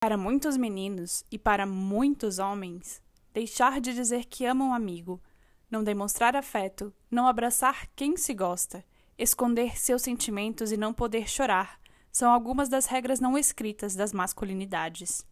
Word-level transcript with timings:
Para 0.00 0.16
muitos 0.16 0.56
meninos 0.56 1.24
e 1.30 1.38
para 1.38 1.64
muitos 1.64 2.38
homens, 2.38 3.00
deixar 3.32 3.80
de 3.80 3.94
dizer 3.94 4.24
que 4.26 4.44
ama 4.44 4.64
um 4.64 4.74
amigo, 4.74 5.20
não 5.70 5.84
demonstrar 5.84 6.36
afeto, 6.36 6.92
não 7.10 7.26
abraçar 7.26 7.86
quem 7.94 8.16
se 8.16 8.34
gosta, 8.34 8.84
esconder 9.18 9.78
seus 9.78 10.02
sentimentos 10.02 10.72
e 10.72 10.76
não 10.76 10.92
poder 10.92 11.28
chorar 11.28 11.80
são 12.10 12.30
algumas 12.30 12.68
das 12.68 12.86
regras 12.86 13.18
não 13.18 13.36
escritas 13.36 13.96
das 13.96 14.12
masculinidades. 14.12 15.26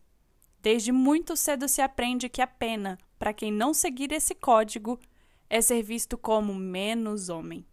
Desde 0.61 0.91
muito 0.91 1.37
cedo 1.37 1.69
se 1.69 1.81
aprende 1.81 2.29
que 2.29 2.43
a 2.43 2.47
pena, 2.47 2.99
para 3.19 3.33
quem 3.33 3.53
não 3.53 3.73
seguir 3.73 4.11
esse 4.11 4.35
código, 4.35 4.99
é 5.49 5.61
ser 5.61 5.83
visto 5.83 6.19
como 6.19 6.55
menos 6.55 7.29
homem, 7.29 7.65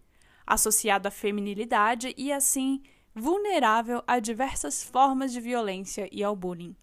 associado 0.46 1.08
à 1.08 1.12
feminilidade 1.12 2.14
e, 2.16 2.32
assim, 2.32 2.84
vulnerável 3.20 4.04
a 4.08 4.20
diversas 4.20 4.84
formas 4.84 5.32
de 5.32 5.42
violência 5.42 6.08
e 6.12 6.24
ao 6.24 6.36
bullying. 6.36 6.76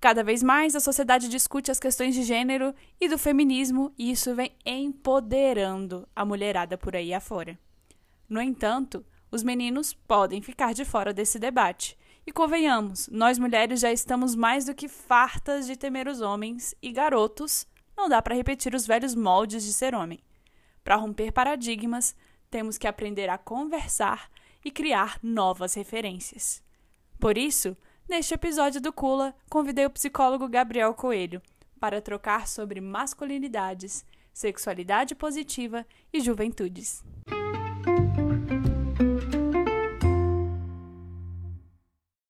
Cada 0.00 0.22
vez 0.22 0.42
mais 0.42 0.76
a 0.76 0.80
sociedade 0.80 1.28
discute 1.28 1.70
as 1.70 1.80
questões 1.80 2.14
de 2.14 2.22
gênero 2.22 2.74
e 3.00 3.08
do 3.08 3.16
feminismo, 3.16 3.92
e 3.98 4.10
isso 4.10 4.34
vem 4.34 4.52
empoderando 4.64 6.06
a 6.14 6.24
mulherada 6.24 6.76
por 6.76 6.94
aí 6.94 7.14
afora. 7.14 7.58
No 8.28 8.40
entanto, 8.40 9.04
os 9.30 9.42
meninos 9.42 9.94
podem 9.94 10.42
ficar 10.42 10.74
de 10.74 10.84
fora 10.84 11.12
desse 11.12 11.38
debate. 11.38 11.96
E 12.26 12.32
convenhamos, 12.32 13.08
nós 13.08 13.38
mulheres 13.38 13.80
já 13.80 13.92
estamos 13.92 14.34
mais 14.34 14.66
do 14.66 14.74
que 14.74 14.88
fartas 14.88 15.66
de 15.66 15.76
temer 15.76 16.08
os 16.08 16.20
homens 16.20 16.74
e 16.82 16.92
garotos, 16.92 17.66
não 17.96 18.08
dá 18.08 18.20
para 18.20 18.34
repetir 18.34 18.74
os 18.74 18.86
velhos 18.86 19.14
moldes 19.14 19.64
de 19.64 19.72
ser 19.72 19.94
homem. 19.94 20.18
Para 20.84 20.96
romper 20.96 21.32
paradigmas, 21.32 22.14
temos 22.50 22.76
que 22.76 22.86
aprender 22.86 23.28
a 23.28 23.38
conversar 23.38 24.28
e 24.66 24.70
criar 24.72 25.20
novas 25.22 25.74
referências. 25.74 26.60
Por 27.20 27.38
isso, 27.38 27.76
neste 28.08 28.34
episódio 28.34 28.80
do 28.80 28.92
Cula, 28.92 29.32
convidei 29.48 29.86
o 29.86 29.90
psicólogo 29.90 30.48
Gabriel 30.48 30.92
Coelho 30.92 31.40
para 31.78 32.02
trocar 32.02 32.48
sobre 32.48 32.80
masculinidades, 32.80 34.04
sexualidade 34.32 35.14
positiva 35.14 35.86
e 36.12 36.18
juventudes. 36.20 37.04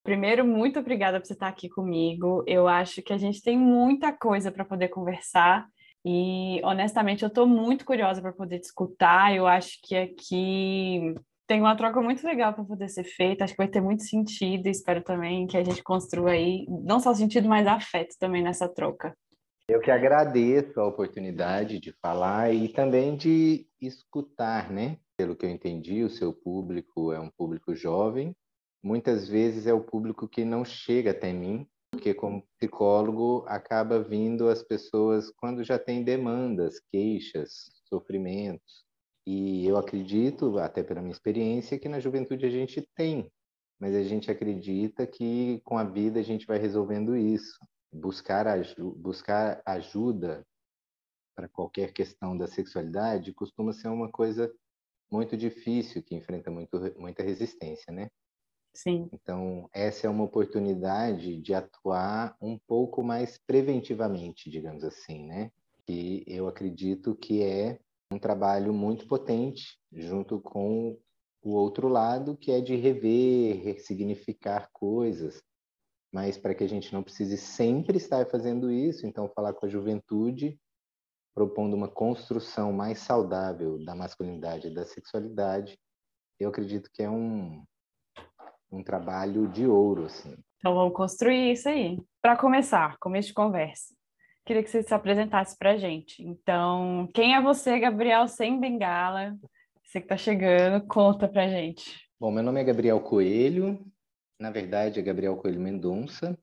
Primeiro, 0.03 0.45
muito 0.45 0.77
obrigada 0.79 1.19
por 1.19 1.25
você 1.25 1.33
estar 1.33 1.47
aqui 1.47 1.67
comigo. 1.67 2.43
Eu 2.45 2.67
acho 2.67 3.01
que 3.01 3.13
a 3.13 3.17
gente 3.17 3.41
tem 3.41 3.57
muita 3.57 4.13
coisa 4.13 4.51
para 4.51 4.63
poder 4.63 4.89
conversar 4.89 5.67
e, 6.05 6.61
honestamente, 6.63 7.23
eu 7.23 7.29
estou 7.29 7.47
muito 7.47 7.83
curiosa 7.83 8.21
para 8.21 8.31
poder 8.31 8.59
te 8.59 8.65
escutar. 8.65 9.35
Eu 9.35 9.47
acho 9.47 9.79
que 9.81 9.95
aqui 9.95 11.15
tem 11.47 11.61
uma 11.61 11.75
troca 11.75 12.01
muito 12.01 12.25
legal 12.25 12.53
para 12.53 12.65
poder 12.65 12.89
ser 12.89 13.05
feita, 13.05 13.43
acho 13.43 13.53
que 13.53 13.57
vai 13.57 13.69
ter 13.69 13.81
muito 13.81 14.03
sentido, 14.03 14.67
espero 14.67 15.01
também 15.01 15.47
que 15.47 15.55
a 15.55 15.63
gente 15.63 15.81
construa 15.81 16.31
aí, 16.31 16.65
não 16.67 16.99
só 16.99 17.13
sentido, 17.13 17.47
mas 17.47 17.65
afeto 17.65 18.15
também 18.19 18.43
nessa 18.43 18.67
troca. 18.67 19.15
Eu 19.69 19.79
que 19.79 19.91
agradeço 19.91 20.79
a 20.79 20.87
oportunidade 20.87 21.79
de 21.79 21.93
falar 22.01 22.53
e 22.53 22.69
também 22.69 23.15
de 23.15 23.65
escutar, 23.81 24.71
né? 24.71 24.97
Pelo 25.17 25.35
que 25.35 25.45
eu 25.45 25.49
entendi, 25.49 26.03
o 26.03 26.09
seu 26.09 26.31
público 26.31 27.11
é 27.11 27.19
um 27.19 27.29
público 27.29 27.75
jovem, 27.75 28.35
muitas 28.83 29.27
vezes 29.27 29.67
é 29.67 29.73
o 29.73 29.83
público 29.83 30.27
que 30.27 30.45
não 30.45 30.63
chega 30.63 31.11
até 31.11 31.33
mim, 31.33 31.67
porque 31.91 32.13
como 32.13 32.45
psicólogo 32.57 33.43
acaba 33.47 34.01
vindo 34.01 34.49
as 34.49 34.61
pessoas 34.61 35.31
quando 35.37 35.63
já 35.63 35.79
tem 35.79 36.03
demandas, 36.03 36.79
queixas, 36.91 37.69
sofrimentos. 37.89 38.86
E 39.29 39.67
eu 39.67 39.75
acredito, 39.75 40.57
até 40.57 40.81
pela 40.81 41.01
minha 41.01 41.11
experiência, 41.11 41.77
que 41.77 41.89
na 41.89 41.99
juventude 41.99 42.45
a 42.45 42.49
gente 42.49 42.81
tem, 42.95 43.29
mas 43.77 43.93
a 43.93 44.01
gente 44.01 44.31
acredita 44.31 45.05
que 45.05 45.59
com 45.65 45.77
a 45.77 45.83
vida 45.83 46.17
a 46.17 46.23
gente 46.23 46.47
vai 46.47 46.57
resolvendo 46.57 47.13
isso. 47.13 47.59
Buscar, 47.91 48.47
aju 48.47 48.93
buscar 48.93 49.61
ajuda 49.65 50.47
para 51.35 51.49
qualquer 51.49 51.91
questão 51.91 52.37
da 52.37 52.47
sexualidade 52.47 53.33
costuma 53.33 53.73
ser 53.73 53.89
uma 53.89 54.09
coisa 54.09 54.49
muito 55.11 55.35
difícil, 55.35 56.01
que 56.01 56.15
enfrenta 56.15 56.49
muito, 56.49 56.79
muita 56.97 57.21
resistência, 57.21 57.91
né? 57.91 58.09
Sim. 58.73 59.09
Então, 59.11 59.69
essa 59.73 60.07
é 60.07 60.09
uma 60.09 60.23
oportunidade 60.23 61.35
de 61.41 61.53
atuar 61.53 62.37
um 62.41 62.57
pouco 62.57 63.03
mais 63.03 63.37
preventivamente, 63.37 64.49
digamos 64.49 64.85
assim, 64.85 65.25
né? 65.25 65.51
Que 65.85 66.23
eu 66.25 66.47
acredito 66.47 67.13
que 67.13 67.43
é 67.43 67.77
um 68.11 68.19
trabalho 68.19 68.73
muito 68.73 69.07
potente, 69.07 69.77
junto 69.91 70.39
com 70.39 70.97
o 71.41 71.51
outro 71.51 71.87
lado, 71.87 72.35
que 72.37 72.51
é 72.51 72.61
de 72.61 72.75
rever, 72.75 73.63
ressignificar 73.63 74.69
coisas, 74.71 75.41
mas 76.11 76.37
para 76.37 76.55
que 76.55 76.63
a 76.63 76.69
gente 76.69 76.93
não 76.93 77.03
precise 77.03 77.37
sempre 77.37 77.97
estar 77.97 78.25
fazendo 78.27 78.71
isso, 78.71 79.05
então 79.05 79.29
falar 79.29 79.53
com 79.53 79.65
a 79.65 79.69
juventude, 79.69 80.59
propondo 81.33 81.75
uma 81.75 81.87
construção 81.87 82.73
mais 82.73 82.99
saudável 82.99 83.77
da 83.83 83.93
masculinidade 83.93 84.67
e 84.67 84.73
da 84.73 84.85
sexualidade, 84.85 85.77
eu 86.39 86.49
acredito 86.49 86.89
que 86.91 87.03
é 87.03 87.09
um, 87.09 87.63
um 88.71 88.83
trabalho 88.83 89.47
de 89.47 89.67
ouro, 89.67 90.05
assim. 90.05 90.35
Então 90.57 90.73
vamos 90.73 90.95
construir 90.95 91.51
isso 91.51 91.69
aí. 91.69 92.01
Para 92.21 92.35
começar, 92.35 92.97
começo 92.99 93.27
de 93.29 93.33
conversa, 93.33 93.93
queria 94.47 94.63
que 94.63 94.69
você 94.69 94.81
se 94.81 94.93
apresentasse 94.93 95.57
para 95.57 95.71
a 95.71 95.77
gente. 95.77 96.23
Então, 96.23 97.09
quem 97.13 97.35
é 97.35 97.41
você, 97.41 97.77
Gabriel, 97.77 98.27
sem 98.29 98.57
bengala? 98.57 99.37
Você 99.83 99.99
que 99.99 100.05
está 100.05 100.15
chegando, 100.15 100.87
conta 100.87 101.27
para 101.27 101.43
a 101.43 101.47
gente. 101.49 102.07
Bom, 102.17 102.31
meu 102.31 102.41
nome 102.41 102.61
é 102.61 102.63
Gabriel 102.63 102.99
Coelho, 103.01 103.85
na 104.39 104.49
verdade 104.49 104.99
é 104.99 105.03
Gabriel 105.03 105.35
Coelho 105.35 105.59
Mendonça, 105.59 106.37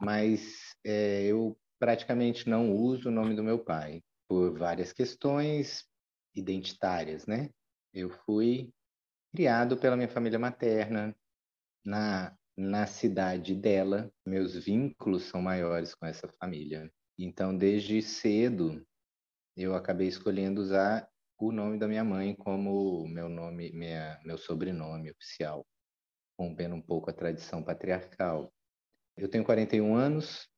mas 0.00 0.76
é, 0.86 1.24
eu 1.24 1.58
praticamente 1.78 2.48
não 2.48 2.72
uso 2.72 3.08
o 3.08 3.12
nome 3.12 3.34
do 3.34 3.42
meu 3.42 3.58
pai, 3.58 4.00
por 4.28 4.56
várias 4.56 4.92
questões 4.92 5.84
identitárias, 6.34 7.26
né? 7.26 7.50
Eu 7.92 8.10
fui 8.24 8.70
criado 9.34 9.76
pela 9.76 9.96
minha 9.96 10.08
família 10.08 10.38
materna 10.38 11.14
na, 11.84 12.36
na 12.56 12.86
cidade 12.86 13.54
dela. 13.54 14.10
Meus 14.24 14.54
vínculos 14.54 15.24
são 15.24 15.42
maiores 15.42 15.94
com 15.94 16.06
essa 16.06 16.28
família. 16.40 16.90
Então, 17.20 17.56
desde 17.56 18.00
cedo, 18.00 18.86
eu 19.56 19.74
acabei 19.74 20.06
escolhendo 20.06 20.60
usar 20.60 21.10
o 21.36 21.50
nome 21.50 21.76
da 21.76 21.88
minha 21.88 22.04
mãe 22.04 22.32
como 22.32 23.08
meu 23.08 23.28
nome, 23.28 23.72
minha, 23.72 24.20
meu 24.24 24.38
sobrenome 24.38 25.10
oficial, 25.10 25.66
rompendo 26.38 26.76
um 26.76 26.80
pouco 26.80 27.10
a 27.10 27.12
tradição 27.12 27.60
patriarcal. 27.60 28.54
Eu 29.16 29.28
tenho 29.28 29.44
41 29.44 29.96
anos, 29.96 30.48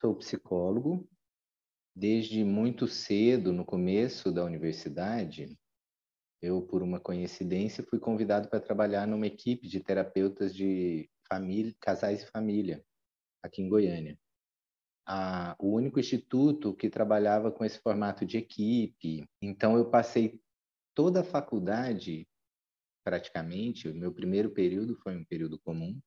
sou 0.00 0.16
psicólogo. 0.16 1.06
Desde 1.94 2.42
muito 2.42 2.88
cedo, 2.88 3.52
no 3.52 3.64
começo 3.64 4.32
da 4.32 4.44
universidade, 4.44 5.58
eu, 6.40 6.62
por 6.62 6.82
uma 6.82 7.00
coincidência, 7.00 7.84
fui 7.84 7.98
convidado 7.98 8.48
para 8.48 8.60
trabalhar 8.60 9.06
numa 9.06 9.26
equipe 9.26 9.68
de 9.68 9.80
terapeutas 9.80 10.54
de 10.54 11.10
família, 11.28 11.74
casais 11.80 12.22
e 12.22 12.30
família, 12.30 12.82
aqui 13.42 13.60
em 13.60 13.68
Goiânia 13.68 14.18
a, 15.06 15.54
o 15.58 15.70
único 15.70 16.00
instituto 16.00 16.74
que 16.74 16.90
trabalhava 16.90 17.52
com 17.52 17.64
esse 17.64 17.78
formato 17.78 18.26
de 18.26 18.38
equipe. 18.38 19.24
Então, 19.40 19.76
eu 19.76 19.88
passei 19.88 20.40
toda 20.94 21.20
a 21.20 21.24
faculdade, 21.24 22.26
praticamente, 23.04 23.88
o 23.88 23.94
meu 23.94 24.12
primeiro 24.12 24.50
período 24.50 24.96
foi 24.96 25.16
um 25.16 25.24
período 25.24 25.58
comum. 25.60 25.98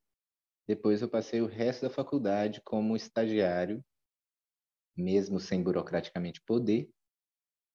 Depois, 0.67 1.01
eu 1.01 1.09
passei 1.09 1.41
o 1.41 1.47
resto 1.47 1.83
da 1.83 1.89
faculdade 1.89 2.61
como 2.61 2.95
estagiário, 2.95 3.83
mesmo 4.95 5.39
sem 5.39 5.63
burocraticamente 5.63 6.41
poder, 6.41 6.89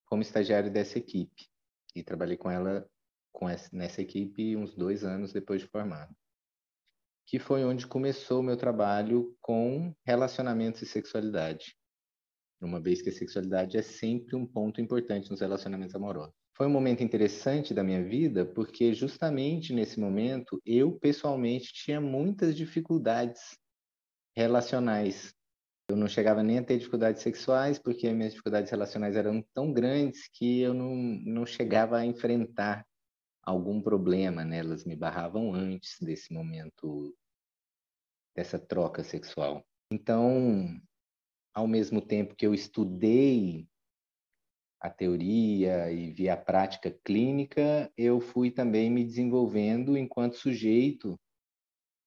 como 0.04 0.20
estagiário 0.20 0.70
dessa 0.70 0.98
equipe. 0.98 1.48
E 1.96 2.02
trabalhei 2.02 2.36
com 2.36 2.50
ela 2.50 2.86
com 3.32 3.48
essa, 3.48 3.74
nessa 3.74 4.02
equipe 4.02 4.56
uns 4.56 4.74
dois 4.74 5.02
anos 5.02 5.32
depois 5.32 5.62
de 5.62 5.66
formado 5.66 6.14
que 7.26 7.38
foi 7.38 7.64
onde 7.64 7.86
começou 7.86 8.40
o 8.40 8.42
meu 8.42 8.56
trabalho 8.56 9.36
com 9.40 9.94
relacionamentos 10.04 10.82
e 10.82 10.86
sexualidade. 10.86 11.76
Uma 12.60 12.80
vez 12.80 13.02
que 13.02 13.10
a 13.10 13.12
sexualidade 13.12 13.76
é 13.76 13.82
sempre 13.82 14.36
um 14.36 14.46
ponto 14.46 14.80
importante 14.80 15.30
nos 15.30 15.40
relacionamentos 15.40 15.94
amorosos. 15.94 16.34
Foi 16.56 16.66
um 16.66 16.70
momento 16.70 17.02
interessante 17.02 17.74
da 17.74 17.82
minha 17.82 18.02
vida, 18.02 18.46
porque 18.46 18.94
justamente 18.94 19.72
nesse 19.74 19.98
momento 19.98 20.62
eu 20.64 20.92
pessoalmente 20.92 21.72
tinha 21.72 22.00
muitas 22.00 22.54
dificuldades 22.56 23.58
relacionais. 24.36 25.34
Eu 25.90 25.96
não 25.96 26.08
chegava 26.08 26.42
nem 26.42 26.58
a 26.58 26.64
ter 26.64 26.78
dificuldades 26.78 27.22
sexuais, 27.22 27.78
porque 27.78 28.10
minhas 28.12 28.32
dificuldades 28.32 28.70
relacionais 28.70 29.16
eram 29.16 29.44
tão 29.52 29.72
grandes 29.72 30.28
que 30.32 30.60
eu 30.60 30.72
não, 30.72 30.94
não 30.94 31.44
chegava 31.44 31.98
a 31.98 32.06
enfrentar 32.06 32.86
algum 33.44 33.80
problema, 33.80 34.44
né? 34.44 34.58
Elas 34.58 34.84
me 34.84 34.96
barravam 34.96 35.54
antes 35.54 35.98
desse 36.00 36.32
momento, 36.32 37.14
dessa 38.34 38.58
troca 38.58 39.02
sexual. 39.02 39.64
Então, 39.90 40.80
ao 41.54 41.66
mesmo 41.66 42.00
tempo 42.00 42.34
que 42.34 42.46
eu 42.46 42.54
estudei 42.54 43.68
a 44.80 44.90
teoria 44.90 45.90
e 45.90 46.10
vi 46.10 46.28
a 46.28 46.36
prática 46.36 46.90
clínica, 47.04 47.90
eu 47.96 48.20
fui 48.20 48.50
também 48.50 48.90
me 48.90 49.04
desenvolvendo 49.04 49.96
enquanto 49.96 50.36
sujeito 50.36 51.18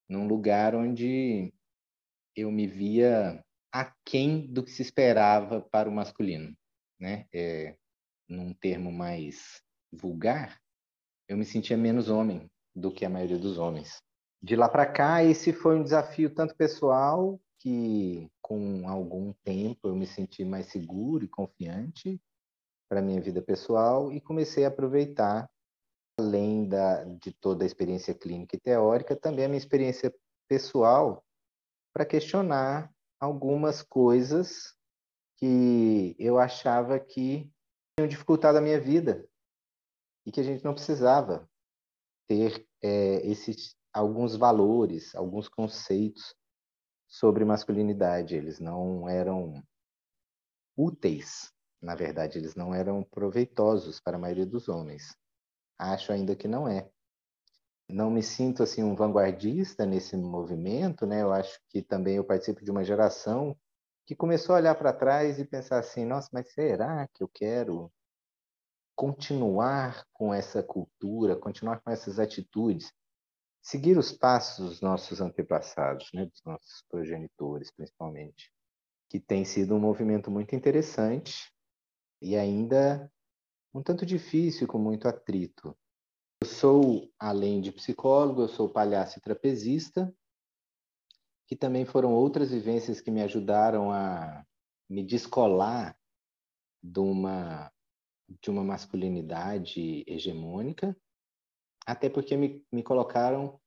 num 0.08 0.28
lugar 0.28 0.76
onde 0.76 1.54
eu 2.36 2.52
me 2.52 2.68
via 2.68 3.44
aquém 3.72 4.46
do 4.46 4.64
que 4.64 4.72
se 4.72 4.82
esperava 4.82 5.62
para 5.62 5.90
o 5.90 5.92
masculino, 5.92 6.56
né? 7.00 7.26
É, 7.34 7.76
num 8.30 8.54
termo 8.54 8.92
mais 8.92 9.62
vulgar, 9.92 10.60
eu 11.28 11.38
me 11.38 11.46
sentia 11.46 11.78
menos 11.78 12.10
homem 12.10 12.50
do 12.76 12.92
que 12.92 13.06
a 13.06 13.10
maioria 13.10 13.38
dos 13.38 13.58
homens. 13.58 14.02
De 14.42 14.56
lá 14.56 14.70
para 14.70 14.86
cá, 14.86 15.24
esse 15.24 15.52
foi 15.52 15.76
um 15.76 15.84
desafio 15.84 16.34
tanto 16.34 16.56
pessoal 16.56 17.40
que 17.60 18.30
com 18.42 18.88
algum 18.88 19.34
tempo 19.44 19.88
eu 19.88 19.96
me 19.96 20.06
senti 20.06 20.46
mais 20.46 20.68
seguro 20.68 21.26
e 21.26 21.28
confiante 21.28 22.22
para 22.88 23.02
minha 23.02 23.20
vida 23.20 23.42
pessoal 23.42 24.12
e 24.12 24.22
comecei 24.22 24.64
a 24.64 24.70
aproveitar 24.70 25.50
além 26.20 26.68
da, 26.68 27.04
de 27.04 27.32
toda 27.32 27.64
a 27.64 27.68
experiência 27.68 28.14
clínica 28.14 28.56
e 28.56 28.60
teórica, 28.60 29.16
também 29.16 29.46
a 29.46 29.48
minha 29.48 29.58
experiência 29.58 30.14
pessoal 30.48 31.24
para 31.94 32.06
questionar 32.06 32.92
algumas 33.20 33.82
coisas 33.82 34.76
que 35.38 36.16
eu 36.18 36.40
achava 36.40 37.00
que 37.00 37.52
tinham 37.98 38.08
dificultado 38.08 38.58
a 38.58 38.62
minha 38.62 38.80
vida 38.80 39.28
e 40.28 40.32
que 40.32 40.42
a 40.42 40.44
gente 40.44 40.64
não 40.66 40.74
precisava 40.74 41.50
ter 42.28 42.68
é, 42.84 43.26
esses 43.26 43.78
alguns 43.94 44.36
valores, 44.36 45.16
alguns 45.16 45.48
conceitos 45.48 46.36
sobre 47.08 47.46
masculinidade. 47.46 48.36
Eles 48.36 48.60
não 48.60 49.08
eram 49.08 49.64
úteis, 50.76 51.54
na 51.82 51.96
verdade, 51.96 52.38
eles 52.38 52.56
não 52.56 52.76
eram 52.76 53.04
proveitosos 53.04 54.02
para 54.02 54.18
a 54.18 54.20
maioria 54.20 54.46
dos 54.46 54.68
homens. 54.68 55.16
Acho 55.80 56.12
ainda 56.12 56.36
que 56.36 56.48
não 56.48 56.68
é. 56.68 56.90
Não 57.88 58.12
me 58.12 58.22
sinto 58.22 58.62
assim 58.62 58.84
um 58.84 58.96
vanguardista 58.96 59.86
nesse 59.86 60.18
movimento, 60.18 61.06
né? 61.06 61.22
Eu 61.22 61.32
acho 61.32 61.58
que 61.70 61.82
também 61.82 62.18
eu 62.18 62.26
participo 62.26 62.66
de 62.66 62.70
uma 62.70 62.84
geração 62.84 63.58
que 64.06 64.14
começou 64.14 64.56
a 64.56 64.58
olhar 64.58 64.76
para 64.76 64.92
trás 64.92 65.40
e 65.40 65.46
pensar 65.46 65.80
assim, 65.80 66.04
nossa, 66.06 66.28
mas 66.34 66.52
será 66.52 67.08
que 67.14 67.24
eu 67.24 67.30
quero 67.30 67.90
continuar 68.98 70.08
com 70.12 70.34
essa 70.34 70.64
cultura, 70.64 71.36
continuar 71.36 71.80
com 71.82 71.92
essas 71.92 72.18
atitudes, 72.18 72.92
seguir 73.62 73.96
os 73.96 74.12
passos 74.12 74.70
dos 74.70 74.82
nossos 74.82 75.22
antepassados, 75.22 76.10
né, 76.16 76.26
dos 76.26 76.42
nossos 76.44 76.84
progenitores, 76.90 77.72
principalmente, 77.72 78.52
que 79.08 79.20
tem 79.20 79.46
sido 79.46 79.76
um 79.76 79.80
movimento 79.80 80.32
muito 80.32 80.56
interessante 80.56 81.54
e 82.20 82.36
ainda 82.36 83.12
um 83.72 83.84
tanto 83.84 84.04
difícil, 84.04 84.68
com 84.68 84.80
muito 84.80 85.08
atrito. 85.08 85.78
Eu 86.42 86.48
sou, 86.48 87.14
além 87.20 87.62
de 87.62 87.72
psicólogo, 87.72 88.42
eu 88.42 88.48
sou 88.48 88.68
palhaço 88.68 89.20
e 89.20 89.22
trapezista, 89.22 90.12
que 91.46 91.56
também 91.56 91.86
foram 91.86 92.16
outras 92.16 92.50
vivências 92.50 93.00
que 93.00 93.12
me 93.12 93.22
ajudaram 93.22 93.92
a 93.92 94.44
me 94.90 95.06
descolar 95.06 95.96
de 96.82 97.00
uma 97.00 97.72
de 98.42 98.50
uma 98.50 98.64
masculinidade 98.64 100.04
hegemônica, 100.08 100.96
até 101.86 102.10
porque 102.10 102.36
me, 102.36 102.66
me 102.72 102.84
colocaram 102.84 103.60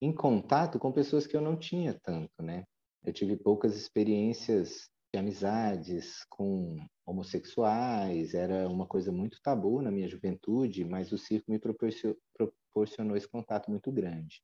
em 0.00 0.12
contato 0.12 0.78
com 0.78 0.92
pessoas 0.92 1.26
que 1.26 1.36
eu 1.36 1.40
não 1.40 1.56
tinha 1.56 1.98
tanto, 2.02 2.42
né? 2.42 2.64
Eu 3.04 3.12
tive 3.12 3.36
poucas 3.36 3.76
experiências 3.76 4.88
de 5.12 5.18
amizades 5.18 6.24
com 6.28 6.76
homossexuais, 7.06 8.34
era 8.34 8.68
uma 8.68 8.86
coisa 8.86 9.10
muito 9.12 9.40
tabu 9.42 9.82
na 9.82 9.90
minha 9.90 10.08
juventude, 10.08 10.84
mas 10.84 11.12
o 11.12 11.18
circo 11.18 11.50
me 11.50 11.58
proporcionou 11.58 13.16
esse 13.16 13.28
contato 13.28 13.70
muito 13.70 13.90
grande, 13.90 14.42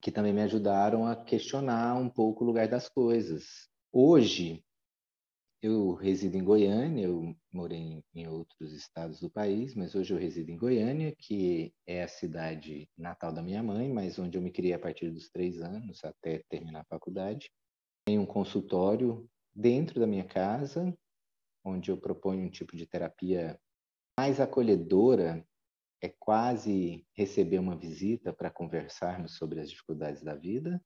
que 0.00 0.10
também 0.10 0.32
me 0.32 0.42
ajudaram 0.42 1.06
a 1.06 1.16
questionar 1.16 1.94
um 1.94 2.08
pouco 2.08 2.44
o 2.44 2.46
lugar 2.46 2.68
das 2.68 2.88
coisas. 2.88 3.68
Hoje, 3.92 4.64
eu 5.62 5.94
resido 5.94 6.36
em 6.36 6.42
Goiânia, 6.42 7.04
eu 7.04 7.36
morei 7.52 8.02
em 8.12 8.26
outros 8.26 8.72
estados 8.72 9.20
do 9.20 9.30
país, 9.30 9.76
mas 9.76 9.94
hoje 9.94 10.12
eu 10.12 10.18
resido 10.18 10.50
em 10.50 10.56
Goiânia, 10.56 11.14
que 11.16 11.72
é 11.86 12.02
a 12.02 12.08
cidade 12.08 12.90
natal 12.98 13.32
da 13.32 13.40
minha 13.40 13.62
mãe, 13.62 13.88
mas 13.88 14.18
onde 14.18 14.36
eu 14.36 14.42
me 14.42 14.50
criei 14.50 14.72
a 14.72 14.78
partir 14.78 15.08
dos 15.10 15.30
três 15.30 15.62
anos 15.62 16.04
até 16.04 16.42
terminar 16.48 16.80
a 16.80 16.86
faculdade. 16.86 17.48
Tenho 18.04 18.22
um 18.22 18.26
consultório 18.26 19.24
dentro 19.54 20.00
da 20.00 20.06
minha 20.06 20.24
casa, 20.24 20.92
onde 21.64 21.92
eu 21.92 21.96
proponho 21.96 22.44
um 22.44 22.50
tipo 22.50 22.76
de 22.76 22.84
terapia 22.84 23.56
mais 24.18 24.40
acolhedora, 24.40 25.46
é 26.02 26.08
quase 26.08 27.06
receber 27.14 27.60
uma 27.60 27.76
visita 27.76 28.32
para 28.32 28.50
conversarmos 28.50 29.36
sobre 29.36 29.60
as 29.60 29.70
dificuldades 29.70 30.24
da 30.24 30.34
vida. 30.34 30.82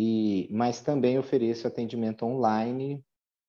E, 0.00 0.48
mas 0.50 0.80
também 0.80 1.18
ofereço 1.18 1.66
atendimento 1.66 2.24
online 2.24 3.04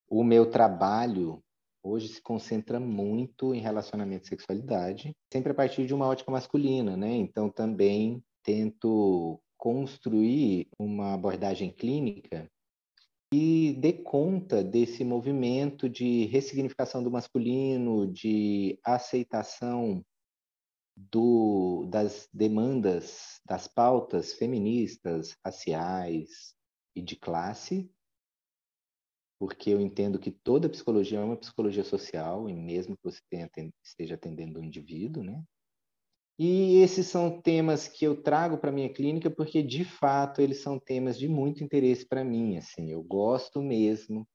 o 0.10 0.24
meu 0.24 0.50
trabalho 0.50 1.42
hoje 1.84 2.08
se 2.10 2.22
concentra 2.22 2.80
muito 2.80 3.54
em 3.54 3.60
relacionamento 3.60 4.26
e 4.26 4.30
sexualidade, 4.30 5.16
sempre 5.32 5.52
a 5.52 5.56
partir 5.56 5.86
de 5.86 5.94
uma 5.94 6.08
ótica 6.08 6.32
masculina, 6.32 6.98
né? 6.98 7.16
Então 7.16 7.50
também 7.50 8.22
tento 8.44 9.40
construir 9.58 10.68
uma 10.78 11.14
abordagem 11.14 11.72
clínica 11.72 12.50
que 13.32 13.74
dê 13.74 13.94
conta 13.94 14.64
desse 14.64 15.04
movimento 15.04 15.88
de 15.88 16.26
ressignificação 16.26 17.04
do 17.04 17.12
masculino, 17.12 18.12
de 18.12 18.80
aceitação 18.84 20.04
do, 20.96 21.86
das 21.90 22.28
demandas, 22.34 23.40
das 23.46 23.68
pautas 23.68 24.34
feministas, 24.34 25.36
raciais 25.46 26.56
e 26.96 27.02
de 27.02 27.16
classe, 27.16 27.90
porque 29.40 29.70
eu 29.70 29.80
entendo 29.80 30.20
que 30.20 30.32
toda 30.32 30.70
psicologia 30.70 31.20
é 31.20 31.24
uma 31.24 31.38
psicologia 31.38 31.84
social, 31.84 32.50
e 32.50 32.54
mesmo 32.54 32.98
que 32.98 33.04
você 33.04 33.22
tenha, 33.30 33.50
esteja 33.82 34.16
atendendo 34.16 34.60
um 34.60 34.64
indivíduo, 34.64 35.24
né? 35.24 35.42
E 36.38 36.78
esses 36.82 37.08
são 37.08 37.42
temas 37.42 37.88
que 37.88 38.06
eu 38.06 38.22
trago 38.22 38.58
para 38.58 38.72
minha 38.72 38.92
clínica 38.94 39.30
porque, 39.30 39.62
de 39.62 39.84
fato, 39.84 40.42
eles 40.42 40.62
são 40.62 40.80
temas 40.80 41.18
de 41.18 41.28
muito 41.28 41.64
interesse 41.64 42.08
para 42.08 42.24
mim. 42.24 42.58
Assim, 42.58 42.90
eu 42.90 43.04
gosto 43.04 43.62
mesmo 43.62 44.26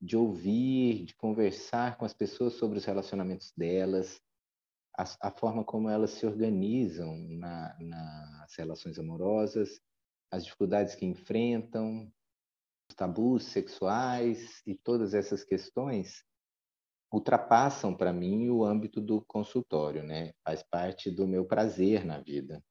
de 0.00 0.16
ouvir, 0.16 1.04
de 1.06 1.14
conversar 1.14 1.96
com 1.96 2.04
as 2.04 2.12
pessoas 2.12 2.54
sobre 2.54 2.78
os 2.78 2.84
relacionamentos 2.84 3.52
delas, 3.56 4.20
a, 4.96 5.28
a 5.28 5.30
forma 5.30 5.64
como 5.64 5.88
elas 5.88 6.10
se 6.10 6.26
organizam 6.26 7.16
na, 7.30 7.76
nas 7.80 8.54
relações 8.56 8.98
amorosas, 8.98 9.80
as 10.30 10.44
dificuldades 10.44 10.94
que 10.94 11.06
enfrentam, 11.06 12.12
tabus 12.96 13.44
sexuais 13.44 14.62
e 14.66 14.74
todas 14.74 15.14
essas 15.14 15.44
questões 15.44 16.24
ultrapassam 17.12 17.94
para 17.94 18.12
mim 18.12 18.50
o 18.50 18.64
âmbito 18.64 19.00
do 19.00 19.22
consultório, 19.22 20.02
né? 20.02 20.32
Faz 20.44 20.62
parte 20.62 21.10
do 21.10 21.26
meu 21.26 21.44
prazer 21.44 22.04
na 22.04 22.18
vida. 22.18 22.62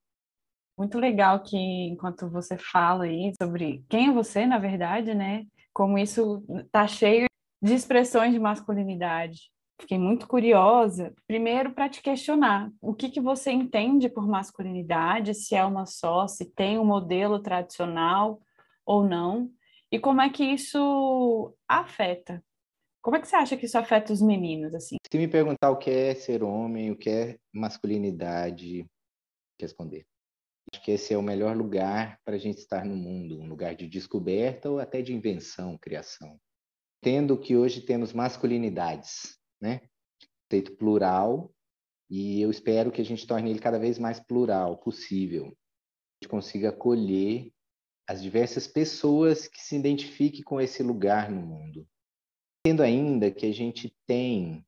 Muito 0.78 1.00
legal 1.00 1.42
que 1.42 1.58
enquanto 1.58 2.30
você 2.30 2.56
fala 2.58 3.06
aí 3.06 3.34
sobre 3.42 3.84
quem 3.90 4.10
é 4.10 4.14
você, 4.14 4.46
na 4.46 4.60
verdade, 4.60 5.16
né? 5.16 5.46
Como 5.74 5.98
isso 5.98 6.46
tá 6.72 6.88
cheio 6.88 7.26
de 7.62 7.74
expressões 7.74 8.32
de 8.32 8.40
masculinidade. 8.40 9.52
Fiquei 9.80 9.98
muito 9.98 10.28
curiosa, 10.28 11.14
primeiro 11.28 11.72
para 11.72 11.88
te 11.88 12.02
questionar, 12.02 12.72
o 12.82 12.96
que 12.96 13.10
que 13.10 13.22
você 13.22 13.52
entende 13.52 14.10
por 14.10 14.28
masculinidade, 14.28 15.36
se 15.36 15.56
é 15.56 15.64
uma 15.64 15.86
só, 15.86 16.28
se 16.28 16.46
tem 16.46 16.80
um 16.80 16.86
modelo 16.86 17.40
tradicional 17.40 18.40
ou 18.84 19.04
não, 19.04 19.52
e 19.91 20.00
como 20.00 20.22
é 20.22 20.29
que 20.29 20.44
isso 20.44 21.56
afeta? 21.67 22.44
Como 23.01 23.15
é 23.15 23.22
que 23.22 23.27
você 23.27 23.36
acha 23.36 23.56
que 23.56 23.65
isso 23.65 23.77
afeta 23.77 24.12
os 24.12 24.22
meninos, 24.22 24.74
assim? 24.74 24.98
Se 25.10 25.17
me 25.17 25.27
perguntar 25.27 25.72
o 25.72 25.77
que 25.77 25.89
é 25.89 26.13
ser 26.13 26.44
homem, 26.44 26.91
o 26.91 26.98
que 26.98 27.10
é 27.10 27.39
masculinidade, 27.53 28.86
responder. 29.60 30.06
Acho 30.74 30.84
que 30.84 30.91
esse 30.91 31.13
é 31.13 31.17
o 31.17 31.24
melhor 31.24 31.56
lugar 31.56 32.20
para 32.25 32.36
a 32.36 32.38
gente 32.38 32.58
estar 32.58 32.84
no 32.84 32.96
mundo, 32.96 33.39
um 33.39 33.48
lugar 33.48 33.75
de 33.75 33.88
descoberta 33.88 34.70
ou 34.70 34.79
até 34.79 35.01
de 35.01 35.13
invenção, 35.13 35.77
criação. 35.77 36.38
Tendo 37.01 37.39
que 37.39 37.56
hoje 37.56 37.82
temos 37.82 38.12
masculinidades, 38.12 39.39
né? 39.62 39.82
Feito 40.50 40.75
plural, 40.75 41.53
e 42.10 42.41
eu 42.41 42.50
espero 42.50 42.91
que 42.91 43.01
a 43.01 43.06
gente 43.06 43.27
torne 43.27 43.50
ele 43.50 43.60
cada 43.60 43.79
vez 43.79 44.00
mais 44.00 44.20
plural 44.20 44.77
possível. 44.77 45.46
A 45.46 46.24
gente 46.24 46.29
consiga 46.29 46.70
acolher 46.70 47.51
as 48.08 48.24
diversas 48.24 48.66
pessoas 48.66 49.48
que 49.48 49.62
se 49.62 49.76
identifiquem 49.76 50.42
com 50.42 50.62
esse 50.62 50.82
lugar 50.82 51.30
no 51.30 51.42
mundo. 51.42 51.86
Tendo 52.64 52.82
ainda 52.82 53.30
que 53.30 53.46
a 53.46 53.54
gente 53.54 53.94
tem 54.08 54.66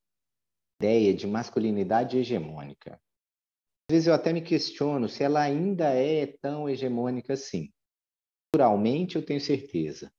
ideia 0.79 1.13
de 1.13 1.25
masculinidade 1.25 2.17
hegemônica. 2.17 2.99
Às 3.89 3.93
vezes 3.93 4.07
eu 4.07 4.13
até 4.13 4.33
me 4.33 4.41
questiono 4.41 5.07
se 5.07 5.23
ela 5.23 5.41
ainda 5.41 5.93
é 5.93 6.27
tão 6.27 6.69
hegemônica 6.69 7.33
assim. 7.33 7.71
Culturalmente 8.51 9.15
eu 9.15 9.25
tenho 9.25 9.39
certeza 9.39 10.11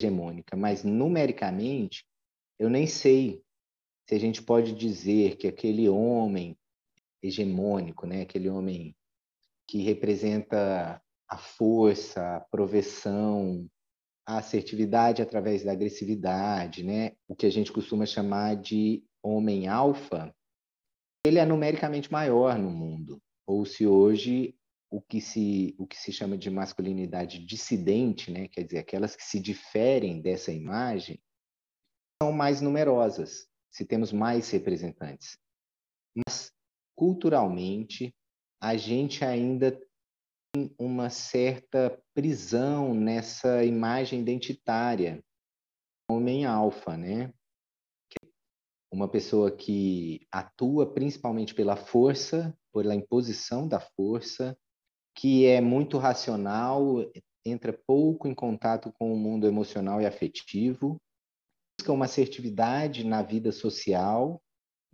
hegemônica, 0.00 0.56
mas 0.56 0.84
numericamente 0.84 2.04
eu 2.58 2.68
nem 2.68 2.86
sei 2.86 3.42
se 4.08 4.14
a 4.14 4.18
gente 4.18 4.42
pode 4.42 4.72
dizer 4.72 5.36
que 5.36 5.46
aquele 5.46 5.88
homem 5.88 6.56
hegemônico, 7.22 8.06
né, 8.06 8.22
aquele 8.22 8.50
homem 8.50 8.94
que 9.66 9.78
representa 9.78 11.02
a 11.34 11.36
força, 11.36 12.36
a 12.36 12.40
proveção, 12.40 13.68
a 14.24 14.38
assertividade 14.38 15.20
através 15.20 15.64
da 15.64 15.72
agressividade, 15.72 16.84
né? 16.84 17.16
O 17.26 17.34
que 17.34 17.44
a 17.44 17.50
gente 17.50 17.72
costuma 17.72 18.06
chamar 18.06 18.54
de 18.54 19.04
homem 19.20 19.66
alfa, 19.66 20.32
ele 21.26 21.38
é 21.40 21.44
numericamente 21.44 22.10
maior 22.12 22.56
no 22.56 22.70
mundo. 22.70 23.20
Ou 23.46 23.66
se 23.66 23.84
hoje 23.84 24.54
o 24.90 25.00
que 25.02 25.20
se 25.20 25.74
o 25.76 25.86
que 25.88 25.96
se 25.96 26.12
chama 26.12 26.38
de 26.38 26.48
masculinidade 26.50 27.44
dissidente, 27.44 28.30
né? 28.30 28.46
Quer 28.46 28.62
dizer, 28.62 28.78
aquelas 28.78 29.16
que 29.16 29.24
se 29.24 29.40
diferem 29.40 30.22
dessa 30.22 30.52
imagem 30.52 31.20
são 32.22 32.30
mais 32.30 32.60
numerosas, 32.60 33.48
se 33.70 33.84
temos 33.84 34.12
mais 34.12 34.48
representantes. 34.50 35.36
Mas 36.14 36.52
culturalmente 36.96 38.14
a 38.62 38.76
gente 38.76 39.24
ainda 39.24 39.76
uma 40.78 41.10
certa 41.10 42.00
prisão 42.14 42.94
nessa 42.94 43.64
imagem 43.64 44.20
identitária, 44.20 45.22
homem 46.10 46.44
alfa, 46.44 46.96
né? 46.96 47.32
Uma 48.92 49.08
pessoa 49.08 49.50
que 49.50 50.26
atua 50.30 50.92
principalmente 50.92 51.54
pela 51.54 51.76
força, 51.76 52.56
pela 52.72 52.94
imposição 52.94 53.66
da 53.66 53.80
força, 53.80 54.56
que 55.16 55.46
é 55.46 55.60
muito 55.60 55.98
racional, 55.98 56.96
entra 57.44 57.78
pouco 57.86 58.28
em 58.28 58.34
contato 58.34 58.92
com 58.98 59.12
o 59.12 59.16
mundo 59.16 59.46
emocional 59.46 60.00
e 60.00 60.06
afetivo, 60.06 61.00
busca 61.78 61.92
uma 61.92 62.04
assertividade 62.04 63.04
na 63.04 63.22
vida 63.22 63.50
social 63.50 64.40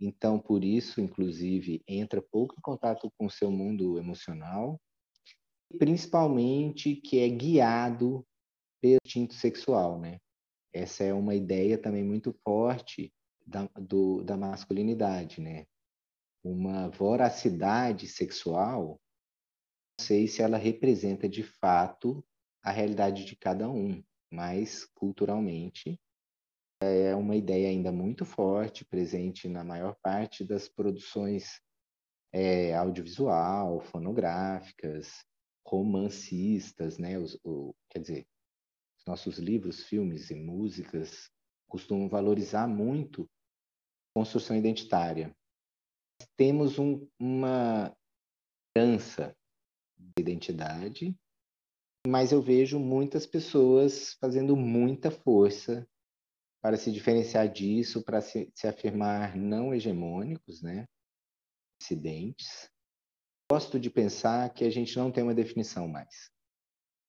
então, 0.01 0.39
por 0.39 0.63
isso, 0.63 0.99
inclusive, 0.99 1.83
entra 1.87 2.23
pouco 2.23 2.55
em 2.57 2.61
contato 2.61 3.11
com 3.15 3.27
o 3.27 3.29
seu 3.29 3.51
mundo 3.51 3.99
emocional, 3.99 4.81
principalmente 5.77 6.95
que 6.95 7.19
é 7.19 7.29
guiado 7.29 8.25
pelo 8.81 8.99
instinto 9.05 9.33
sexual, 9.33 9.99
né? 9.99 10.19
Essa 10.73 11.03
é 11.03 11.13
uma 11.13 11.35
ideia 11.35 11.77
também 11.77 12.03
muito 12.03 12.33
forte 12.43 13.13
da, 13.45 13.67
do, 13.79 14.23
da 14.23 14.37
masculinidade, 14.37 15.41
né? 15.41 15.65
Uma 16.43 16.89
voracidade 16.89 18.07
sexual, 18.07 18.99
não 19.99 20.05
sei 20.05 20.27
se 20.27 20.41
ela 20.41 20.57
representa 20.57 21.29
de 21.29 21.43
fato 21.43 22.23
a 22.63 22.71
realidade 22.71 23.25
de 23.25 23.35
cada 23.35 23.69
um, 23.69 24.03
mas 24.31 24.85
culturalmente 24.95 25.99
é 26.81 27.15
uma 27.15 27.35
ideia 27.35 27.69
ainda 27.69 27.91
muito 27.91 28.25
forte, 28.25 28.83
presente 28.83 29.47
na 29.47 29.63
maior 29.63 29.95
parte 30.01 30.43
das 30.43 30.67
produções 30.67 31.61
é, 32.33 32.73
audiovisual, 32.75 33.81
fonográficas, 33.81 35.23
romancistas, 35.65 36.97
né? 36.97 37.17
Os, 37.17 37.37
o, 37.43 37.73
quer 37.89 37.99
dizer, 37.99 38.27
os 38.97 39.05
nossos 39.05 39.37
livros, 39.37 39.83
filmes 39.83 40.29
e 40.29 40.35
músicas 40.35 41.29
costumam 41.67 42.07
valorizar 42.09 42.67
muito 42.67 43.29
construção 44.13 44.55
identitária. 44.55 45.35
Temos 46.37 46.77
um, 46.77 47.07
uma 47.19 47.95
dança 48.75 49.35
de 49.97 50.21
identidade, 50.21 51.15
mas 52.05 52.31
eu 52.31 52.41
vejo 52.41 52.79
muitas 52.79 53.25
pessoas 53.25 54.15
fazendo 54.19 54.55
muita 54.55 55.09
força 55.09 55.87
para 56.61 56.77
se 56.77 56.91
diferenciar 56.91 57.51
disso, 57.51 58.03
para 58.03 58.21
se, 58.21 58.51
se 58.53 58.67
afirmar 58.67 59.35
não 59.35 59.73
hegemônicos, 59.73 60.61
né? 60.61 60.85
dissidentes. 61.81 62.69
Gosto 63.51 63.77
de 63.77 63.89
pensar 63.89 64.53
que 64.53 64.63
a 64.63 64.69
gente 64.69 64.95
não 64.95 65.11
tem 65.11 65.25
uma 65.25 65.33
definição 65.33 65.85
mais. 65.85 66.31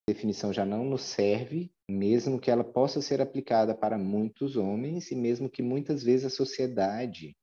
A 0.08 0.12
definição 0.12 0.52
já 0.52 0.66
não 0.66 0.84
nos 0.84 1.02
serve, 1.02 1.72
mesmo 1.88 2.40
que 2.40 2.50
ela 2.50 2.64
possa 2.64 3.00
ser 3.00 3.20
aplicada 3.20 3.76
para 3.76 3.96
muitos 3.96 4.56
homens 4.56 5.12
e 5.12 5.14
mesmo 5.14 5.48
que 5.48 5.62
muitas 5.62 6.02
vezes 6.02 6.26
a 6.26 6.30
sociedade, 6.30 7.36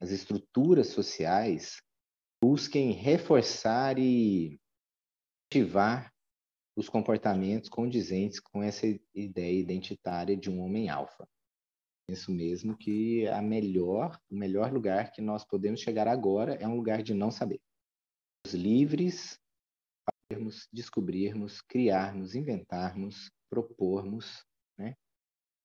as 0.00 0.10
estruturas 0.12 0.86
sociais 0.86 1.82
busquem 2.42 2.92
reforçar 2.92 3.98
e 3.98 4.58
ativar 5.46 6.10
os 6.74 6.88
comportamentos 6.88 7.68
condizentes 7.68 8.40
com 8.40 8.62
essa 8.62 8.86
ideia 9.14 9.60
identitária 9.60 10.34
de 10.34 10.48
um 10.48 10.62
homem 10.62 10.88
alfa 10.88 11.28
penso 12.08 12.32
mesmo 12.32 12.74
que 12.74 13.28
a 13.28 13.42
melhor, 13.42 14.18
o 14.30 14.34
melhor 14.34 14.72
lugar 14.72 15.12
que 15.12 15.20
nós 15.20 15.44
podemos 15.44 15.80
chegar 15.80 16.08
agora 16.08 16.54
é 16.54 16.66
um 16.66 16.74
lugar 16.74 17.02
de 17.02 17.12
não 17.12 17.30
saber. 17.30 17.60
Livres 18.52 19.38
para 20.04 20.38
descobrirmos, 20.72 21.60
criarmos, 21.60 22.34
inventarmos, 22.34 23.30
propormos, 23.50 24.44
né? 24.76 24.94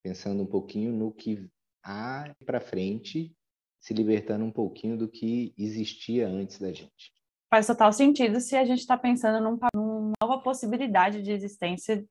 Pensando 0.03 0.43
um 0.43 0.47
pouquinho 0.47 0.91
no 0.91 1.11
que 1.11 1.49
há 1.83 2.33
para 2.45 2.61
frente, 2.61 3.35
se 3.79 3.93
libertando 3.93 4.45
um 4.45 4.51
pouquinho 4.51 4.97
do 4.97 5.09
que 5.09 5.53
existia 5.57 6.27
antes 6.27 6.59
da 6.59 6.71
gente. 6.71 7.13
Faz 7.49 7.67
total 7.67 7.91
sentido 7.93 8.39
se 8.39 8.55
a 8.55 8.65
gente 8.65 8.79
está 8.79 8.97
pensando 8.97 9.43
num, 9.43 9.59
numa 9.75 10.13
nova 10.21 10.41
possibilidade 10.41 11.21
de 11.21 11.31
existência 11.31 12.03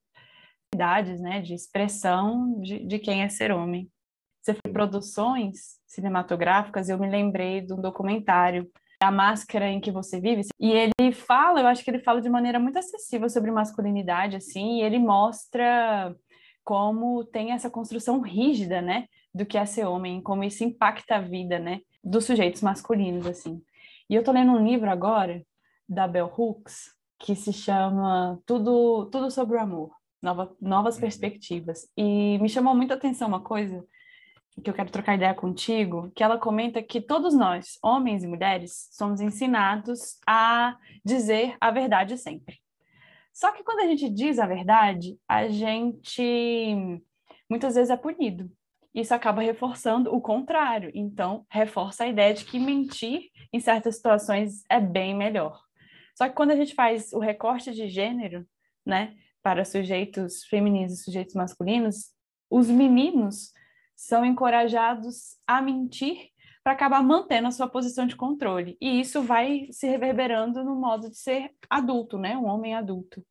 né, 1.21 1.41
de 1.41 1.55
expressão 1.55 2.61
de, 2.61 2.87
de 2.87 2.99
quem 2.99 3.23
é 3.23 3.29
ser 3.29 3.53
homem. 3.53 3.91
Você 4.41 4.55
fez 4.55 4.73
produções 4.73 5.79
cinematográficas, 5.87 6.89
eu 6.89 6.99
me 6.99 7.09
lembrei 7.09 7.61
de 7.61 7.73
um 7.73 7.81
documentário, 7.81 8.71
A 9.03 9.11
Máscara 9.11 9.69
em 9.69 9.81
que 9.81 9.91
Você 9.91 10.21
Vive, 10.21 10.43
e 10.59 10.73
ele 10.73 11.13
fala, 11.13 11.61
eu 11.61 11.67
acho 11.67 11.85
que 11.85 11.91
ele 11.91 11.99
fala 11.99 12.21
de 12.21 12.29
maneira 12.29 12.59
muito 12.59 12.79
acessível 12.79 13.29
sobre 13.29 13.51
masculinidade, 13.51 14.37
assim, 14.37 14.79
e 14.79 14.83
ele 14.83 14.99
mostra 14.99 16.15
como 16.65 17.25
tem 17.25 17.53
essa 17.53 17.69
construção 17.69 18.21
rígida, 18.21 18.81
né, 18.81 19.07
do 19.35 19.45
que 19.45 19.59
é 19.59 19.67
ser 19.67 19.87
homem, 19.87 20.21
como 20.21 20.45
isso 20.45 20.63
impacta 20.63 21.17
a 21.17 21.21
vida, 21.21 21.59
né, 21.59 21.81
dos 22.03 22.25
sujeitos 22.25 22.63
masculinos, 22.63 23.27
assim. 23.27 23.63
E 24.09 24.15
eu 24.15 24.23
tô 24.23 24.33
lendo 24.33 24.53
um 24.53 24.65
livro 24.65 24.91
agora, 24.91 25.43
da 25.89 26.07
Bell 26.07 26.33
Hooks, 26.37 26.95
que 27.19 27.35
se 27.35 27.53
chama 27.53 28.39
Tudo, 28.47 29.07
Tudo 29.07 29.31
sobre 29.31 29.57
o 29.57 29.61
Amor, 29.61 29.91
Nova, 30.21 30.55
Novas 30.61 30.95
uhum. 30.95 31.03
Perspectivas. 31.03 31.89
E 31.97 32.39
me 32.39 32.49
chamou 32.49 32.75
muito 32.75 32.93
a 32.93 32.97
atenção 32.97 33.29
uma 33.29 33.41
coisa 33.41 33.85
que 34.61 34.69
eu 34.69 34.75
quero 34.75 34.91
trocar 34.91 35.15
ideia 35.15 35.35
contigo, 35.35 36.11
que 36.15 36.23
ela 36.23 36.39
comenta 36.39 36.83
que 36.83 37.01
todos 37.01 37.35
nós, 37.35 37.79
homens 37.83 38.23
e 38.23 38.27
mulheres, 38.27 38.89
somos 38.93 39.21
ensinados 39.21 40.19
a 40.27 40.77
dizer 41.05 41.57
a 41.61 41.71
verdade 41.71 42.19
sempre. 42.19 42.61
Só 43.33 43.51
que 43.51 43.65
quando 43.65 43.81
a 43.81 43.87
gente 43.87 44.11
diz 44.11 44.39
a 44.39 44.47
verdade, 44.47 45.19
a 45.27 45.49
gente 45.49 47.01
muitas 47.49 47.75
vezes 47.75 47.91
é 47.91 47.97
punido. 47.97 48.51
Isso 48.95 49.15
acaba 49.15 49.41
reforçando 49.41 50.15
o 50.15 50.21
contrário. 50.21 50.91
Então, 50.95 51.47
reforça 51.49 52.05
a 52.05 52.09
ideia 52.09 52.35
de 52.35 52.45
que 52.45 52.59
mentir 52.59 53.31
em 53.53 53.59
certas 53.59 53.97
situações 53.97 54.65
é 54.69 54.79
bem 54.79 55.15
melhor. 55.15 55.63
Só 56.15 56.29
que 56.29 56.35
quando 56.35 56.51
a 56.51 56.57
gente 56.57 56.75
faz 56.75 57.13
o 57.13 57.19
recorte 57.19 57.73
de 57.73 57.89
gênero, 57.89 58.47
né, 58.85 59.17
para 59.43 59.65
sujeitos 59.65 60.45
femininos 60.45 60.93
e 60.93 61.03
sujeitos 61.03 61.35
masculinos, 61.35 62.11
os 62.51 62.69
meninos 62.69 63.53
são 64.03 64.25
encorajados 64.25 65.37
a 65.47 65.63
mentir 65.63 66.29
para 66.65 66.73
acabar 66.73 67.03
mantendo 67.03 67.47
a 67.47 67.53
sua 67.53 67.69
posição 67.69 68.05
de 68.05 68.17
controle. 68.17 68.77
E 68.81 69.01
isso 69.01 69.23
vai 69.23 69.69
se 69.71 69.89
reverberando 69.89 70.65
no 70.65 70.75
modo 70.75 71.09
de 71.09 71.17
ser 71.17 71.53
adulto, 71.71 72.19
né? 72.19 72.37
Um 72.37 72.47
homem 72.47 72.75
adulto. 72.75 73.25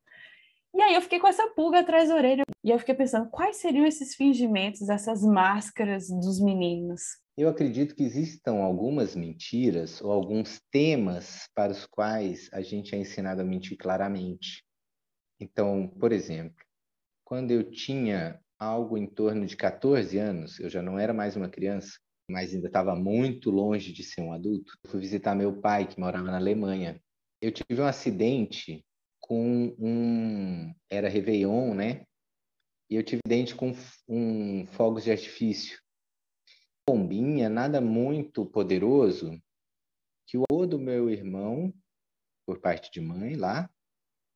E 0.73 0.81
aí 0.81 0.93
eu 0.95 1.01
fiquei 1.01 1.19
com 1.19 1.27
essa 1.27 1.47
pulga 1.49 1.79
atrás 1.79 2.07
da 2.07 2.15
orelha. 2.15 2.43
E 2.63 2.69
eu 2.69 2.79
fiquei 2.79 2.95
pensando, 2.95 3.29
quais 3.29 3.57
seriam 3.57 3.85
esses 3.85 4.15
fingimentos, 4.15 4.87
essas 4.87 5.23
máscaras 5.23 6.07
dos 6.07 6.39
meninos? 6.41 7.01
Eu 7.37 7.49
acredito 7.49 7.93
que 7.93 8.03
existam 8.03 8.55
algumas 8.63 9.13
mentiras 9.13 10.01
ou 10.01 10.11
alguns 10.11 10.61
temas 10.71 11.49
para 11.53 11.73
os 11.73 11.85
quais 11.85 12.49
a 12.53 12.61
gente 12.61 12.95
é 12.95 12.97
ensinado 12.97 13.41
a 13.41 13.45
mentir 13.45 13.77
claramente. 13.77 14.63
Então, 15.37 15.87
por 15.99 16.13
exemplo, 16.13 16.63
quando 17.25 17.51
eu 17.51 17.69
tinha 17.69 18.39
algo 18.62 18.96
em 18.96 19.08
torno 19.08 19.44
de 19.48 19.58
14 19.58 20.20
anos, 20.20 20.60
eu 20.60 20.70
já 20.70 20.84
não 20.84 21.00
era 21.00 21.12
mais 21.12 21.36
uma 21.36 21.50
criança, 21.50 22.00
mas 22.30 22.53
ainda 22.53 22.68
estava 22.68 22.96
muito 22.96 23.50
longe 23.50 23.91
de 23.91 24.03
ser 24.03 24.22
um 24.22 24.32
adulto. 24.32 24.77
Fui 24.86 25.00
visitar 25.00 25.34
meu 25.34 25.60
pai, 25.60 25.88
que 25.88 26.00
morava 26.00 26.25
na 26.25 26.38
Alemanha. 26.38 27.01
Eu 27.41 27.51
tive 27.51 27.82
um 27.82 27.86
acidente 27.86 28.86
com 29.20 29.75
um. 29.80 30.72
Era 30.91 31.10
Réveillon, 31.10 31.74
né? 31.74 32.06
E 32.88 32.96
eu 32.96 33.03
tive 33.03 33.20
acidente 33.25 33.56
com 33.56 33.74
um 34.08 34.68
fogos 34.68 35.06
de 35.06 35.12
artifício. 35.12 35.80
Bombinha, 36.88 37.50
nada 37.50 37.82
muito 37.82 38.46
poderoso, 38.46 39.41
que 40.27 40.38
o 40.38 40.44
avô 40.51 40.68
do 40.68 40.77
meu 40.77 41.10
irmão, 41.10 41.74
por 42.46 42.60
parte 42.60 42.91
de 42.91 43.01
mãe 43.01 43.36
lá, 43.36 43.68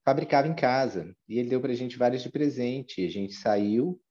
fabricava 0.04 0.48
em 0.48 0.56
casa. 0.56 1.16
E 1.30 1.38
ele 1.38 1.50
deu 1.50 1.62
para 1.62 1.74
a 1.74 1.76
gente 1.76 1.96
vários 1.96 2.24
de 2.24 2.32
presente. 2.32 3.06
A 3.06 3.10
gente 3.10 3.34
saiu 3.34 4.02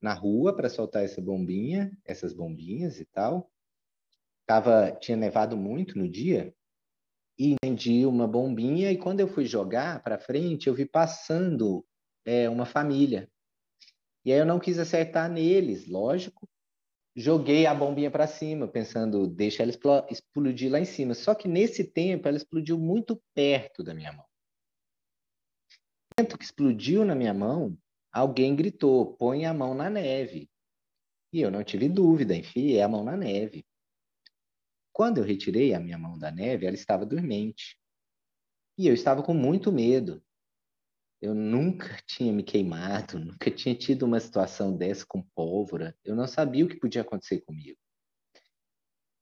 na 0.00 0.14
rua 0.14 0.54
para 0.54 0.68
soltar 0.68 1.04
essa 1.04 1.20
bombinha, 1.20 1.90
essas 2.04 2.32
bombinhas 2.32 3.00
e 3.00 3.04
tal. 3.04 3.50
Tava, 4.46 4.92
tinha 4.92 5.16
nevado 5.16 5.56
muito 5.56 5.98
no 5.98 6.08
dia 6.08 6.54
e 7.38 7.54
vendi 7.62 8.04
uma 8.06 8.26
bombinha 8.26 8.90
e 8.90 8.98
quando 8.98 9.20
eu 9.20 9.28
fui 9.28 9.44
jogar 9.44 10.02
para 10.02 10.18
frente 10.18 10.66
eu 10.66 10.74
vi 10.74 10.84
passando 10.84 11.86
é, 12.24 12.48
uma 12.48 12.66
família 12.66 13.30
E 14.24 14.32
aí 14.32 14.38
eu 14.38 14.46
não 14.46 14.58
quis 14.58 14.78
acertar 14.78 15.30
neles, 15.30 15.86
lógico. 15.86 16.48
Joguei 17.14 17.66
a 17.66 17.74
bombinha 17.74 18.10
para 18.10 18.26
cima, 18.26 18.68
pensando, 18.68 19.26
deixa 19.26 19.62
ela 19.62 19.72
explodir 20.08 20.70
lá 20.70 20.78
em 20.78 20.84
cima. 20.84 21.14
Só 21.14 21.34
que 21.34 21.48
nesse 21.48 21.82
tempo 21.84 22.28
ela 22.28 22.36
explodiu 22.36 22.78
muito 22.78 23.20
perto 23.34 23.82
da 23.82 23.92
minha 23.92 24.12
mão. 24.12 24.24
Momento 26.16 26.38
que 26.38 26.44
explodiu 26.44 27.04
na 27.04 27.14
minha 27.14 27.34
mão, 27.34 27.76
alguém 28.12 28.54
gritou: 28.54 29.16
põe 29.16 29.44
a 29.46 29.54
mão 29.54 29.74
na 29.74 29.88
neve. 29.88 30.50
E 31.32 31.40
eu 31.40 31.50
não 31.50 31.62
tive 31.62 31.88
dúvida, 31.88 32.34
enfiei 32.34 32.80
a 32.80 32.88
mão 32.88 33.04
na 33.04 33.16
neve. 33.16 33.66
Quando 34.92 35.18
eu 35.18 35.24
retirei 35.24 35.74
a 35.74 35.80
minha 35.80 35.98
mão 35.98 36.18
da 36.18 36.30
neve, 36.30 36.66
ela 36.66 36.74
estava 36.74 37.06
dormente. 37.06 37.78
E 38.76 38.86
eu 38.86 38.94
estava 38.94 39.22
com 39.22 39.34
muito 39.34 39.70
medo. 39.70 40.22
Eu 41.20 41.34
nunca 41.34 41.96
tinha 42.06 42.32
me 42.32 42.42
queimado, 42.42 43.18
nunca 43.18 43.50
tinha 43.50 43.74
tido 43.74 44.04
uma 44.04 44.20
situação 44.20 44.76
dessa 44.76 45.04
com 45.06 45.22
pólvora. 45.34 45.96
Eu 46.04 46.16
não 46.16 46.26
sabia 46.26 46.64
o 46.64 46.68
que 46.68 46.78
podia 46.78 47.02
acontecer 47.02 47.40
comigo. 47.40 47.78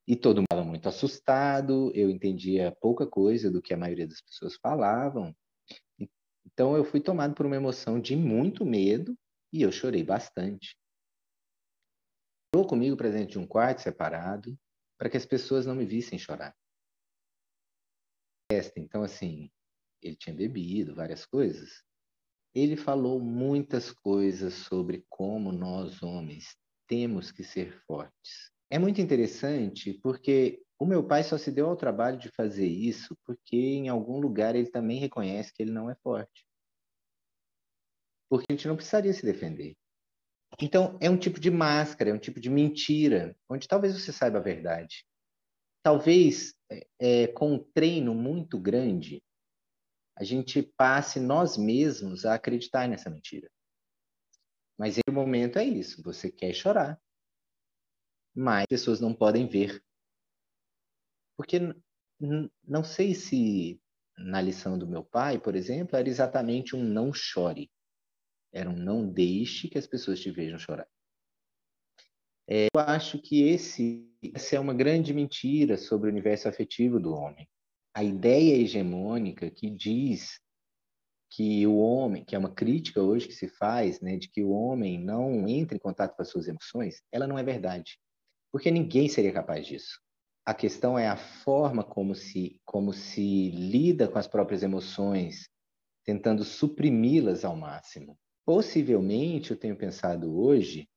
E 0.08 0.14
todo 0.14 0.36
mundo 0.36 0.44
estava 0.44 0.64
muito 0.64 0.88
assustado, 0.88 1.90
eu 1.92 2.08
entendia 2.08 2.76
pouca 2.80 3.06
coisa 3.06 3.50
do 3.50 3.60
que 3.60 3.74
a 3.74 3.76
maioria 3.76 4.06
das 4.06 4.20
pessoas 4.20 4.54
falavam. 4.56 5.34
Então 6.56 6.74
eu 6.74 6.86
fui 6.86 7.00
tomado 7.00 7.34
por 7.34 7.44
uma 7.44 7.54
emoção 7.54 8.00
de 8.00 8.16
muito 8.16 8.64
medo 8.64 9.14
e 9.52 9.60
eu 9.60 9.70
chorei 9.70 10.02
bastante. 10.02 10.74
Estou 12.46 12.66
comigo 12.66 12.96
presente 12.96 13.32
de 13.32 13.38
um 13.38 13.46
quarto 13.46 13.82
separado 13.82 14.58
para 14.98 15.10
que 15.10 15.18
as 15.18 15.26
pessoas 15.26 15.66
não 15.66 15.74
me 15.74 15.84
vissem 15.84 16.18
chorar. 16.18 16.56
Então, 18.74 19.02
assim, 19.02 19.50
ele 20.00 20.16
tinha 20.16 20.34
bebido 20.34 20.94
várias 20.94 21.26
coisas. 21.26 21.82
Ele 22.54 22.74
falou 22.74 23.20
muitas 23.20 23.90
coisas 23.90 24.54
sobre 24.54 25.04
como 25.10 25.52
nós, 25.52 26.02
homens, 26.02 26.56
temos 26.88 27.30
que 27.30 27.44
ser 27.44 27.78
fortes. 27.86 28.50
É 28.70 28.78
muito 28.78 28.98
interessante 28.98 29.92
porque 30.02 30.62
o 30.78 30.86
meu 30.86 31.06
pai 31.06 31.22
só 31.22 31.36
se 31.36 31.52
deu 31.52 31.68
ao 31.68 31.76
trabalho 31.76 32.16
de 32.16 32.30
fazer 32.30 32.66
isso 32.66 33.14
porque 33.26 33.56
em 33.56 33.90
algum 33.90 34.18
lugar 34.18 34.56
ele 34.56 34.70
também 34.70 34.98
reconhece 34.98 35.52
que 35.52 35.62
ele 35.62 35.70
não 35.70 35.90
é 35.90 35.94
forte. 35.96 36.45
Porque 38.28 38.46
a 38.48 38.52
gente 38.52 38.68
não 38.68 38.76
precisaria 38.76 39.12
se 39.12 39.24
defender. 39.24 39.76
Então, 40.60 40.98
é 41.00 41.10
um 41.10 41.18
tipo 41.18 41.38
de 41.38 41.50
máscara, 41.50 42.10
é 42.10 42.14
um 42.14 42.18
tipo 42.18 42.40
de 42.40 42.48
mentira, 42.48 43.36
onde 43.48 43.68
talvez 43.68 43.94
você 43.94 44.12
saiba 44.12 44.38
a 44.38 44.42
verdade. 44.42 45.04
Talvez 45.82 46.54
é, 46.70 46.86
é 46.98 47.26
com 47.28 47.54
um 47.54 47.72
treino 47.72 48.14
muito 48.14 48.58
grande, 48.58 49.22
a 50.16 50.24
gente 50.24 50.62
passe 50.62 51.20
nós 51.20 51.56
mesmos 51.58 52.24
a 52.24 52.34
acreditar 52.34 52.88
nessa 52.88 53.10
mentira. 53.10 53.50
Mas 54.78 54.96
em 54.98 55.12
momento 55.12 55.58
é 55.58 55.64
isso, 55.64 56.02
você 56.02 56.30
quer 56.30 56.54
chorar, 56.54 57.00
mas 58.34 58.62
as 58.62 58.66
pessoas 58.66 59.00
não 59.00 59.14
podem 59.14 59.46
ver. 59.46 59.82
Porque 61.36 61.58
não 62.66 62.82
sei 62.82 63.14
se 63.14 63.80
na 64.16 64.40
lição 64.40 64.78
do 64.78 64.86
meu 64.86 65.04
pai, 65.04 65.38
por 65.38 65.54
exemplo, 65.54 65.96
era 65.96 66.08
exatamente 66.08 66.74
um 66.74 66.82
não 66.82 67.12
chore. 67.12 67.70
Era 68.56 68.70
um 68.70 68.76
não 68.76 69.06
deixe 69.06 69.68
que 69.68 69.78
as 69.78 69.86
pessoas 69.86 70.20
te 70.20 70.30
vejam 70.30 70.58
chorar. 70.58 70.88
É, 72.48 72.68
eu 72.74 72.80
acho 72.80 73.20
que 73.20 73.42
esse, 73.42 74.08
essa 74.34 74.56
é 74.56 74.60
uma 74.60 74.72
grande 74.72 75.12
mentira 75.12 75.76
sobre 75.76 76.08
o 76.08 76.12
universo 76.12 76.48
afetivo 76.48 77.00
do 77.00 77.12
homem 77.12 77.48
a 77.96 78.04
ideia 78.04 78.60
hegemônica 78.60 79.50
que 79.50 79.70
diz 79.70 80.38
que 81.30 81.66
o 81.66 81.78
homem, 81.78 82.22
que 82.22 82.36
é 82.36 82.38
uma 82.38 82.52
crítica 82.54 83.00
hoje 83.00 83.26
que 83.26 83.32
se 83.32 83.48
faz, 83.48 84.02
né, 84.02 84.18
de 84.18 84.28
que 84.28 84.42
o 84.42 84.50
homem 84.50 85.02
não 85.02 85.48
entra 85.48 85.74
em 85.74 85.80
contato 85.80 86.14
com 86.14 86.20
as 86.20 86.28
suas 86.28 86.46
emoções, 86.46 87.02
ela 87.10 87.26
não 87.26 87.38
é 87.38 87.42
verdade, 87.42 87.98
porque 88.52 88.70
ninguém 88.70 89.08
seria 89.08 89.32
capaz 89.32 89.66
disso. 89.66 89.98
A 90.44 90.52
questão 90.52 90.98
é 90.98 91.08
a 91.08 91.16
forma 91.16 91.82
como 91.82 92.14
se 92.14 92.60
como 92.66 92.92
se 92.92 93.50
lida 93.50 94.06
com 94.06 94.18
as 94.18 94.28
próprias 94.28 94.62
emoções, 94.62 95.48
tentando 96.04 96.44
suprimi-las 96.44 97.46
ao 97.46 97.56
máximo. 97.56 98.18
Possivelmente, 98.46 99.50
eu 99.50 99.56
tenho 99.56 99.76
pensado 99.76 100.40
hoje 100.40 100.88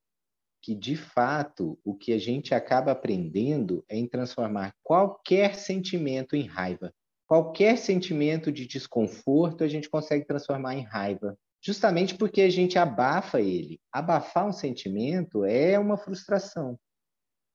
que, 0.61 0.75
de 0.75 0.95
fato, 0.95 1.79
o 1.83 1.95
que 1.95 2.13
a 2.13 2.19
gente 2.19 2.53
acaba 2.53 2.91
aprendendo 2.91 3.83
é 3.89 3.97
em 3.97 4.07
transformar 4.07 4.75
qualquer 4.83 5.55
sentimento 5.55 6.35
em 6.35 6.45
raiva. 6.45 6.93
Qualquer 7.25 7.77
sentimento 7.77 8.51
de 8.51 8.67
desconforto 8.67 9.63
a 9.63 9.67
gente 9.67 9.89
consegue 9.89 10.25
transformar 10.25 10.75
em 10.75 10.83
raiva, 10.83 11.35
justamente 11.59 12.15
porque 12.15 12.41
a 12.41 12.49
gente 12.51 12.77
abafa 12.77 13.41
ele. 13.41 13.79
Abafar 13.91 14.47
um 14.47 14.53
sentimento 14.53 15.43
é 15.43 15.79
uma 15.79 15.97
frustração. 15.97 16.79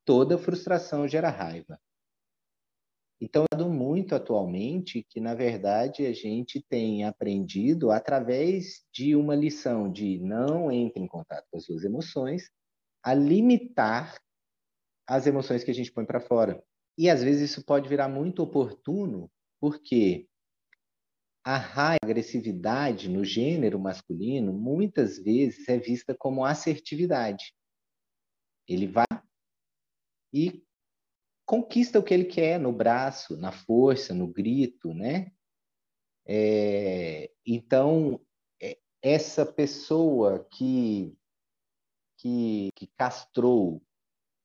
Toda 0.04 0.38
frustração 0.38 1.07
gera 1.07 1.30
raiva. 1.30 1.78
Então, 3.20 3.44
eu 3.53 3.68
muito 3.68 4.14
atualmente 4.14 5.07
que, 5.09 5.20
na 5.20 5.35
verdade, 5.35 6.07
a 6.07 6.12
gente 6.12 6.61
tem 6.68 7.05
aprendido 7.05 7.90
através 7.90 8.85
de 8.92 9.14
uma 9.14 9.35
lição 9.35 9.90
de 9.90 10.18
não 10.18 10.70
entre 10.70 11.03
em 11.03 11.07
contato 11.07 11.46
com 11.50 11.57
as 11.57 11.64
suas 11.64 11.85
emoções, 11.85 12.50
a 13.03 13.14
limitar 13.14 14.18
as 15.07 15.27
emoções 15.27 15.62
que 15.62 15.70
a 15.70 15.74
gente 15.74 15.92
põe 15.92 16.05
para 16.05 16.20
fora. 16.20 16.62
E 16.96 17.11
às 17.11 17.22
vezes 17.22 17.50
isso 17.50 17.64
pode 17.64 17.88
virar 17.88 18.09
muito 18.09 18.42
oportuno, 18.42 19.31
porque 19.61 20.27
a 21.44 21.59
raiva, 21.59 21.98
a 22.03 22.07
agressividade 22.07 23.09
no 23.09 23.24
gênero 23.24 23.79
masculino 23.79 24.53
muitas 24.53 25.18
vezes 25.18 25.68
é 25.68 25.79
vista 25.79 26.14
como 26.14 26.44
assertividade. 26.44 27.55
Ele 28.66 28.87
vai 28.87 29.05
e 30.33 30.63
conquista 31.46 31.98
o 31.98 32.02
que 32.02 32.14
ele 32.14 32.24
quer 32.24 32.59
no 32.59 32.72
braço, 32.72 33.37
na 33.37 33.52
força, 33.52 34.14
no 34.14 34.26
grito, 34.26 34.92
né? 34.94 35.30
É, 36.26 37.30
então, 37.46 38.20
é, 38.61 38.78
essa 39.02 39.44
pessoa 39.44 40.46
que 40.50 41.16
que, 42.24 42.70
que 42.74 42.87
castrou 42.96 43.83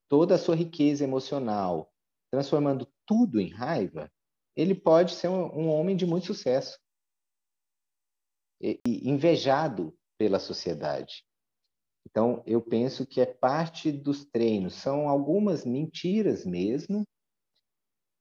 toda 0.09 0.35
a 0.35 0.37
sua 0.37 0.53
riqueza 0.53 1.05
emocional, 1.05 1.93
transformando 2.29 2.85
tudo 3.05 3.39
em 3.39 3.47
raiva, 3.49 4.11
ele 4.53 4.75
pode 4.75 5.13
ser 5.13 5.29
um, 5.29 5.45
um 5.57 5.69
homem 5.69 5.95
de 5.95 6.05
muito 6.05 6.25
sucesso 6.25 6.77
e, 8.61 8.81
e 8.85 9.09
invejado 9.09 9.97
pela 10.17 10.39
sociedade. 10.39 11.23
Então, 12.07 12.43
eu 12.45 12.61
penso 12.61 13.05
que 13.05 13.21
é 13.21 13.25
parte 13.25 13.91
dos 13.91 14.25
treinos, 14.25 14.75
são 14.75 15.07
algumas 15.07 15.65
mentiras 15.65 16.45
mesmo. 16.45 17.07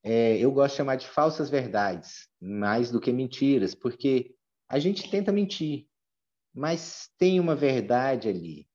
É, 0.02 0.38
eu 0.38 0.52
gosto 0.52 0.72
de 0.72 0.76
chamar 0.78 0.96
de 0.96 1.08
falsas 1.08 1.50
verdades, 1.50 2.28
mais 2.40 2.90
do 2.90 3.00
que 3.00 3.12
mentiras, 3.12 3.74
porque 3.74 4.34
a 4.68 4.78
gente 4.78 5.10
tenta 5.10 5.32
mentir, 5.32 5.86
mas 6.54 7.10
tem 7.18 7.40
uma 7.40 7.56
verdade 7.56 8.28
ali 8.28 8.68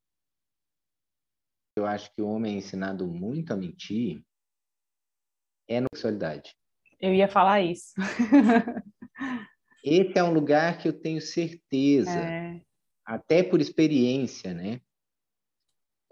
eu 1.75 1.85
acho 1.85 2.13
que 2.13 2.21
o 2.21 2.27
homem 2.27 2.55
é 2.55 2.57
ensinado 2.57 3.07
muito 3.07 3.51
a 3.51 3.55
mentir 3.55 4.23
é 5.67 5.79
na 5.79 5.87
sexualidade. 5.93 6.55
Eu 6.99 7.13
ia 7.13 7.27
falar 7.27 7.61
isso. 7.61 7.93
Esse 9.83 10.17
é 10.17 10.23
um 10.23 10.33
lugar 10.33 10.77
que 10.77 10.87
eu 10.87 10.93
tenho 10.93 11.19
certeza, 11.19 12.19
é... 12.19 12.61
até 13.05 13.43
por 13.43 13.59
experiência, 13.59 14.53
né? 14.53 14.79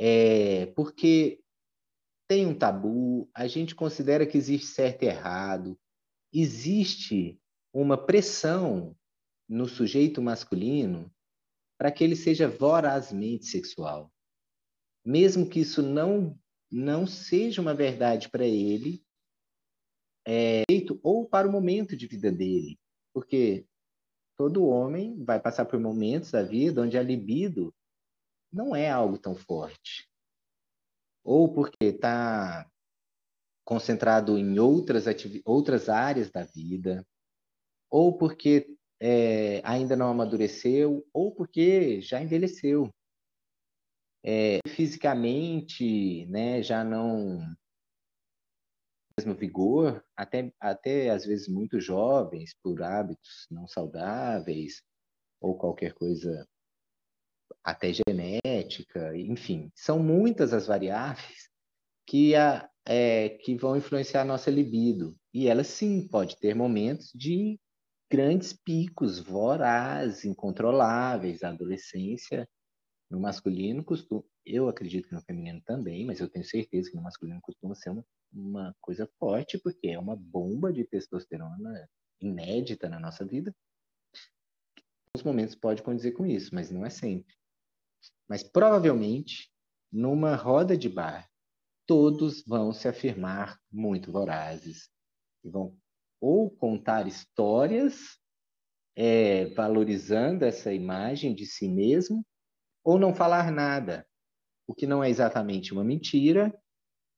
É, 0.04 0.66
porque 0.76 1.44
tem 2.28 2.48
um 2.48 2.58
tabu, 2.58 3.30
a 3.36 3.46
gente 3.46 3.76
considera 3.76 4.26
que 4.26 4.36
existe 4.36 4.66
certo 4.66 5.04
e 5.04 5.06
errado, 5.06 5.80
existe 6.34 7.40
uma 7.72 7.96
pressão 7.96 8.98
no 9.48 9.68
sujeito 9.68 10.20
masculino 10.20 11.14
para 11.78 11.92
que 11.92 12.04
ele 12.04 12.16
seja 12.16 12.48
vorazmente 12.48 13.46
sexual. 13.46 14.12
Mesmo 15.06 15.48
que 15.48 15.60
isso 15.60 15.84
não 15.84 16.36
não 16.72 17.06
seja 17.06 17.62
uma 17.62 17.74
verdade 17.74 18.28
para 18.30 18.46
ele, 18.46 19.04
é 20.26 20.64
ou 21.04 21.28
para 21.28 21.48
o 21.48 21.52
momento 21.52 21.96
de 21.96 22.08
vida 22.08 22.32
dele, 22.32 22.80
porque 23.14 23.68
todo 24.36 24.66
homem 24.66 25.24
vai 25.24 25.40
passar 25.40 25.66
por 25.66 25.80
momentos 25.80 26.32
da 26.32 26.42
vida 26.42 26.82
onde 26.82 26.98
a 26.98 27.04
libido 27.04 27.72
não 28.52 28.76
é 28.76 28.90
algo 28.90 29.18
tão 29.18 29.36
forte, 29.36 30.10
ou 31.24 31.54
porque 31.54 31.86
está 31.86 32.70
concentrado 33.64 34.38
em 34.38 34.60
outras 34.60 35.06
outras 35.46 35.88
áreas 35.88 36.30
da 36.30 36.44
vida, 36.44 37.06
ou 37.90 38.18
porque 38.18 38.76
é, 39.00 39.62
ainda 39.64 39.96
não 39.96 40.10
amadureceu, 40.10 41.08
ou 41.14 41.34
porque 41.34 42.02
já 42.02 42.22
envelheceu. 42.22 42.90
É, 44.24 44.60
fisicamente, 44.68 46.28
né, 46.28 46.62
já 46.62 46.84
não 46.84 47.40
mesmo 49.18 49.36
vigor, 49.36 50.04
até, 50.16 50.54
até 50.60 51.10
às 51.10 51.26
vezes 51.26 51.48
muito 51.48 51.80
jovens, 51.80 52.54
por 52.62 52.82
hábitos 52.82 53.48
não 53.50 53.68
saudáveis 53.68 54.84
ou 55.40 55.58
qualquer 55.58 55.94
coisa 55.94 56.48
até 57.64 57.92
genética, 57.94 59.16
enfim, 59.18 59.72
são 59.76 60.00
muitas 60.00 60.54
as 60.54 60.68
variáveis 60.68 61.50
que, 62.08 62.36
a, 62.36 62.70
é, 62.86 63.30
que 63.30 63.56
vão 63.56 63.78
influenciar 63.78 64.22
a 64.22 64.26
nossa 64.26 64.50
libido. 64.50 65.16
E 65.34 65.48
ela 65.48 65.64
sim 65.64 66.08
pode 66.08 66.38
ter 66.38 66.56
momentos 66.56 67.12
de 67.14 67.60
grandes 68.10 68.52
picos 68.52 69.20
vorazes, 69.20 70.26
incontroláveis. 70.26 71.44
A 71.44 71.50
adolescência 71.50 72.48
no 73.10 73.20
masculino 73.20 73.84
costuma, 73.84 74.24
eu 74.46 74.68
acredito 74.68 75.08
que 75.08 75.16
no 75.16 75.22
feminino 75.22 75.62
também, 75.62 76.06
mas 76.06 76.20
eu 76.20 76.30
tenho 76.30 76.44
certeza 76.44 76.90
que 76.90 76.96
no 76.96 77.04
masculino 77.04 77.40
costuma 77.42 77.76
ser 77.76 77.92
uma, 77.92 78.06
uma 78.34 78.76
coisa 78.82 79.08
forte, 79.20 79.58
porque 79.58 79.88
é 79.88 80.00
uma 80.00 80.16
bomba 80.16 80.74
de 80.74 80.84
testosterona 80.84 81.90
inédita 82.20 82.90
na 82.90 83.00
nossa 83.00 83.26
vida. 83.26 83.56
Alguns 85.14 85.26
momentos 85.26 85.56
pode 85.56 85.84
condizer 85.84 86.12
com 86.14 86.26
isso, 86.26 86.54
mas 86.54 86.72
não 86.72 86.86
é 86.86 86.90
sempre. 86.90 87.34
Mas 88.32 88.44
provavelmente, 88.44 89.52
numa 89.92 90.38
roda 90.38 90.78
de 90.78 90.88
bar, 90.88 91.30
todos 91.86 92.46
vão 92.48 92.72
se 92.72 92.88
afirmar 92.88 93.60
muito 93.70 94.10
vorazes 94.10 94.90
e 95.44 95.50
vão 95.50 95.78
ou 96.22 96.50
contar 96.50 97.08
histórias 97.08 98.18
é, 98.96 99.48
valorizando 99.48 100.46
essa 100.46 100.74
imagem 100.74 101.36
de 101.36 101.46
si 101.46 101.68
mesmo, 101.68 102.26
ou 102.86 102.98
não 102.98 103.14
falar 103.14 103.52
nada, 103.52 104.08
o 104.66 104.74
que 104.74 104.88
não 104.88 105.04
é 105.04 105.10
exatamente 105.10 105.74
uma 105.74 105.84
mentira, 105.84 106.58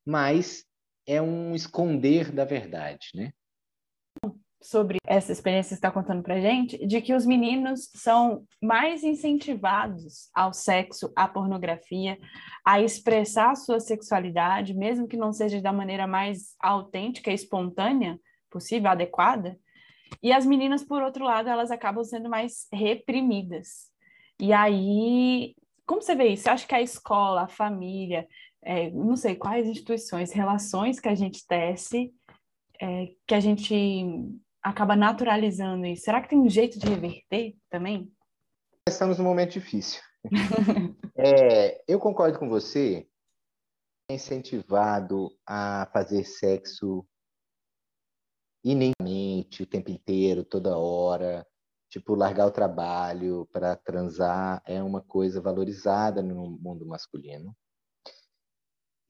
mas 0.04 0.66
é 1.06 1.22
um 1.22 1.54
esconder 1.54 2.32
da 2.32 2.44
verdade, 2.44 3.10
né? 3.14 3.32
Sobre 4.64 4.98
essa 5.06 5.32
experiência 5.32 5.70
que 5.70 5.76
está 5.76 5.92
contando 5.92 6.24
para 6.24 6.40
gente, 6.40 6.86
de 6.86 7.02
que 7.02 7.14
os 7.14 7.26
meninos 7.26 7.90
são 7.96 8.46
mais 8.62 9.04
incentivados 9.04 10.30
ao 10.34 10.54
sexo, 10.54 11.12
à 11.16 11.28
pornografia, 11.28 12.18
a 12.66 12.82
expressar 12.82 13.52
a 13.52 13.56
sua 13.56 13.80
sexualidade, 13.80 14.74
mesmo 14.74 15.08
que 15.08 15.18
não 15.18 15.34
seja 15.34 15.62
da 15.62 15.74
maneira 15.74 16.08
mais 16.08 16.56
autêntica 16.60 17.32
espontânea 17.32 18.20
possível, 18.50 18.90
adequada. 18.90 19.58
E 20.22 20.32
as 20.32 20.46
meninas, 20.46 20.84
por 20.84 21.02
outro 21.02 21.26
lado, 21.26 21.50
elas 21.50 21.72
acabam 21.72 22.04
sendo 22.04 22.30
mais 22.30 22.68
reprimidas. 22.72 23.92
E 24.40 24.54
aí, 24.54 25.56
como 25.86 26.02
você 26.02 26.16
vê 26.16 26.30
isso? 26.30 26.44
Você 26.44 26.50
acha 26.50 26.68
que 26.68 26.76
a 26.76 26.82
escola, 26.82 27.44
a 27.44 27.48
família, 27.48 28.28
é, 28.62 28.90
não 28.92 29.16
sei 29.16 29.36
quais 29.36 29.68
instituições, 29.68 30.32
relações 30.32 31.00
que 31.00 31.10
a 31.10 31.16
gente 31.16 31.46
tece, 31.46 32.14
é, 32.80 33.12
que 33.28 33.36
a 33.36 33.40
gente 33.40 33.74
acaba 34.64 34.96
naturalizando 34.96 35.86
isso. 35.86 36.04
Será 36.04 36.22
que 36.22 36.30
tem 36.30 36.40
um 36.40 36.50
jeito 36.50 36.80
de 36.80 36.88
reverter 36.88 37.56
também? 37.70 38.12
Estamos 38.88 39.18
num 39.18 39.26
momento 39.26 39.52
difícil. 39.52 40.02
é, 41.18 41.84
eu 41.86 42.00
concordo 42.00 42.40
com 42.40 42.48
você. 42.48 43.08
É 44.10 44.16
incentivado 44.16 45.30
a 45.46 45.90
fazer 45.94 46.24
sexo 46.24 47.06
inenamente, 48.64 49.64
o 49.64 49.68
tempo 49.68 49.92
inteiro, 49.92 50.46
toda 50.46 50.78
hora. 50.78 51.46
Tipo, 51.90 52.16
largar 52.16 52.48
o 52.48 52.52
trabalho 52.52 53.48
para 53.52 53.76
transar 53.76 54.62
é 54.66 54.82
uma 54.82 55.02
coisa 55.02 55.42
valorizada 55.42 56.24
no 56.24 56.50
mundo 56.50 56.86
masculino. 56.86 57.56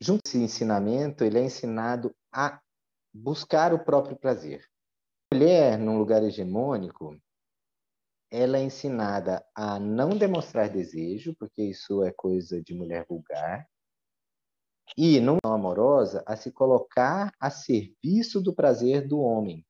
Junto 0.01 0.21
a 0.25 0.29
esse 0.29 0.37
ensinamento, 0.37 1.23
ele 1.23 1.39
é 1.39 1.43
ensinado 1.43 2.13
a 2.31 2.59
buscar 3.13 3.73
o 3.73 3.83
próprio 3.83 4.17
prazer 4.17 4.67
mulher, 5.33 5.79
num 5.79 5.97
lugar 5.97 6.23
hegemônico, 6.23 7.19
ela 8.31 8.59
é 8.59 8.63
ensinada 8.63 9.43
a 9.55 9.79
não 9.79 10.09
demonstrar 10.09 10.69
desejo, 10.69 11.35
porque 11.35 11.63
isso 11.63 12.03
é 12.03 12.11
coisa 12.11 12.61
de 12.61 12.73
mulher 12.75 13.03
vulgar, 13.07 13.67
e, 14.95 15.19
numa 15.19 15.39
amorosa, 15.43 16.23
a 16.27 16.35
se 16.35 16.51
colocar 16.51 17.33
a 17.39 17.49
serviço 17.49 18.39
do 18.41 18.53
prazer 18.53 19.07
do 19.07 19.19
homem. 19.19 19.65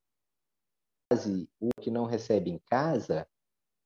O 1.62 1.82
que 1.82 1.90
não 1.90 2.06
recebe 2.06 2.50
em 2.50 2.60
casa, 2.66 3.26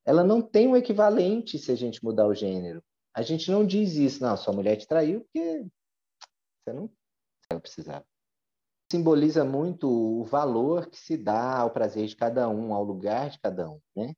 ela 0.04 0.24
não 0.24 0.42
tem 0.42 0.68
um 0.68 0.78
equivalente 0.78 1.60
se 1.60 1.72
a 1.72 1.76
gente 1.76 2.04
mudar 2.04 2.26
o 2.26 2.34
gênero. 2.34 2.84
A 3.14 3.22
gente 3.22 3.52
não 3.52 3.66
diz 3.66 3.94
isso, 3.94 4.24
não, 4.24 4.36
sua 4.36 4.54
mulher 4.54 4.78
te 4.78 4.88
traiu 4.88 5.22
porque 5.22 5.68
você 6.64 6.74
não, 6.74 6.88
você 6.88 7.54
não 7.54 7.60
precisava 7.60 8.06
simboliza 8.92 9.44
muito 9.44 9.90
o 9.90 10.24
valor 10.24 10.88
que 10.88 10.98
se 10.98 11.18
dá 11.18 11.60
ao 11.60 11.72
prazer 11.72 12.08
de 12.08 12.16
cada 12.16 12.48
um, 12.50 12.74
ao 12.74 12.84
lugar 12.84 13.30
de 13.30 13.40
cada 13.40 13.70
um, 13.70 13.80
né? 13.96 14.14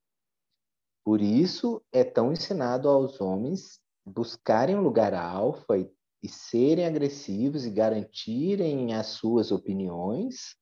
Por 1.04 1.22
isso 1.22 1.82
é 1.92 2.04
tão 2.04 2.32
ensinado 2.32 2.88
aos 2.88 3.20
homens 3.20 3.80
buscarem 4.06 4.76
um 4.76 4.82
lugar 4.82 5.14
alfa 5.14 5.78
e, 5.78 5.92
e 6.22 6.30
serem 6.30 6.86
agressivos 6.86 7.66
e 7.66 7.72
garantirem 7.72 8.94
as 8.94 9.08
suas 9.08 9.52
opiniões, 9.52 10.56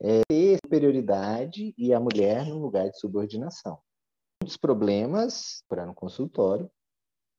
é, 0.00 0.22
ter 0.28 0.58
superioridade 0.64 1.74
e 1.78 1.94
a 1.94 2.00
mulher 2.00 2.46
num 2.46 2.58
lugar 2.58 2.90
de 2.90 2.98
subordinação. 2.98 3.78
Muitos 4.42 4.56
problemas 4.56 5.62
para 5.68 5.86
no 5.86 5.94
consultório 5.94 6.70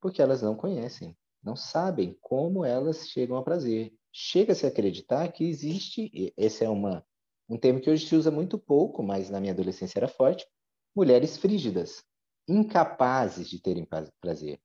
porque 0.02 0.22
elas 0.22 0.42
não 0.42 0.56
conhecem, 0.56 1.18
não 1.42 1.56
sabem 1.56 2.18
como 2.22 2.64
elas 2.64 3.10
chegam 3.10 3.36
ao 3.36 3.44
prazer 3.44 3.94
chega-se 4.14 4.66
a 4.66 4.70
acreditar 4.70 5.28
que 5.32 5.44
existe, 5.44 6.34
esse 6.38 6.64
é 6.64 6.70
uma, 6.70 7.04
um 7.50 7.58
termo 7.58 7.82
que 7.82 7.90
hoje 7.90 8.08
se 8.08 8.16
usa 8.16 8.30
muito 8.30 8.60
pouco, 8.60 9.02
mas 9.02 9.30
na 9.30 9.40
minha 9.40 9.52
adolescência 9.52 9.98
era 9.98 10.08
forte, 10.08 10.48
mulheres 10.96 11.36
frígidas, 11.38 12.04
incapazes 12.48 13.50
de 13.50 13.60
terem 13.60 13.88
prazer. 14.22 14.60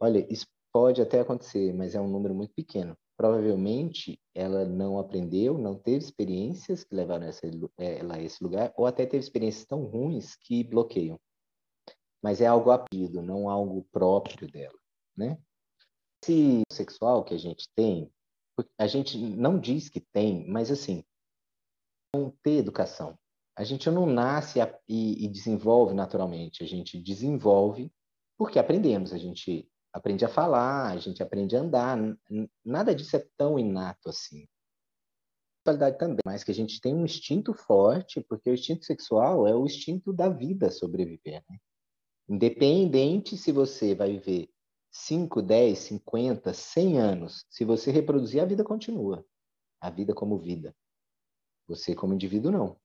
Olha, 0.00 0.26
isso 0.32 0.46
pode 0.72 1.02
até 1.02 1.20
acontecer, 1.20 1.74
mas 1.74 1.94
é 1.94 2.00
um 2.00 2.08
número 2.08 2.34
muito 2.34 2.54
pequeno. 2.54 2.96
Provavelmente 3.16 4.18
ela 4.34 4.64
não 4.64 4.98
aprendeu, 4.98 5.58
não 5.58 5.76
teve 5.76 5.98
experiências 5.98 6.84
que 6.84 6.94
levaram 6.94 7.28
ela 7.76 8.14
a 8.14 8.22
esse 8.22 8.42
lugar, 8.42 8.72
ou 8.76 8.86
até 8.86 9.04
teve 9.04 9.22
experiências 9.22 9.66
tão 9.66 9.84
ruins 9.84 10.36
que 10.36 10.62
bloqueiam. 10.62 11.20
Mas 12.22 12.40
é 12.40 12.46
algo 12.46 12.70
aprendido, 12.70 13.20
não 13.20 13.50
algo 13.50 13.86
próprio 13.92 14.48
dela, 14.48 14.78
né? 15.16 15.38
Esse 16.22 16.62
sexual 16.70 17.24
que 17.24 17.34
a 17.34 17.38
gente 17.38 17.68
tem, 17.74 18.10
a 18.78 18.86
gente 18.86 19.18
não 19.18 19.58
diz 19.58 19.88
que 19.88 20.00
tem, 20.00 20.48
mas 20.48 20.70
assim, 20.70 21.04
não 22.14 22.30
ter 22.42 22.58
educação. 22.58 23.18
A 23.56 23.64
gente 23.64 23.90
não 23.90 24.06
nasce 24.06 24.60
e, 24.88 25.24
e 25.24 25.28
desenvolve 25.28 25.94
naturalmente, 25.94 26.62
a 26.62 26.66
gente 26.66 26.98
desenvolve 27.00 27.92
porque 28.36 28.58
aprendemos, 28.58 29.12
a 29.12 29.18
gente 29.18 29.68
aprende 29.92 30.24
a 30.24 30.28
falar, 30.28 30.92
a 30.92 30.98
gente 30.98 31.22
aprende 31.22 31.56
a 31.56 31.60
andar, 31.60 31.98
nada 32.64 32.94
disso 32.94 33.16
é 33.16 33.26
tão 33.36 33.58
inato 33.58 34.08
assim. 34.08 34.46
Sexualidade 35.60 35.98
também, 35.98 36.20
mas 36.24 36.44
que 36.44 36.52
a 36.52 36.54
gente 36.54 36.80
tem 36.80 36.94
um 36.94 37.04
instinto 37.04 37.52
forte, 37.52 38.20
porque 38.20 38.48
o 38.48 38.54
instinto 38.54 38.84
sexual 38.84 39.46
é 39.46 39.54
o 39.54 39.66
instinto 39.66 40.12
da 40.12 40.28
vida 40.28 40.70
sobreviver, 40.70 41.42
né? 41.50 41.58
Independente 42.28 43.36
se 43.36 43.50
você 43.50 43.94
vai 43.94 44.12
viver 44.12 44.48
5, 44.90 45.42
10, 45.42 45.78
50, 45.78 46.52
100 46.52 46.98
anos, 46.98 47.46
se 47.50 47.64
você 47.64 47.90
reproduzir, 47.90 48.42
a 48.42 48.46
vida 48.46 48.64
continua. 48.64 49.24
A 49.80 49.90
vida 49.90 50.14
como 50.14 50.38
vida. 50.38 50.74
Você 51.66 51.94
como 51.94 52.14
indivíduo, 52.14 52.50
não. 52.50 52.76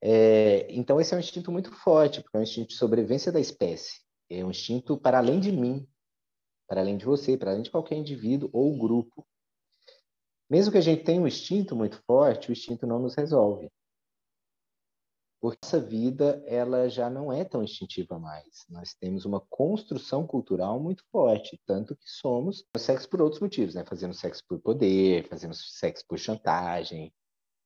É, 0.00 0.66
então, 0.72 1.00
esse 1.00 1.14
é 1.14 1.16
um 1.16 1.20
instinto 1.20 1.52
muito 1.52 1.72
forte, 1.72 2.22
porque 2.22 2.36
é 2.36 2.40
um 2.40 2.42
instinto 2.42 2.68
de 2.68 2.76
sobrevivência 2.76 3.30
da 3.30 3.40
espécie. 3.40 4.00
É 4.30 4.44
um 4.44 4.50
instinto 4.50 4.96
para 4.98 5.18
além 5.18 5.40
de 5.40 5.52
mim, 5.52 5.86
para 6.66 6.80
além 6.80 6.96
de 6.96 7.04
você, 7.04 7.36
para 7.36 7.50
além 7.50 7.62
de 7.62 7.70
qualquer 7.70 7.96
indivíduo 7.96 8.50
ou 8.52 8.76
grupo. 8.78 9.26
Mesmo 10.50 10.72
que 10.72 10.78
a 10.78 10.82
gente 10.82 11.04
tenha 11.04 11.20
um 11.20 11.26
instinto 11.26 11.76
muito 11.76 12.02
forte, 12.04 12.50
o 12.50 12.52
instinto 12.52 12.86
não 12.86 12.98
nos 12.98 13.14
resolve 13.14 13.70
porque 15.40 15.58
essa 15.62 15.78
vida 15.78 16.42
ela 16.46 16.88
já 16.88 17.08
não 17.08 17.32
é 17.32 17.44
tão 17.44 17.62
instintiva 17.62 18.18
mais. 18.18 18.64
Nós 18.68 18.94
temos 18.94 19.24
uma 19.24 19.40
construção 19.48 20.26
cultural 20.26 20.80
muito 20.80 21.04
forte, 21.12 21.60
tanto 21.64 21.94
que 21.96 22.08
somos 22.08 22.64
sexo 22.76 23.08
por 23.08 23.22
outros 23.22 23.40
motivos, 23.40 23.74
né? 23.74 23.84
Fazendo 23.84 24.14
sexo 24.14 24.42
por 24.48 24.60
poder, 24.60 25.28
fazendo 25.28 25.54
sexo 25.54 26.04
por 26.08 26.18
chantagem, 26.18 27.12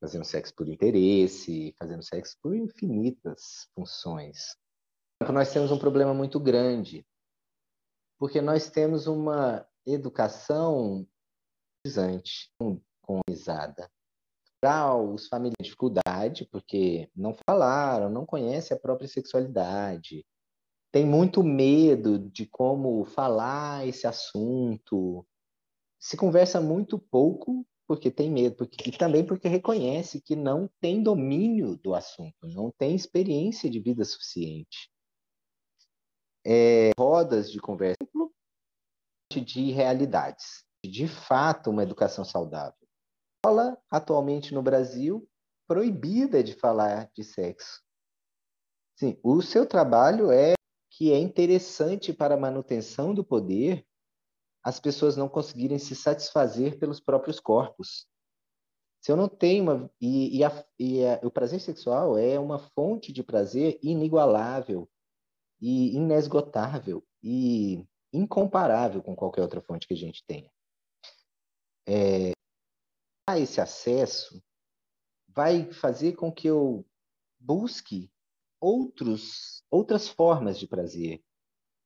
fazendo 0.00 0.24
sexo 0.24 0.54
por 0.54 0.68
interesse, 0.68 1.74
fazendo 1.78 2.02
sexo 2.02 2.36
por 2.42 2.54
infinitas 2.54 3.68
funções. 3.74 4.56
Então, 5.22 5.34
nós 5.34 5.52
temos 5.52 5.70
um 5.70 5.78
problema 5.78 6.12
muito 6.12 6.40
grande, 6.40 7.06
porque 8.18 8.40
nós 8.40 8.68
temos 8.68 9.06
uma 9.06 9.66
educação 9.86 11.06
com 13.02 13.20
risada 14.62 14.96
os 14.96 15.28
famílias 15.28 15.54
têm 15.58 15.64
dificuldade 15.64 16.46
porque 16.50 17.10
não 17.14 17.34
falaram, 17.48 18.08
não 18.08 18.24
conhecem 18.24 18.76
a 18.76 18.80
própria 18.80 19.08
sexualidade, 19.08 20.24
tem 20.92 21.04
muito 21.06 21.42
medo 21.42 22.18
de 22.18 22.46
como 22.46 23.04
falar 23.04 23.86
esse 23.86 24.06
assunto, 24.06 25.26
se 26.00 26.16
conversa 26.16 26.60
muito 26.60 26.98
pouco 26.98 27.66
porque 27.86 28.10
tem 28.10 28.30
medo, 28.30 28.56
porque, 28.56 28.88
e 28.88 28.92
também 28.92 29.24
porque 29.26 29.48
reconhece 29.48 30.20
que 30.20 30.36
não 30.36 30.68
tem 30.80 31.02
domínio 31.02 31.76
do 31.76 31.94
assunto, 31.94 32.46
não 32.48 32.70
tem 32.70 32.94
experiência 32.94 33.68
de 33.68 33.80
vida 33.80 34.04
suficiente. 34.04 34.90
é, 36.44 36.90
rodas 36.98 37.50
de 37.50 37.60
conversa 37.60 37.96
de 39.44 39.70
realidades. 39.72 40.64
De 40.84 41.06
fato, 41.06 41.70
uma 41.70 41.82
educação 41.82 42.24
saudável. 42.24 42.81
Escola, 43.44 43.76
atualmente 43.90 44.54
no 44.54 44.62
Brasil, 44.62 45.28
proibida 45.66 46.44
de 46.44 46.54
falar 46.54 47.10
de 47.12 47.24
sexo. 47.24 47.82
Sim, 48.96 49.18
o 49.20 49.42
seu 49.42 49.66
trabalho 49.66 50.30
é 50.30 50.52
que 50.88 51.12
é 51.12 51.18
interessante 51.18 52.12
para 52.12 52.34
a 52.34 52.38
manutenção 52.38 53.12
do 53.12 53.24
poder 53.24 53.84
as 54.62 54.78
pessoas 54.78 55.16
não 55.16 55.28
conseguirem 55.28 55.76
se 55.76 55.96
satisfazer 55.96 56.78
pelos 56.78 57.00
próprios 57.00 57.40
corpos. 57.40 58.06
Se 59.00 59.10
eu 59.10 59.16
não 59.16 59.28
tenho 59.28 59.64
uma. 59.64 59.90
E, 60.00 60.38
e, 60.38 60.44
a, 60.44 60.64
e 60.78 61.04
a, 61.04 61.18
o 61.24 61.30
prazer 61.32 61.58
sexual 61.58 62.16
é 62.16 62.38
uma 62.38 62.60
fonte 62.60 63.12
de 63.12 63.24
prazer 63.24 63.76
inigualável 63.82 64.88
e 65.60 65.96
inesgotável 65.96 67.04
e 67.20 67.84
incomparável 68.12 69.02
com 69.02 69.16
qualquer 69.16 69.42
outra 69.42 69.60
fonte 69.60 69.88
que 69.88 69.94
a 69.94 69.96
gente 69.96 70.24
tenha. 70.24 70.48
É, 71.88 72.30
esse 73.30 73.60
acesso 73.60 74.42
vai 75.28 75.72
fazer 75.72 76.14
com 76.14 76.32
que 76.32 76.48
eu 76.48 76.84
busque 77.38 78.10
outros, 78.60 79.64
outras 79.70 80.08
formas 80.08 80.58
de 80.58 80.66
prazer. 80.66 81.22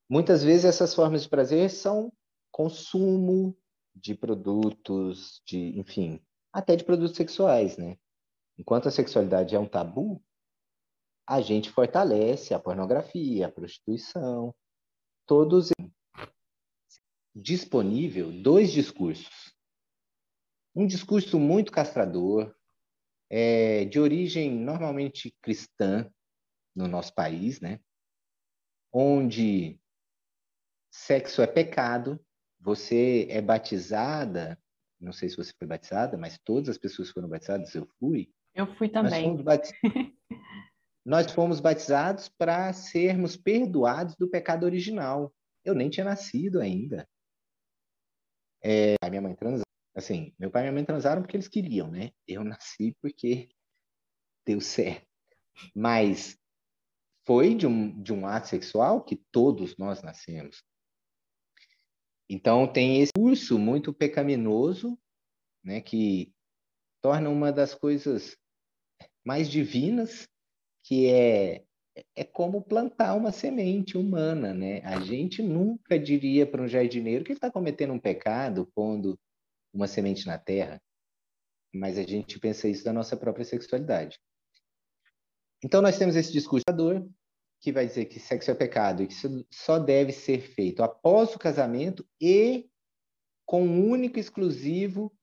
Muitas 0.09 0.43
vezes 0.43 0.65
essas 0.65 0.93
formas 0.93 1.23
de 1.23 1.29
prazer 1.29 1.69
são 1.69 2.11
consumo 2.51 3.57
de 3.95 4.15
produtos, 4.15 5.41
de, 5.45 5.77
enfim, 5.79 6.21
até 6.51 6.75
de 6.75 6.83
produtos 6.83 7.15
sexuais, 7.15 7.77
né? 7.77 7.97
Enquanto 8.57 8.87
a 8.87 8.91
sexualidade 8.91 9.55
é 9.55 9.59
um 9.59 9.67
tabu, 9.67 10.23
a 11.27 11.41
gente 11.41 11.69
fortalece 11.69 12.53
a 12.53 12.59
pornografia, 12.59 13.47
a 13.47 13.51
prostituição, 13.51 14.55
todos 15.25 15.71
disponível 17.35 18.31
dois 18.31 18.71
discursos. 18.71 19.56
Um 20.77 20.85
discurso 20.85 21.39
muito 21.39 21.71
castrador, 21.71 22.55
é, 23.29 23.85
de 23.85 23.99
origem 23.99 24.51
normalmente 24.51 25.35
cristã 25.41 26.09
no 26.75 26.87
nosso 26.87 27.13
país, 27.13 27.59
né? 27.59 27.79
Onde 28.93 29.79
sexo 30.91 31.41
é 31.41 31.47
pecado, 31.47 32.19
você 32.59 33.27
é 33.29 33.41
batizada 33.41 34.57
não 34.99 35.13
sei 35.13 35.29
se 35.29 35.37
você 35.37 35.53
foi 35.57 35.67
batizada, 35.67 36.17
mas 36.17 36.39
todas 36.39 36.69
as 36.69 36.77
pessoas 36.77 37.09
foram 37.09 37.29
batizadas, 37.29 37.73
eu 37.75 37.87
fui. 37.99 38.31
Eu 38.53 38.67
fui 38.75 38.89
também. 38.89 39.37
Nós 41.05 41.31
fomos, 41.31 41.59
batizados 41.59 42.27
para 42.27 42.73
sermos 42.73 43.37
perdoados 43.37 44.15
do 44.15 44.27
pecado 44.27 44.65
original. 44.65 45.33
Eu 45.63 45.73
nem 45.73 45.89
tinha 45.89 46.03
nascido 46.03 46.59
ainda. 46.59 47.07
É, 48.63 48.95
a 49.01 49.09
minha 49.09 49.21
mãe 49.21 49.35
transaram. 49.35 49.66
Assim, 49.97 50.31
meu 50.37 50.51
pai 50.51 50.61
e 50.61 50.65
minha 50.65 50.73
mãe 50.73 50.85
transaram 50.85 51.23
porque 51.23 51.35
eles 51.35 51.47
queriam, 51.47 51.89
né? 51.89 52.11
Eu 52.27 52.43
nasci 52.45 52.95
porque 53.01 53.49
deu 54.45 54.61
certo. 54.61 55.07
Mas 55.75 56.37
foi 57.25 57.55
de 57.55 57.65
um, 57.65 57.99
de 58.03 58.13
um 58.13 58.27
ato 58.27 58.47
sexual 58.47 59.03
que 59.03 59.15
todos 59.31 59.75
nós 59.75 60.03
nascemos. 60.03 60.63
Então 62.29 62.71
tem 62.71 63.01
esse 63.01 63.11
curso 63.11 63.57
muito 63.57 63.91
pecaminoso, 63.91 64.99
né, 65.63 65.81
que 65.81 66.31
torna 67.01 67.29
uma 67.29 67.51
das 67.51 67.73
coisas 67.73 68.37
mais 69.25 69.49
divinas, 69.49 70.27
que 70.83 71.07
é 71.07 71.63
é 72.15 72.23
como 72.23 72.61
plantar 72.61 73.15
uma 73.15 73.31
semente 73.31 73.97
humana, 73.97 74.53
né? 74.53 74.81
A 74.83 74.99
gente 74.99 75.41
nunca 75.41 75.97
diria 75.97 76.45
para 76.45 76.61
um 76.61 76.67
jardineiro 76.67 77.23
que 77.25 77.31
ele 77.31 77.37
está 77.37 77.49
cometendo 77.49 77.91
um 77.91 77.99
pecado 77.99 78.69
pondo 78.75 79.19
uma 79.77 79.87
semente 79.87 80.25
na 80.25 80.37
terra, 80.39 80.81
mas 81.73 81.97
a 81.97 82.03
gente 82.03 82.39
pensa 82.39 82.67
isso 82.67 82.83
da 82.83 82.91
nossa 82.91 83.15
própria 83.15 83.45
sexualidade. 83.45 84.19
Então 85.63 85.81
nós 85.81 85.97
temos 85.97 86.15
esse 86.15 86.31
discurso 86.31 86.65
que 87.61 87.71
vai 87.71 87.85
dizer 87.85 88.05
que 88.05 88.19
sexo 88.19 88.51
é 88.51 88.55
pecado 88.55 89.03
e 89.03 89.07
que 89.07 89.13
isso 89.13 89.45
só 89.51 89.79
deve 89.79 90.11
ser 90.11 90.41
feito 90.41 90.83
após 90.83 91.33
o 91.35 91.39
casamento 91.39 92.07
e 92.19 92.69
com 93.45 93.63
um 93.63 93.89
único 93.89 94.19
exclusivo 94.19 95.15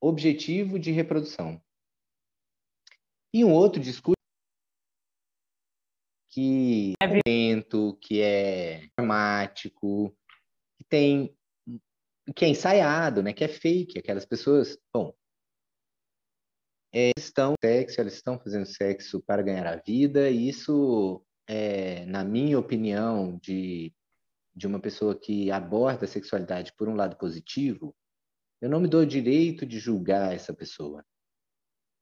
objetivo 0.00 0.78
de 0.78 0.90
reprodução. 0.90 1.60
E 3.32 3.44
um 3.44 3.52
outro 3.52 3.80
discurso 3.80 4.16
que 6.30 6.94
é 7.00 7.06
violento, 7.06 7.98
que 8.00 8.20
é 8.20 8.88
dramático, 8.96 10.16
que 10.76 10.84
tem 10.88 11.36
que 12.34 12.44
é 12.44 12.48
ensaiado, 12.48 13.22
né, 13.22 13.32
que 13.32 13.44
é 13.44 13.48
fake, 13.48 13.98
aquelas 13.98 14.24
pessoas, 14.24 14.78
bom, 14.92 15.14
estão 17.16 17.54
sexo, 17.62 18.00
elas 18.00 18.14
estão 18.14 18.38
fazendo 18.38 18.66
sexo 18.66 19.22
para 19.22 19.42
ganhar 19.42 19.66
a 19.66 19.76
vida, 19.76 20.30
e 20.30 20.48
isso 20.48 21.22
é, 21.48 22.04
na 22.06 22.24
minha 22.24 22.58
opinião, 22.58 23.38
de, 23.42 23.92
de 24.54 24.66
uma 24.66 24.80
pessoa 24.80 25.18
que 25.18 25.50
aborda 25.50 26.04
a 26.04 26.08
sexualidade 26.08 26.72
por 26.76 26.88
um 26.88 26.94
lado 26.94 27.16
positivo, 27.16 27.94
eu 28.60 28.68
não 28.68 28.80
me 28.80 28.88
dou 28.88 29.02
o 29.02 29.06
direito 29.06 29.64
de 29.64 29.78
julgar 29.78 30.34
essa 30.34 30.52
pessoa. 30.52 31.04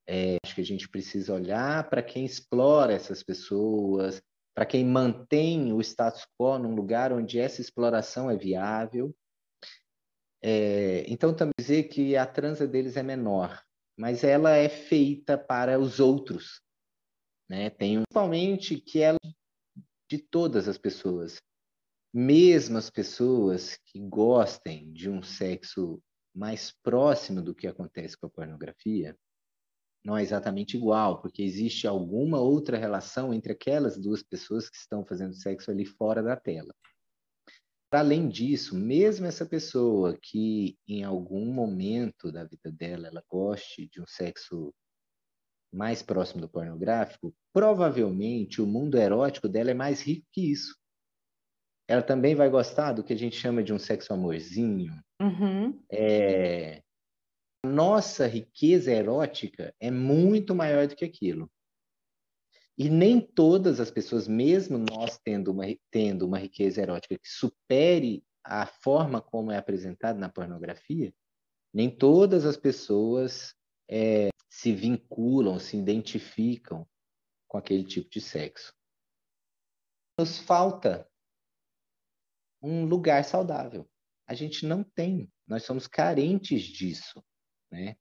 É, 0.08 0.36
acho 0.44 0.54
que 0.54 0.60
a 0.60 0.64
gente 0.64 0.88
precisa 0.88 1.34
olhar 1.34 1.88
para 1.90 2.02
quem 2.02 2.24
explora 2.24 2.92
essas 2.92 3.22
pessoas, 3.22 4.22
para 4.54 4.64
quem 4.64 4.84
mantém 4.84 5.72
o 5.72 5.80
status 5.80 6.26
quo 6.38 6.58
num 6.58 6.74
lugar 6.74 7.12
onde 7.12 7.38
essa 7.38 7.60
exploração 7.60 8.30
é 8.30 8.36
viável. 8.36 9.14
É, 10.48 11.04
então, 11.09 11.35
também 11.35 11.54
dizer 11.59 11.88
que 11.88 12.16
a 12.16 12.24
transa 12.24 12.68
deles 12.68 12.96
é 12.96 13.02
menor, 13.02 13.61
mas 13.98 14.22
ela 14.22 14.52
é 14.52 14.68
feita 14.68 15.37
para 15.37 15.76
os 15.76 15.98
outros. 15.98 16.61
Né? 17.50 17.68
Tem 17.68 17.96
principalmente 17.96 18.80
que 18.80 19.00
ela 19.00 19.18
de 20.09 20.18
todas 20.18 20.68
as 20.68 20.78
pessoas, 20.78 21.42
mesmo 22.14 22.78
as 22.78 22.88
pessoas 22.88 23.76
que 23.87 23.98
gostem 23.98 24.92
de 24.92 25.11
um 25.11 25.20
sexo 25.20 26.00
mais 26.32 26.72
próximo 26.80 27.42
do 27.42 27.52
que 27.52 27.66
acontece 27.66 28.16
com 28.16 28.26
a 28.26 28.30
pornografia, 28.30 29.18
não 30.04 30.16
é 30.16 30.22
exatamente 30.22 30.76
igual, 30.76 31.20
porque 31.20 31.42
existe 31.42 31.88
alguma 31.88 32.38
outra 32.38 32.78
relação 32.78 33.35
entre 33.35 33.50
aquelas 33.50 33.98
duas 33.98 34.22
pessoas 34.22 34.70
que 34.70 34.76
estão 34.76 35.04
fazendo 35.04 35.35
sexo 35.35 35.72
ali 35.72 35.85
fora 35.85 36.22
da 36.22 36.37
tela. 36.37 36.72
Além 37.90 38.29
disso, 38.29 38.77
mesmo 38.77 39.27
essa 39.27 39.46
pessoa 39.46 40.18
que 40.20 40.77
em 40.88 41.05
algum 41.05 41.46
momento 41.53 42.33
da 42.33 42.44
vida 42.44 42.70
dela 42.70 43.07
ela 43.09 43.22
goste 43.29 43.88
de 43.88 44.01
um 44.01 44.07
sexo 44.07 44.75
mais 45.72 46.03
próximo 46.03 46.40
do 46.40 46.49
pornográfico, 46.49 47.35
provavelmente 47.53 48.61
o 48.61 48.66
mundo 48.66 48.99
erótico 48.99 49.49
dela 49.49 49.70
é 49.70 49.75
mais 49.75 50.01
rico 50.01 50.27
que 50.33 50.51
isso. 50.51 50.75
Ela 51.88 52.03
também 52.03 52.35
vai 52.35 52.49
gostar 52.51 52.92
do 52.92 53.05
que 53.05 53.12
a 53.12 53.16
gente 53.16 53.37
chama 53.37 53.62
de 53.62 53.72
um 53.72 53.79
sexo 53.79 54.12
amorzinho. 54.12 54.92
Uhum. 55.20 55.81
É... 55.90 56.83
Nossa 57.64 58.27
riqueza 58.27 58.92
erótica 58.92 59.75
é 59.81 59.90
muito 59.90 60.55
maior 60.55 60.87
do 60.87 60.96
que 60.96 61.05
aquilo. 61.05 61.51
E 62.78 62.90
nem 62.90 63.20
todas 63.20 63.80
as 63.80 63.90
pessoas, 63.90 64.28
mesmo 64.28 64.76
nós 64.76 65.18
tendo 65.18 65.50
uma, 65.50 65.64
tendo 65.90 66.26
uma 66.26 66.38
riqueza 66.38 66.82
erótica 66.82 67.18
que 67.18 67.28
supere 67.28 68.22
a 68.44 68.66
forma 68.66 69.20
como 69.20 69.50
é 69.50 69.56
apresentada 69.56 70.18
na 70.18 70.28
pornografia, 70.28 71.12
nem 71.72 71.90
todas 71.90 72.44
as 72.44 72.56
pessoas 72.56 73.54
é, 73.88 74.28
se 74.48 74.72
vinculam, 74.72 75.58
se 75.58 75.76
identificam 75.76 76.86
com 77.48 77.58
aquele 77.58 77.84
tipo 77.84 78.10
de 78.10 78.20
sexo. 78.20 78.74
Nos 80.18 80.38
falta 80.38 81.08
um 82.62 82.84
lugar 82.84 83.24
saudável. 83.24 83.88
A 84.26 84.34
gente 84.34 84.66
não 84.66 84.82
tem, 84.82 85.30
nós 85.46 85.62
somos 85.64 85.86
carentes 85.86 86.62
disso. 86.62 87.22
Né? 87.70 87.96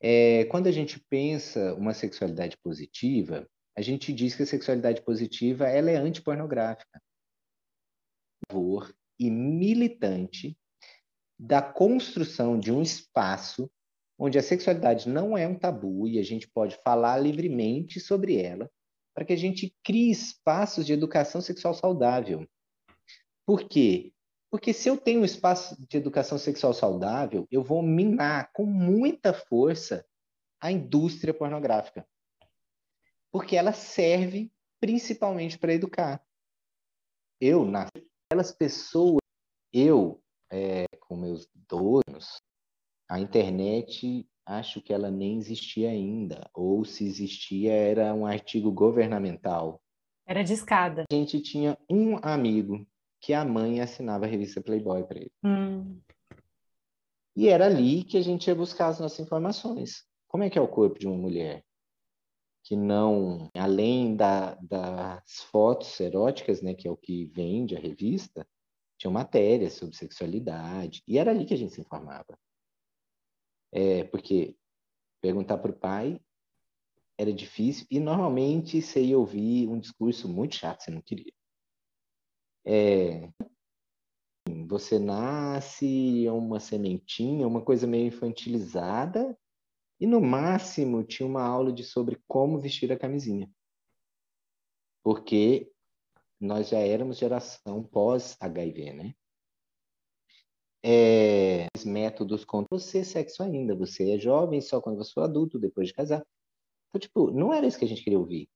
É, 0.00 0.44
quando 0.46 0.66
a 0.66 0.72
gente 0.72 0.98
pensa 1.08 1.74
uma 1.74 1.94
sexualidade 1.94 2.56
positiva, 2.58 3.48
a 3.76 3.82
gente 3.82 4.12
diz 4.12 4.34
que 4.34 4.42
a 4.42 4.46
sexualidade 4.46 5.02
positiva 5.02 5.68
ela 5.68 5.90
é 5.90 5.96
antipornográfica. 5.96 7.00
E 9.18 9.30
militante 9.30 10.56
da 11.38 11.60
construção 11.60 12.58
de 12.58 12.72
um 12.72 12.82
espaço 12.82 13.70
onde 14.18 14.38
a 14.38 14.42
sexualidade 14.42 15.08
não 15.08 15.36
é 15.36 15.46
um 15.46 15.58
tabu 15.58 16.08
e 16.08 16.18
a 16.18 16.22
gente 16.22 16.48
pode 16.48 16.76
falar 16.82 17.18
livremente 17.18 18.00
sobre 18.00 18.40
ela, 18.40 18.70
para 19.14 19.26
que 19.26 19.32
a 19.32 19.36
gente 19.36 19.74
crie 19.84 20.10
espaços 20.10 20.86
de 20.86 20.94
educação 20.94 21.42
sexual 21.42 21.74
saudável. 21.74 22.46
Por 23.46 23.68
quê? 23.68 24.12
Porque 24.50 24.72
se 24.72 24.88
eu 24.88 24.96
tenho 24.96 25.20
um 25.20 25.24
espaço 25.24 25.76
de 25.86 25.98
educação 25.98 26.38
sexual 26.38 26.72
saudável, 26.72 27.46
eu 27.50 27.62
vou 27.62 27.82
minar 27.82 28.50
com 28.52 28.64
muita 28.64 29.34
força 29.34 30.06
a 30.60 30.72
indústria 30.72 31.34
pornográfica. 31.34 32.06
Porque 33.36 33.54
ela 33.54 33.74
serve 33.74 34.50
principalmente 34.80 35.58
para 35.58 35.74
educar. 35.74 36.24
eu 37.38 37.66
nasci, 37.66 38.08
aquelas 38.24 38.50
pessoas, 38.50 39.18
eu, 39.70 40.22
é, 40.50 40.86
com 41.00 41.18
meus 41.18 41.46
donos, 41.54 42.40
a 43.06 43.20
internet, 43.20 44.26
acho 44.46 44.80
que 44.80 44.90
ela 44.90 45.10
nem 45.10 45.36
existia 45.36 45.90
ainda, 45.90 46.48
ou 46.54 46.82
se 46.82 47.04
existia, 47.04 47.74
era 47.74 48.14
um 48.14 48.24
artigo 48.24 48.72
governamental. 48.72 49.82
Era 50.26 50.42
de 50.42 50.54
escada. 50.54 51.04
A 51.12 51.14
gente 51.14 51.38
tinha 51.42 51.76
um 51.90 52.16
amigo 52.22 52.88
que 53.20 53.34
a 53.34 53.44
mãe 53.44 53.82
assinava 53.82 54.24
a 54.24 54.28
revista 54.28 54.62
Playboy 54.62 55.04
para 55.04 55.18
ele. 55.18 55.32
Hum. 55.44 56.00
E 57.36 57.50
era 57.50 57.66
ali 57.66 58.02
que 58.02 58.16
a 58.16 58.22
gente 58.22 58.46
ia 58.46 58.54
buscar 58.54 58.86
as 58.86 58.98
nossas 58.98 59.20
informações. 59.20 60.06
Como 60.26 60.42
é 60.42 60.48
que 60.48 60.58
é 60.58 60.62
o 60.62 60.66
corpo 60.66 60.98
de 60.98 61.06
uma 61.06 61.18
mulher? 61.18 61.65
Que 62.66 62.74
não, 62.74 63.48
além 63.54 64.16
da, 64.16 64.56
das 64.56 65.42
fotos 65.44 66.00
eróticas, 66.00 66.60
né, 66.60 66.74
que 66.74 66.88
é 66.88 66.90
o 66.90 66.96
que 66.96 67.26
vende 67.26 67.76
a 67.76 67.78
revista, 67.78 68.44
tinha 68.98 69.10
matérias 69.10 69.74
sobre 69.74 69.96
sexualidade. 69.96 71.00
E 71.06 71.16
era 71.16 71.30
ali 71.30 71.44
que 71.44 71.54
a 71.54 71.56
gente 71.56 71.74
se 71.74 71.80
informava. 71.80 72.36
É, 73.72 74.02
porque 74.04 74.56
perguntar 75.20 75.58
para 75.58 75.70
o 75.70 75.78
pai 75.78 76.20
era 77.16 77.32
difícil 77.32 77.86
e 77.88 78.00
normalmente 78.00 78.82
você 78.82 79.02
ia 79.02 79.18
ouvir 79.18 79.68
um 79.68 79.78
discurso 79.78 80.28
muito 80.28 80.56
chato, 80.56 80.82
você 80.82 80.90
não 80.90 81.00
queria. 81.00 81.32
É, 82.64 83.30
você 84.66 84.98
nasce 84.98 86.26
uma 86.28 86.58
sementinha, 86.58 87.46
uma 87.46 87.62
coisa 87.62 87.86
meio 87.86 88.08
infantilizada, 88.08 89.38
e 90.00 90.06
no 90.06 90.20
máximo 90.20 91.02
tinha 91.04 91.26
uma 91.26 91.42
aula 91.42 91.72
de 91.72 91.84
sobre 91.84 92.20
como 92.26 92.60
vestir 92.60 92.92
a 92.92 92.98
camisinha. 92.98 93.50
Porque 95.02 95.70
nós 96.40 96.68
já 96.68 96.78
éramos 96.78 97.18
geração 97.18 97.82
pós-HIV, 97.82 98.92
né? 98.92 99.14
É, 100.84 101.66
métodos 101.84 102.44
contra 102.44 102.68
você 102.70 103.02
sexo 103.02 103.42
ainda. 103.42 103.74
Você 103.74 104.12
é 104.12 104.18
jovem 104.18 104.60
só 104.60 104.80
quando 104.80 104.98
você 104.98 105.12
for 105.12 105.22
adulto, 105.22 105.58
depois 105.58 105.88
de 105.88 105.94
casar. 105.94 106.24
Então, 106.88 107.00
tipo, 107.00 107.30
não 107.30 107.52
era 107.52 107.66
isso 107.66 107.78
que 107.78 107.84
a 107.84 107.88
gente 107.88 108.02
queria 108.04 108.18
ouvir. 108.18 108.48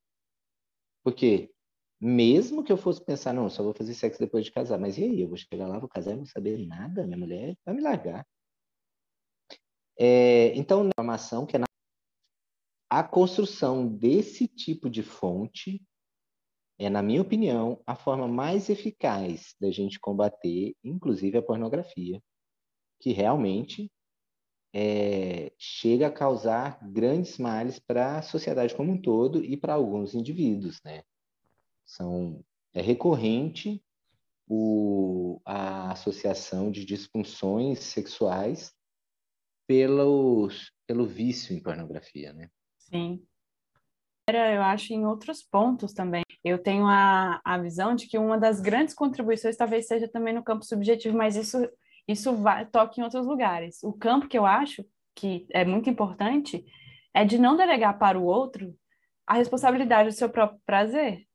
Porque 1.03 1.51
mesmo 1.99 2.63
que 2.63 2.71
eu 2.71 2.77
fosse 2.77 3.03
pensar, 3.03 3.33
não, 3.33 3.49
só 3.49 3.63
vou 3.63 3.73
fazer 3.73 3.93
sexo 3.93 4.19
depois 4.19 4.45
de 4.45 4.51
casar, 4.51 4.79
mas 4.79 4.97
e 4.97 5.03
aí? 5.03 5.21
Eu 5.21 5.27
vou 5.27 5.37
chegar 5.37 5.67
lá, 5.67 5.79
vou 5.79 5.89
casar 5.89 6.13
e 6.13 6.17
não 6.17 6.25
saber 6.25 6.57
nada, 6.65 7.05
minha 7.05 7.17
mulher 7.17 7.55
vai 7.65 7.75
me 7.75 7.81
largar. 7.81 8.25
É, 9.97 10.53
então, 10.55 10.83
a 10.83 10.87
informação 10.87 11.45
que 11.45 11.55
é 11.55 11.59
na... 11.59 11.65
a 12.89 13.03
construção 13.03 13.87
desse 13.87 14.47
tipo 14.47 14.89
de 14.89 15.03
fonte 15.03 15.81
é, 16.81 16.89
na 16.89 17.03
minha 17.03 17.21
opinião, 17.21 17.79
a 17.85 17.95
forma 17.95 18.27
mais 18.27 18.67
eficaz 18.67 19.53
da 19.61 19.69
gente 19.69 19.99
combater, 19.99 20.75
inclusive 20.83 21.37
a 21.37 21.41
pornografia, 21.41 22.19
que 22.99 23.11
realmente 23.11 23.91
é, 24.73 25.51
chega 25.59 26.07
a 26.07 26.11
causar 26.11 26.79
grandes 26.81 27.37
males 27.37 27.77
para 27.77 28.17
a 28.17 28.21
sociedade 28.23 28.73
como 28.73 28.93
um 28.93 28.99
todo 28.99 29.45
e 29.45 29.55
para 29.55 29.75
alguns 29.75 30.15
indivíduos, 30.15 30.81
né? 30.83 31.03
São, 31.85 32.43
é 32.73 32.81
recorrente 32.81 33.83
o, 34.47 35.39
a 35.45 35.91
associação 35.91 36.71
de 36.71 36.83
disfunções 36.83 37.77
sexuais 37.77 38.73
pelos, 39.71 40.69
pelo 40.85 41.05
vício 41.05 41.55
em 41.55 41.63
pornografia, 41.63 42.33
né? 42.33 42.49
Sim. 42.77 43.23
Eu 44.27 44.61
acho 44.61 44.93
em 44.93 45.05
outros 45.05 45.41
pontos 45.41 45.93
também. 45.93 46.23
Eu 46.43 46.59
tenho 46.59 46.85
a, 46.85 47.39
a 47.41 47.57
visão 47.57 47.95
de 47.95 48.05
que 48.07 48.17
uma 48.17 48.37
das 48.37 48.59
grandes 48.59 48.93
contribuições 48.93 49.55
talvez 49.55 49.87
seja 49.87 50.09
também 50.09 50.33
no 50.33 50.43
campo 50.43 50.65
subjetivo, 50.65 51.17
mas 51.17 51.37
isso, 51.37 51.57
isso 52.05 52.35
vai, 52.35 52.65
toca 52.65 52.99
em 52.99 53.03
outros 53.03 53.25
lugares. 53.25 53.81
O 53.81 53.93
campo 53.93 54.27
que 54.27 54.37
eu 54.37 54.45
acho 54.45 54.85
que 55.15 55.47
é 55.51 55.63
muito 55.63 55.89
importante 55.89 56.65
é 57.13 57.23
de 57.23 57.37
não 57.37 57.55
delegar 57.55 57.97
para 57.97 58.19
o 58.19 58.25
outro 58.25 58.75
a 59.25 59.35
responsabilidade 59.35 60.09
do 60.09 60.15
seu 60.15 60.29
próprio 60.29 60.59
prazer 60.65 61.25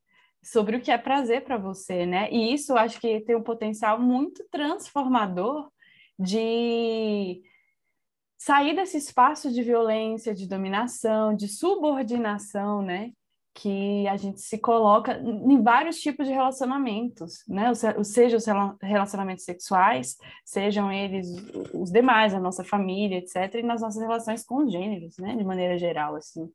sobre 0.43 0.77
o 0.77 0.81
que 0.83 0.91
é 0.91 0.99
prazer 0.99 1.43
para 1.43 1.57
você, 1.57 2.05
né? 2.05 2.31
E 2.31 2.53
isso 2.53 2.73
eu 2.73 2.77
acho 2.77 3.01
que 3.01 3.21
tem 3.23 3.35
um 3.35 3.43
potencial 3.43 3.99
muito 3.99 4.47
transformador 4.51 5.71
de 6.19 7.43
sair 8.47 8.77
desse 8.77 8.97
espaço 8.97 9.53
de 9.53 9.61
violência, 9.61 10.33
de 10.33 10.47
dominação, 10.47 11.35
de 11.35 11.49
subordinação, 11.49 12.81
né? 12.81 13.11
Que 13.53 14.07
a 14.07 14.17
gente 14.17 14.41
se 14.41 14.57
coloca 14.57 15.19
em 15.19 15.61
vários 15.61 15.99
tipos 15.99 16.29
de 16.29 16.33
relacionamentos, 16.33 17.43
né? 17.49 17.73
Seja 18.05 18.37
os 18.37 18.45
relacionamentos 18.81 19.43
sexuais, 19.43 20.17
sejam 20.45 20.93
eles 20.93 21.27
os 21.75 21.91
demais, 21.91 22.35
a 22.35 22.39
nossa 22.39 22.63
família, 22.63 23.19
etc., 23.19 23.57
e 23.57 23.63
nas 23.65 23.81
nossas 23.81 24.01
relações 24.01 24.45
com 24.45 24.63
os 24.63 24.71
gêneros, 24.71 25.19
né? 25.19 25.35
De 25.35 25.43
maneira 25.43 25.77
geral, 25.77 26.15
assim. 26.15 26.49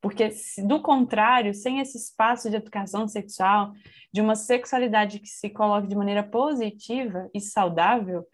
Porque, 0.00 0.30
do 0.66 0.80
contrário, 0.80 1.52
sem 1.52 1.78
esse 1.78 1.98
espaço 1.98 2.48
de 2.48 2.56
educação 2.56 3.06
sexual, 3.06 3.72
de 4.10 4.22
uma 4.22 4.34
sexualidade 4.34 5.18
que 5.18 5.28
se 5.28 5.50
coloque 5.50 5.88
de 5.88 5.96
maneira 5.96 6.22
positiva 6.22 7.28
e 7.34 7.40
saudável, 7.40 8.24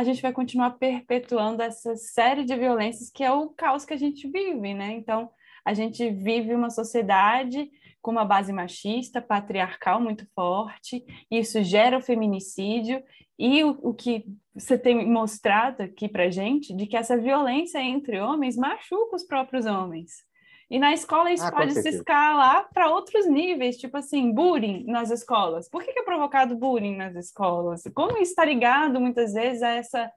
a 0.00 0.04
gente 0.04 0.22
vai 0.22 0.32
continuar 0.32 0.70
perpetuando 0.78 1.62
essa 1.62 1.94
série 1.94 2.42
de 2.42 2.56
violências 2.56 3.10
que 3.10 3.22
é 3.22 3.30
o 3.30 3.50
caos 3.50 3.84
que 3.84 3.92
a 3.92 3.98
gente 3.98 4.26
vive, 4.30 4.72
né? 4.72 4.92
Então, 4.92 5.30
a 5.62 5.74
gente 5.74 6.08
vive 6.08 6.54
uma 6.54 6.70
sociedade 6.70 7.70
com 8.00 8.10
uma 8.10 8.24
base 8.24 8.50
machista, 8.50 9.20
patriarcal 9.20 10.00
muito 10.00 10.26
forte, 10.34 11.04
isso 11.30 11.62
gera 11.62 11.98
o 11.98 12.02
feminicídio, 12.02 13.02
e 13.38 13.62
o, 13.62 13.78
o 13.82 13.92
que 13.92 14.24
você 14.54 14.78
tem 14.78 15.06
mostrado 15.06 15.82
aqui 15.82 16.08
para 16.08 16.30
gente, 16.30 16.74
de 16.74 16.86
que 16.86 16.96
essa 16.96 17.18
violência 17.18 17.78
entre 17.78 18.18
homens 18.20 18.56
machuca 18.56 19.16
os 19.16 19.24
próprios 19.24 19.66
homens. 19.66 20.12
E 20.70 20.78
na 20.78 20.92
escola 20.92 21.32
isso 21.32 21.44
ah, 21.44 21.50
pode 21.50 21.74
se 21.74 21.88
escalar 21.88 22.68
para 22.72 22.90
outros 22.90 23.26
níveis, 23.26 23.76
tipo 23.76 23.96
assim, 23.96 24.32
bullying 24.32 24.84
nas 24.84 25.10
escolas. 25.10 25.68
Por 25.68 25.82
que, 25.82 25.92
que 25.92 25.98
é 25.98 26.04
provocado 26.04 26.56
bullying 26.56 26.96
nas 26.96 27.16
escolas? 27.16 27.82
Como 27.92 28.18
está 28.18 28.44
ligado 28.44 29.00
muitas 29.00 29.32
vezes 29.32 29.62
a 29.62 29.70
essa 29.70 30.12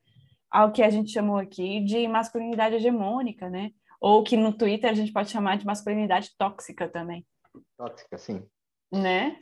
ao 0.51 0.71
que 0.71 0.83
a 0.83 0.89
gente 0.91 1.11
chamou 1.11 1.37
aqui 1.37 1.83
de 1.83 2.07
masculinidade 2.07 2.75
hegemônica, 2.75 3.49
né? 3.49 3.71
Ou 3.99 4.23
que 4.23 4.37
no 4.37 4.55
Twitter 4.55 4.91
a 4.91 4.93
gente 4.93 5.11
pode 5.11 5.31
chamar 5.31 5.57
de 5.57 5.65
masculinidade 5.65 6.29
tóxica 6.37 6.87
também. 6.87 7.25
Tóxica, 7.75 8.19
sim. 8.19 8.45
Né? 8.91 9.39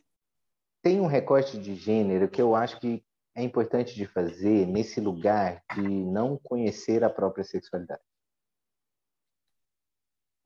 Tem 0.82 1.02
um 1.02 1.08
recorte 1.08 1.58
de 1.58 1.76
gênero 1.76 2.30
que 2.30 2.42
eu 2.42 2.56
acho 2.56 2.80
que 2.80 3.04
é 3.36 3.44
importante 3.44 3.94
de 3.96 4.06
fazer 4.06 4.66
nesse 4.66 5.02
lugar 5.02 5.62
de 5.76 5.82
não 5.82 6.40
conhecer 6.42 7.04
a 7.04 7.10
própria 7.10 7.44
sexualidade 7.44 8.02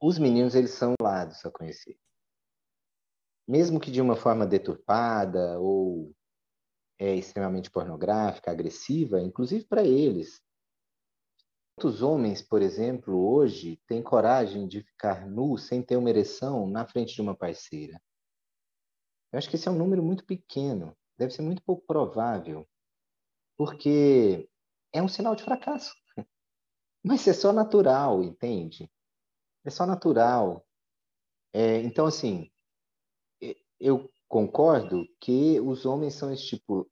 os 0.07 0.19
meninos 0.19 0.53
eles 0.53 0.71
são 0.71 0.93
lados 1.01 1.43
a 1.43 1.51
conhecer. 1.51 1.97
Mesmo 3.47 3.79
que 3.79 3.89
de 3.89 3.99
uma 3.99 4.15
forma 4.15 4.45
deturpada 4.45 5.59
ou 5.59 6.13
é, 6.99 7.15
extremamente 7.15 7.71
pornográfica, 7.71 8.51
agressiva, 8.51 9.19
inclusive 9.19 9.65
para 9.65 9.83
eles. 9.83 10.39
Muitos 11.75 12.03
homens, 12.03 12.39
por 12.39 12.61
exemplo, 12.61 13.17
hoje 13.17 13.81
têm 13.87 14.03
coragem 14.03 14.67
de 14.67 14.83
ficar 14.83 15.27
nu 15.27 15.57
sem 15.57 15.81
ter 15.81 15.97
uma 15.97 16.09
ereção 16.09 16.67
na 16.67 16.85
frente 16.85 17.15
de 17.15 17.21
uma 17.21 17.35
parceira. 17.35 17.99
Eu 19.31 19.39
acho 19.39 19.49
que 19.49 19.55
esse 19.55 19.67
é 19.67 19.71
um 19.71 19.77
número 19.77 20.03
muito 20.03 20.23
pequeno, 20.23 20.95
deve 21.17 21.33
ser 21.33 21.41
muito 21.41 21.63
pouco 21.63 21.83
provável, 21.85 22.67
porque 23.57 24.47
é 24.93 25.01
um 25.01 25.07
sinal 25.07 25.35
de 25.35 25.43
fracasso. 25.43 25.95
Mas 27.03 27.27
é 27.27 27.33
só 27.33 27.51
natural, 27.51 28.23
entende? 28.23 28.89
É 29.65 29.69
só 29.69 29.86
natural. 29.86 30.65
É, 31.54 31.80
então, 31.82 32.06
assim, 32.06 32.49
eu 33.79 34.10
concordo 34.27 35.06
que 35.19 35.60
os 35.60 35.85
homens 35.85 36.15
são, 36.15 36.33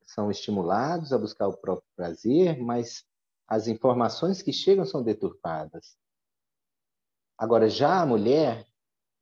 são 0.02 0.30
estimulados 0.30 1.12
a 1.12 1.18
buscar 1.18 1.48
o 1.48 1.56
próprio 1.56 1.88
prazer, 1.96 2.58
mas 2.60 3.04
as 3.46 3.68
informações 3.68 4.42
que 4.42 4.52
chegam 4.52 4.84
são 4.84 5.02
deturpadas. 5.02 5.96
Agora, 7.36 7.68
já 7.68 8.00
a 8.00 8.06
mulher, 8.06 8.66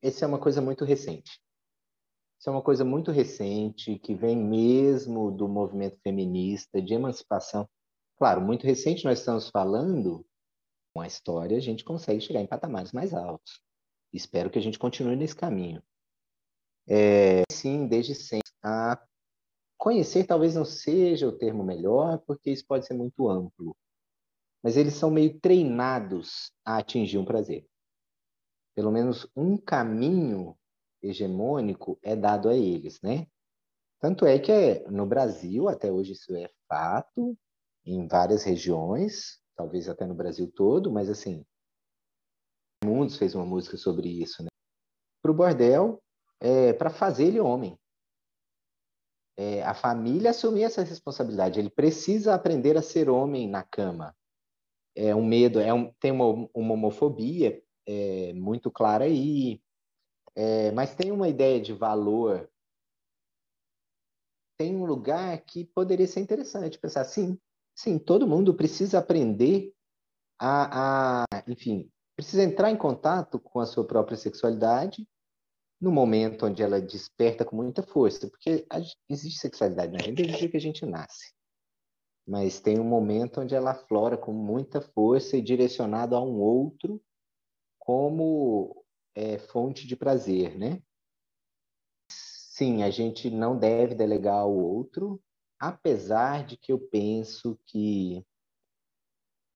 essa 0.01 0.25
é 0.25 0.27
uma 0.27 0.39
coisa 0.39 0.61
muito 0.61 0.85
recente. 0.85 1.41
Isso 2.39 2.49
é 2.49 2.51
uma 2.51 2.61
coisa 2.61 2.83
muito 2.83 3.11
recente, 3.11 3.97
que 3.99 4.13
vem 4.13 4.35
mesmo 4.35 5.31
do 5.31 5.47
movimento 5.47 5.97
feminista, 6.01 6.81
de 6.81 6.93
emancipação. 6.93 7.67
Claro, 8.17 8.41
muito 8.41 8.65
recente, 8.65 9.05
nós 9.05 9.19
estamos 9.19 9.49
falando 9.49 10.25
com 10.93 11.01
a 11.01 11.07
história, 11.07 11.57
a 11.57 11.61
gente 11.61 11.83
consegue 11.83 12.21
chegar 12.21 12.39
em 12.39 12.47
patamares 12.47 12.91
mais 12.91 13.13
altos. 13.13 13.61
Espero 14.13 14.49
que 14.49 14.59
a 14.59 14.61
gente 14.61 14.77
continue 14.77 15.15
nesse 15.15 15.35
caminho. 15.35 15.81
É, 16.87 17.43
sim, 17.51 17.87
desde 17.87 18.13
sempre. 18.13 18.43
A 18.61 19.01
conhecer 19.77 20.25
talvez 20.25 20.55
não 20.55 20.63
seja 20.63 21.27
o 21.27 21.37
termo 21.37 21.63
melhor, 21.63 22.19
porque 22.19 22.51
isso 22.51 22.65
pode 22.65 22.85
ser 22.85 22.93
muito 22.93 23.27
amplo. 23.27 23.75
Mas 24.61 24.77
eles 24.77 24.93
são 24.93 25.09
meio 25.09 25.39
treinados 25.39 26.51
a 26.63 26.77
atingir 26.77 27.17
um 27.17 27.25
prazer. 27.25 27.67
Pelo 28.75 28.91
menos 28.91 29.27
um 29.35 29.57
caminho 29.57 30.57
hegemônico 31.01 31.99
é 32.01 32.15
dado 32.15 32.47
a 32.47 32.55
eles, 32.55 33.01
né? 33.01 33.27
Tanto 33.99 34.25
é 34.25 34.37
que 34.39 34.51
é, 34.51 34.89
no 34.89 35.05
Brasil, 35.05 35.67
até 35.67 35.91
hoje 35.91 36.13
isso 36.13 36.35
é 36.35 36.49
fato, 36.67 37.37
em 37.85 38.07
várias 38.07 38.43
regiões, 38.43 39.42
talvez 39.55 39.87
até 39.89 40.05
no 40.05 40.15
Brasil 40.15 40.51
todo, 40.51 40.91
mas 40.91 41.09
assim, 41.09 41.45
Mundos 42.83 43.17
fez 43.17 43.33
uma 43.33 43.45
música 43.45 43.77
sobre 43.77 44.09
isso, 44.09 44.43
né? 44.43 44.49
Para 45.21 45.31
o 45.31 45.35
bordel, 45.35 46.01
é, 46.39 46.73
para 46.73 46.89
fazer 46.89 47.25
ele 47.25 47.39
homem. 47.39 47.77
É, 49.37 49.63
a 49.63 49.73
família 49.73 50.31
assumir 50.31 50.63
essa 50.63 50.83
responsabilidade. 50.83 51.59
Ele 51.59 51.69
precisa 51.69 52.35
aprender 52.35 52.77
a 52.77 52.81
ser 52.81 53.09
homem 53.09 53.47
na 53.47 53.63
cama. 53.63 54.15
É 54.95 55.15
um 55.15 55.25
medo, 55.25 55.59
é 55.59 55.73
um, 55.73 55.91
tem 55.93 56.11
uma, 56.11 56.49
uma 56.53 56.73
homofobia 56.73 57.63
é, 57.87 58.33
muito 58.33 58.69
clara 58.69 59.05
aí, 59.05 59.61
é, 60.35 60.71
mas 60.71 60.93
tem 60.93 61.11
uma 61.11 61.27
ideia 61.27 61.59
de 61.59 61.73
valor 61.73 62.49
tem 64.57 64.75
um 64.75 64.85
lugar 64.85 65.37
que 65.41 65.65
poderia 65.65 66.07
ser 66.07 66.19
interessante 66.19 66.79
pensar, 66.79 67.03
sim, 67.05 67.37
sim, 67.75 67.97
todo 67.97 68.27
mundo 68.27 68.53
precisa 68.53 68.99
aprender 68.99 69.73
a, 70.39 71.23
a, 71.23 71.43
enfim, 71.47 71.89
precisa 72.15 72.43
entrar 72.43 72.71
em 72.71 72.77
contato 72.77 73.39
com 73.39 73.59
a 73.59 73.65
sua 73.65 73.85
própria 73.85 74.17
sexualidade 74.17 75.07
no 75.79 75.91
momento 75.91 76.45
onde 76.45 76.63
ela 76.63 76.81
desperta 76.81 77.43
com 77.43 77.55
muita 77.55 77.83
força, 77.83 78.29
porque 78.29 78.65
a, 78.69 78.79
existe 79.09 79.39
sexualidade 79.39 79.91
na 79.91 79.99
gente 79.99 80.23
desde 80.23 80.49
que 80.49 80.57
a 80.57 80.61
gente 80.61 80.85
nasce, 80.85 81.33
mas 82.27 82.59
tem 82.59 82.79
um 82.79 82.85
momento 82.85 83.41
onde 83.41 83.53
ela 83.53 83.71
aflora 83.71 84.17
com 84.17 84.31
muita 84.31 84.79
força 84.79 85.35
e 85.35 85.41
direcionado 85.41 86.15
a 86.15 86.21
um 86.21 86.39
outro 86.39 87.01
como 87.79 88.85
é, 89.13 89.37
fonte 89.37 89.85
de 89.85 89.95
prazer, 89.95 90.57
né? 90.57 90.81
sim, 92.53 92.83
a 92.83 92.89
gente 92.91 93.31
não 93.31 93.57
deve 93.57 93.95
delegar 93.95 94.35
ao 94.35 94.55
outro, 94.55 95.19
apesar 95.63 96.45
de 96.45 96.57
que 96.57 96.73
eu 96.73 96.77
penso 96.77 97.57
que 97.65 98.21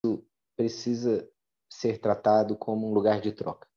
isso 0.06 0.26
precisa 0.56 1.30
ser 1.70 2.00
tratado 2.00 2.56
como 2.56 2.88
um 2.88 2.94
lugar 2.94 3.20
de 3.20 3.34
troca. 3.34 3.68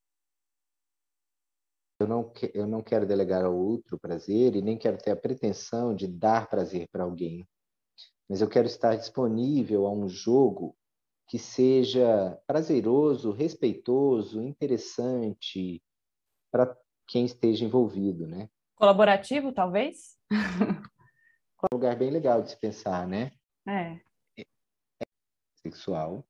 Eu 1.99 2.07
não, 2.07 2.33
eu 2.55 2.67
não 2.69 2.83
quero 2.83 3.05
delegar 3.05 3.45
ao 3.45 3.55
outro 3.55 3.99
prazer 3.99 4.55
e 4.55 4.63
nem 4.63 4.79
quero 4.79 4.97
ter 4.97 5.11
a 5.11 5.17
pretensão 5.17 5.93
de 5.93 6.07
dar 6.07 6.49
prazer 6.49 6.89
para 6.93 7.03
alguém, 7.03 7.47
mas 8.29 8.41
eu 8.41 8.49
quero 8.49 8.69
estar 8.69 8.95
disponível 8.95 9.85
a 9.87 9.93
um 9.93 10.09
jogo 10.09 10.77
que 11.27 11.39
seja 11.39 12.41
prazeroso, 12.47 13.33
respeitoso, 13.33 14.41
interessante 14.41 15.83
para 16.51 16.79
quem 17.09 17.25
esteja 17.25 17.65
envolvido, 17.65 18.27
né? 18.27 18.49
Colaborativo, 18.77 19.53
talvez? 19.53 20.17
um 21.73 21.77
lugar 21.77 21.97
bem 21.97 22.11
legal 22.11 22.43
de 22.43 22.51
se 22.51 22.57
pensar, 22.59 23.07
né? 23.07 23.33
É. 23.67 24.01
Sexual. 25.63 26.27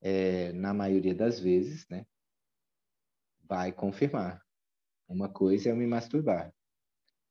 É, 0.00 0.52
na 0.52 0.72
maioria 0.72 1.14
das 1.14 1.40
vezes, 1.40 1.88
né? 1.88 2.06
Vai 3.42 3.72
confirmar. 3.72 4.44
Uma 5.08 5.28
coisa 5.28 5.68
é 5.68 5.72
eu 5.72 5.76
me 5.76 5.86
masturbar. 5.86 6.54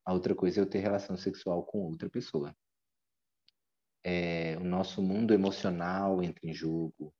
A 0.05 0.13
outra 0.13 0.35
coisa 0.35 0.59
é 0.59 0.61
eu 0.61 0.69
ter 0.69 0.79
relação 0.79 1.15
sexual 1.15 1.65
com 1.65 1.85
outra 1.85 2.09
pessoa. 2.09 2.55
É, 4.03 4.57
o 4.57 4.63
nosso 4.63 5.01
mundo 5.01 5.33
emocional 5.33 6.21
entra 6.21 6.45
em 6.45 6.53
jogo. 6.53 7.15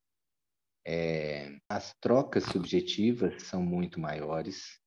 É, 0.85 1.57
as 1.69 1.93
trocas 1.95 2.43
subjetivas 2.43 3.43
são 3.43 3.63
muito 3.63 3.99
maiores. 3.99 4.82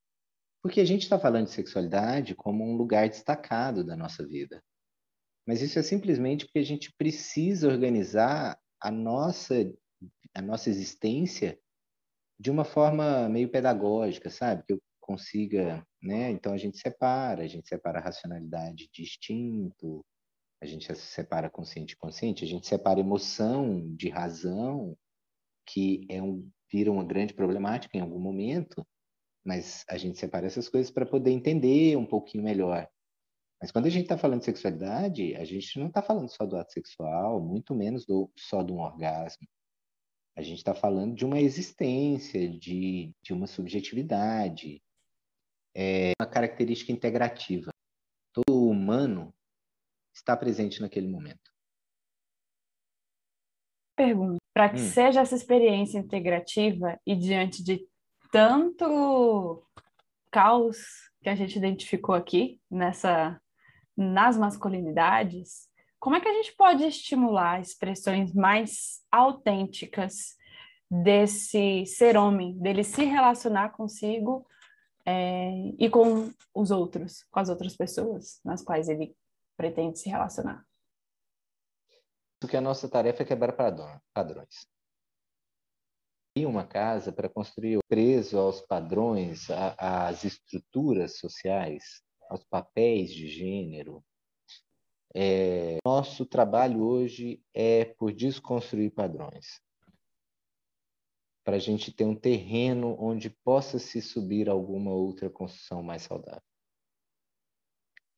Porque 0.66 0.80
a 0.80 0.84
gente 0.84 1.02
está 1.02 1.16
falando 1.16 1.44
de 1.44 1.52
sexualidade 1.52 2.34
como 2.34 2.64
um 2.64 2.76
lugar 2.76 3.08
destacado 3.08 3.84
da 3.84 3.96
nossa 3.96 4.26
vida. 4.26 4.60
Mas 5.46 5.62
isso 5.62 5.78
é 5.78 5.82
simplesmente 5.82 6.44
porque 6.44 6.58
a 6.58 6.64
gente 6.64 6.92
precisa 6.98 7.68
organizar 7.68 8.58
a 8.80 8.90
nossa, 8.90 9.54
a 10.34 10.42
nossa 10.42 10.68
existência 10.68 11.56
de 12.36 12.50
uma 12.50 12.64
forma 12.64 13.28
meio 13.28 13.48
pedagógica, 13.48 14.28
sabe? 14.28 14.64
Que 14.66 14.72
eu 14.72 14.82
consiga, 14.98 15.86
né? 16.02 16.32
Então 16.32 16.52
a 16.52 16.58
gente 16.58 16.78
separa, 16.78 17.44
a 17.44 17.46
gente 17.46 17.68
separa 17.68 18.00
a 18.00 18.02
racionalidade 18.02 18.90
de 18.92 19.02
instinto, 19.02 20.04
a 20.60 20.66
gente 20.66 20.92
separa 20.96 21.48
consciente 21.48 21.94
e 21.94 21.96
consciente, 21.96 22.42
a 22.42 22.48
gente 22.48 22.66
separa 22.66 22.98
emoção 22.98 23.94
de 23.94 24.08
razão, 24.08 24.98
que 25.64 26.04
é 26.10 26.20
um, 26.20 26.50
vira 26.68 26.90
uma 26.90 27.04
grande 27.04 27.34
problemática 27.34 27.96
em 27.96 28.00
algum 28.00 28.18
momento, 28.18 28.84
mas 29.46 29.84
a 29.88 29.96
gente 29.96 30.18
separa 30.18 30.46
essas 30.46 30.68
coisas 30.68 30.90
para 30.90 31.06
poder 31.06 31.30
entender 31.30 31.96
um 31.96 32.04
pouquinho 32.04 32.42
melhor. 32.42 32.88
Mas 33.60 33.70
quando 33.70 33.86
a 33.86 33.90
gente 33.90 34.02
está 34.02 34.18
falando 34.18 34.40
de 34.40 34.44
sexualidade, 34.46 35.34
a 35.36 35.44
gente 35.44 35.78
não 35.78 35.86
está 35.86 36.02
falando 36.02 36.28
só 36.28 36.44
do 36.44 36.56
ato 36.56 36.72
sexual, 36.72 37.40
muito 37.40 37.74
menos 37.74 38.04
do, 38.04 38.30
só 38.36 38.62
de 38.62 38.72
um 38.72 38.80
orgasmo. 38.80 39.46
A 40.36 40.42
gente 40.42 40.58
está 40.58 40.74
falando 40.74 41.14
de 41.14 41.24
uma 41.24 41.40
existência, 41.40 42.46
de, 42.46 43.14
de 43.22 43.32
uma 43.32 43.46
subjetividade, 43.46 44.82
é 45.74 46.12
uma 46.20 46.28
característica 46.28 46.92
integrativa. 46.92 47.70
Todo 48.34 48.68
humano 48.68 49.32
está 50.14 50.36
presente 50.36 50.80
naquele 50.80 51.08
momento. 51.08 51.50
Pergunta: 53.96 54.38
para 54.54 54.70
que 54.70 54.80
hum. 54.80 54.90
seja 54.90 55.20
essa 55.20 55.34
experiência 55.34 55.98
integrativa 55.98 57.00
e 57.06 57.14
diante 57.14 57.62
de 57.62 57.86
tanto 58.30 59.62
caos 60.30 60.78
que 61.22 61.28
a 61.28 61.34
gente 61.34 61.56
identificou 61.56 62.14
aqui 62.14 62.60
nessa 62.70 63.40
nas 63.96 64.36
masculinidades, 64.36 65.68
como 65.98 66.16
é 66.16 66.20
que 66.20 66.28
a 66.28 66.32
gente 66.34 66.54
pode 66.54 66.84
estimular 66.84 67.60
expressões 67.60 68.34
mais 68.34 69.02
autênticas 69.10 70.36
desse 70.90 71.86
ser 71.86 72.16
homem, 72.16 72.58
dele 72.58 72.84
se 72.84 73.04
relacionar 73.04 73.70
consigo 73.70 74.46
é, 75.04 75.50
e 75.78 75.88
com 75.88 76.30
os 76.54 76.70
outros, 76.70 77.24
com 77.30 77.40
as 77.40 77.48
outras 77.48 77.74
pessoas 77.74 78.38
nas 78.44 78.62
quais 78.62 78.88
ele 78.88 79.16
pretende 79.56 79.98
se 79.98 80.10
relacionar? 80.10 80.62
Porque 82.38 82.56
a 82.56 82.60
nossa 82.60 82.86
tarefa 82.88 83.22
é 83.22 83.26
quebrar 83.26 83.56
padrões 84.12 84.68
uma 86.44 86.66
casa 86.66 87.10
para 87.12 87.28
construir 87.28 87.78
preso 87.88 88.38
aos 88.38 88.60
padrões, 88.60 89.48
às 89.78 90.24
estruturas 90.24 91.18
sociais, 91.18 92.02
aos 92.28 92.44
papéis 92.44 93.14
de 93.14 93.28
gênero. 93.28 94.04
É, 95.14 95.78
nosso 95.86 96.26
trabalho 96.26 96.82
hoje 96.82 97.42
é 97.54 97.86
por 97.86 98.12
desconstruir 98.12 98.90
padrões, 98.90 99.62
para 101.42 101.56
a 101.56 101.60
gente 101.60 101.90
ter 101.90 102.04
um 102.04 102.14
terreno 102.14 102.94
onde 103.00 103.30
possa 103.30 103.78
se 103.78 104.02
subir 104.02 104.50
alguma 104.50 104.92
outra 104.92 105.30
construção 105.30 105.82
mais 105.82 106.02
saudável. 106.02 106.42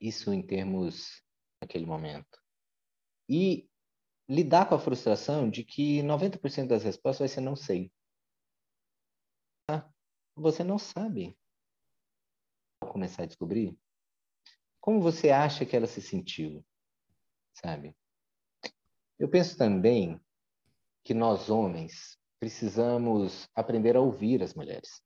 Isso 0.01 0.33
em 0.33 0.41
termos 0.41 1.23
naquele 1.61 1.85
momento. 1.85 2.41
E 3.29 3.69
lidar 4.27 4.67
com 4.67 4.75
a 4.75 4.79
frustração 4.79 5.49
de 5.49 5.63
que 5.63 6.01
90% 6.01 6.67
das 6.67 6.83
respostas 6.83 7.19
vai 7.19 7.27
ser 7.27 7.41
não 7.41 7.55
sei 7.55 7.91
você 10.39 10.63
não 10.63 10.79
sabe. 10.79 11.37
Começar 12.81 13.23
a 13.23 13.25
descobrir 13.25 13.77
como 14.79 15.01
você 15.01 15.29
acha 15.29 15.65
que 15.65 15.75
ela 15.75 15.87
se 15.87 16.01
sentiu, 16.01 16.65
sabe? 17.53 17.95
Eu 19.17 19.29
penso 19.29 19.57
também 19.57 20.19
que 21.03 21.13
nós 21.13 21.49
homens 21.49 22.17
precisamos 22.39 23.47
aprender 23.53 23.95
a 23.95 24.01
ouvir 24.01 24.41
as 24.41 24.53
mulheres. 24.53 25.03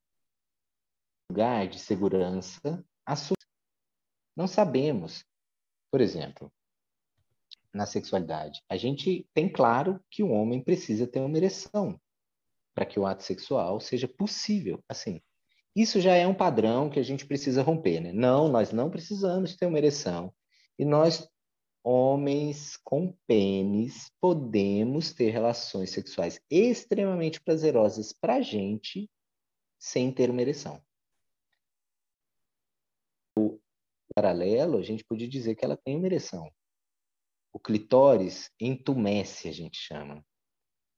Lugar 1.29 1.67
de 1.67 1.79
segurança, 1.79 2.85
não 4.35 4.47
sabemos. 4.47 5.25
Por 5.91 5.99
exemplo, 5.99 6.51
na 7.73 7.85
sexualidade, 7.85 8.61
a 8.69 8.77
gente 8.77 9.27
tem 9.33 9.51
claro 9.51 10.03
que 10.09 10.23
o 10.23 10.29
homem 10.29 10.63
precisa 10.63 11.07
ter 11.07 11.19
uma 11.19 11.37
ereção 11.37 11.99
para 12.73 12.85
que 12.85 12.99
o 12.99 13.05
ato 13.05 13.23
sexual 13.23 13.79
seja 13.79 14.07
possível. 14.07 14.83
Assim, 14.87 15.21
isso 15.75 15.99
já 15.99 16.15
é 16.15 16.27
um 16.27 16.35
padrão 16.35 16.89
que 16.89 16.99
a 16.99 17.03
gente 17.03 17.25
precisa 17.25 17.63
romper, 17.63 17.99
né? 17.99 18.11
Não, 18.11 18.47
nós 18.47 18.71
não 18.71 18.89
precisamos 18.89 19.55
ter 19.55 19.65
uma 19.65 19.77
ereção. 19.77 20.33
E 20.77 20.85
nós, 20.85 21.27
homens 21.83 22.77
com 22.77 23.15
pênis, 23.27 24.11
podemos 24.19 25.13
ter 25.13 25.31
relações 25.31 25.91
sexuais 25.91 26.39
extremamente 26.49 27.41
prazerosas 27.41 28.13
para 28.13 28.35
a 28.35 28.41
gente 28.41 29.09
sem 29.79 30.11
ter 30.11 30.29
uma 30.29 30.41
ereção. 30.41 30.81
O 33.37 33.59
paralelo, 34.15 34.77
a 34.77 34.83
gente 34.83 35.03
podia 35.03 35.27
dizer 35.27 35.55
que 35.55 35.65
ela 35.65 35.77
tem 35.77 35.97
uma 35.97 36.05
ereção. 36.05 36.51
O 37.51 37.59
clitóris 37.59 38.49
entumece, 38.59 39.47
a 39.47 39.51
gente 39.51 39.77
chama 39.77 40.23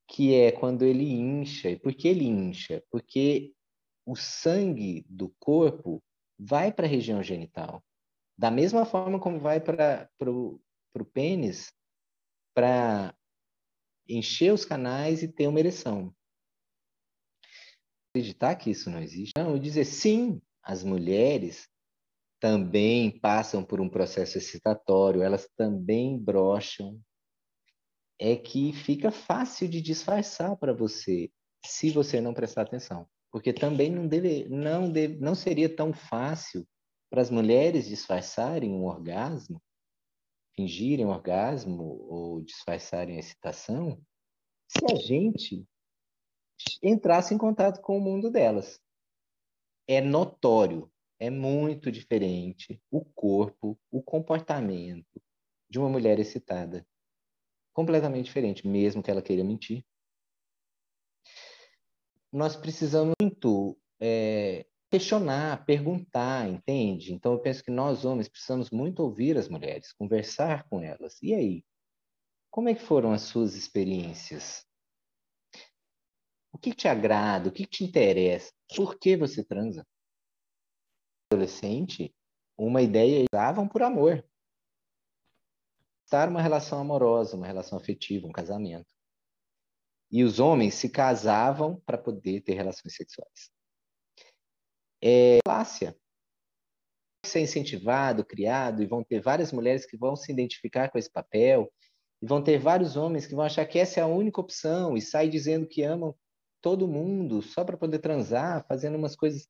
que 0.07 0.33
é 0.33 0.51
quando 0.51 0.83
ele 0.83 1.11
incha. 1.11 1.69
E 1.69 1.79
por 1.79 1.93
que 1.93 2.07
ele 2.07 2.25
incha? 2.25 2.83
Porque 2.89 3.53
o 4.05 4.15
sangue 4.15 5.05
do 5.09 5.29
corpo 5.39 6.03
vai 6.37 6.71
para 6.71 6.85
a 6.85 6.89
região 6.89 7.23
genital. 7.23 7.83
Da 8.37 8.51
mesma 8.51 8.85
forma 8.85 9.19
como 9.19 9.39
vai 9.39 9.59
para 9.59 10.09
o 10.21 10.59
pênis 11.13 11.73
para 12.53 13.15
encher 14.07 14.53
os 14.53 14.63
canais 14.63 15.23
e 15.23 15.27
ter 15.27 15.47
uma 15.47 15.59
ereção. 15.59 16.13
Acreditar 18.09 18.55
que 18.55 18.69
isso 18.69 18.89
não 18.89 18.99
existe? 19.01 19.33
Não, 19.37 19.59
dizer 19.59 19.85
sim, 19.85 20.41
as 20.61 20.83
mulheres 20.83 21.67
também 22.39 23.19
passam 23.19 23.63
por 23.63 23.81
um 23.81 23.89
processo 23.89 24.37
excitatório, 24.37 25.23
elas 25.23 25.49
também 25.57 26.17
brocham. 26.17 27.01
É 28.19 28.35
que 28.35 28.71
fica 28.73 29.11
fácil 29.11 29.67
de 29.67 29.81
disfarçar 29.81 30.55
para 30.57 30.73
você, 30.73 31.29
se 31.65 31.91
você 31.91 32.21
não 32.21 32.33
prestar 32.33 32.63
atenção. 32.63 33.07
Porque 33.31 33.51
também 33.51 33.91
não, 33.91 34.07
deve, 34.07 34.47
não, 34.47 34.89
deve, 34.89 35.17
não 35.17 35.35
seria 35.35 35.73
tão 35.73 35.93
fácil 35.93 36.65
para 37.09 37.21
as 37.21 37.29
mulheres 37.29 37.87
disfarçarem 37.87 38.71
um 38.71 38.85
orgasmo, 38.85 39.61
fingirem 40.55 41.05
um 41.05 41.09
orgasmo 41.09 41.83
ou 42.09 42.41
disfarçarem 42.41 43.17
a 43.17 43.19
excitação, 43.19 44.01
se 44.67 44.85
a 44.91 44.95
gente 44.95 45.67
entrasse 46.81 47.33
em 47.33 47.37
contato 47.37 47.81
com 47.81 47.97
o 47.97 48.01
mundo 48.01 48.31
delas. 48.31 48.79
É 49.87 50.01
notório, 50.01 50.91
é 51.19 51.29
muito 51.29 51.91
diferente 51.91 52.81
o 52.89 53.03
corpo, 53.03 53.77
o 53.91 54.01
comportamento 54.01 55.21
de 55.69 55.77
uma 55.77 55.89
mulher 55.89 56.19
excitada. 56.19 56.85
Completamente 57.75 58.27
diferente, 58.27 58.65
mesmo 58.65 59.03
que 59.03 59.11
ela 59.11 59.21
queira 59.21 59.43
mentir. 59.43 59.83
Nós 62.31 62.55
precisamos 62.55 63.13
muito 63.21 63.77
é, 63.99 64.65
questionar, 64.89 65.65
perguntar, 65.65 66.47
entende? 66.47 67.13
Então 67.13 67.33
eu 67.33 67.39
penso 67.39 67.61
que 67.61 67.69
nós 67.69 68.05
homens 68.05 68.29
precisamos 68.29 68.71
muito 68.71 69.01
ouvir 69.01 69.37
as 69.37 69.49
mulheres, 69.49 69.91
conversar 69.91 70.63
com 70.69 70.81
elas. 70.81 71.21
E 71.21 71.33
aí? 71.33 71.65
Como 72.49 72.69
é 72.69 72.73
que 72.73 72.81
foram 72.81 73.11
as 73.11 73.23
suas 73.23 73.55
experiências? 73.55 74.65
O 76.53 76.57
que 76.57 76.73
te 76.73 76.87
agrada? 76.87 77.49
O 77.49 77.51
que 77.51 77.65
te 77.65 77.83
interessa? 77.83 78.53
Por 78.73 78.97
que 78.97 79.17
você 79.17 79.43
transa? 79.43 79.85
Adolescente, 81.29 82.15
uma 82.57 82.81
ideia 82.81 83.25
usavam 83.29 83.67
por 83.67 83.83
amor. 83.83 84.25
Estar 86.05 86.29
uma 86.29 86.41
relação 86.41 86.79
amorosa, 86.79 87.35
uma 87.35 87.47
relação 87.47 87.77
afetiva, 87.77 88.27
um 88.27 88.31
casamento. 88.31 88.85
E 90.11 90.23
os 90.23 90.39
homens 90.39 90.75
se 90.75 90.89
casavam 90.89 91.81
para 91.85 91.97
poder 91.97 92.41
ter 92.41 92.53
relações 92.53 92.95
sexuais 92.95 93.55
é 95.05 95.37
falácia. 95.47 95.95
Ser 97.23 97.41
incentivado, 97.41 98.25
criado, 98.25 98.81
e 98.81 98.87
vão 98.87 99.03
ter 99.03 99.19
várias 99.19 99.51
mulheres 99.51 99.85
que 99.85 99.97
vão 99.97 100.15
se 100.15 100.31
identificar 100.31 100.89
com 100.89 100.97
esse 100.97 101.11
papel, 101.11 101.71
e 102.21 102.25
vão 102.25 102.43
ter 102.43 102.57
vários 102.57 102.95
homens 102.95 103.27
que 103.27 103.35
vão 103.35 103.45
achar 103.45 103.65
que 103.65 103.77
essa 103.77 103.99
é 103.99 104.03
a 104.03 104.07
única 104.07 104.41
opção 104.41 104.97
e 104.97 105.01
saem 105.01 105.29
dizendo 105.29 105.67
que 105.67 105.83
amam 105.83 106.15
todo 106.61 106.87
mundo 106.87 107.41
só 107.41 107.63
para 107.63 107.77
poder 107.77 107.99
transar, 107.99 108.65
fazendo 108.67 108.97
umas 108.97 109.15
coisas 109.15 109.47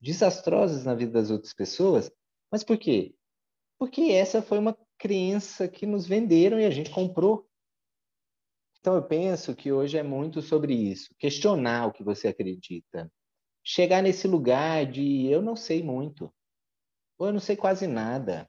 desastrosas 0.00 0.84
na 0.84 0.94
vida 0.94 1.12
das 1.12 1.30
outras 1.30 1.52
pessoas. 1.52 2.10
Mas 2.50 2.64
por 2.64 2.78
quê? 2.78 3.14
Porque 3.78 4.02
essa 4.02 4.40
foi 4.40 4.58
uma 4.58 4.72
crença 4.98 5.68
que 5.68 5.86
nos 5.86 6.06
venderam 6.06 6.58
e 6.58 6.64
a 6.64 6.70
gente 6.70 6.90
comprou. 6.90 7.48
Então 8.80 8.94
eu 8.94 9.02
penso 9.02 9.54
que 9.54 9.72
hoje 9.72 9.96
é 9.96 10.02
muito 10.02 10.42
sobre 10.42 10.74
isso, 10.74 11.14
questionar 11.18 11.86
o 11.86 11.92
que 11.92 12.04
você 12.04 12.28
acredita, 12.28 13.10
chegar 13.62 14.02
nesse 14.02 14.28
lugar 14.28 14.84
de 14.84 15.26
eu 15.26 15.40
não 15.40 15.56
sei 15.56 15.82
muito, 15.82 16.30
ou 17.18 17.28
eu 17.28 17.32
não 17.32 17.40
sei 17.40 17.56
quase 17.56 17.86
nada. 17.86 18.48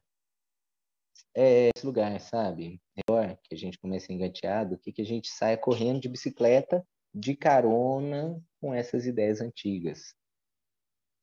É 1.33 1.69
esse 1.75 1.85
lugar, 1.85 2.19
sabe? 2.19 2.81
Melhor 2.95 3.37
que 3.43 3.55
a 3.55 3.57
gente 3.57 3.79
comece 3.79 4.11
engateado 4.11 4.77
que 4.77 4.91
que 4.91 5.01
a 5.01 5.05
gente 5.05 5.29
saia 5.29 5.57
correndo 5.57 6.01
de 6.01 6.09
bicicleta 6.09 6.85
de 7.13 7.33
carona 7.33 8.41
com 8.59 8.73
essas 8.73 9.05
ideias 9.05 9.39
antigas. 9.39 10.13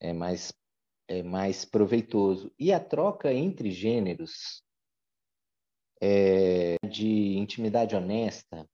É 0.01 0.13
mais, 0.13 0.55
é 1.07 1.23
mais 1.23 1.67
proveitoso. 1.67 2.51
E 2.59 2.73
a 2.73 2.81
troca 2.81 3.33
entre 3.33 3.71
gêneros 3.71 4.63
é, 6.03 6.77
de 6.87 7.39
intimidade 7.39 7.95
honesta 7.95 8.69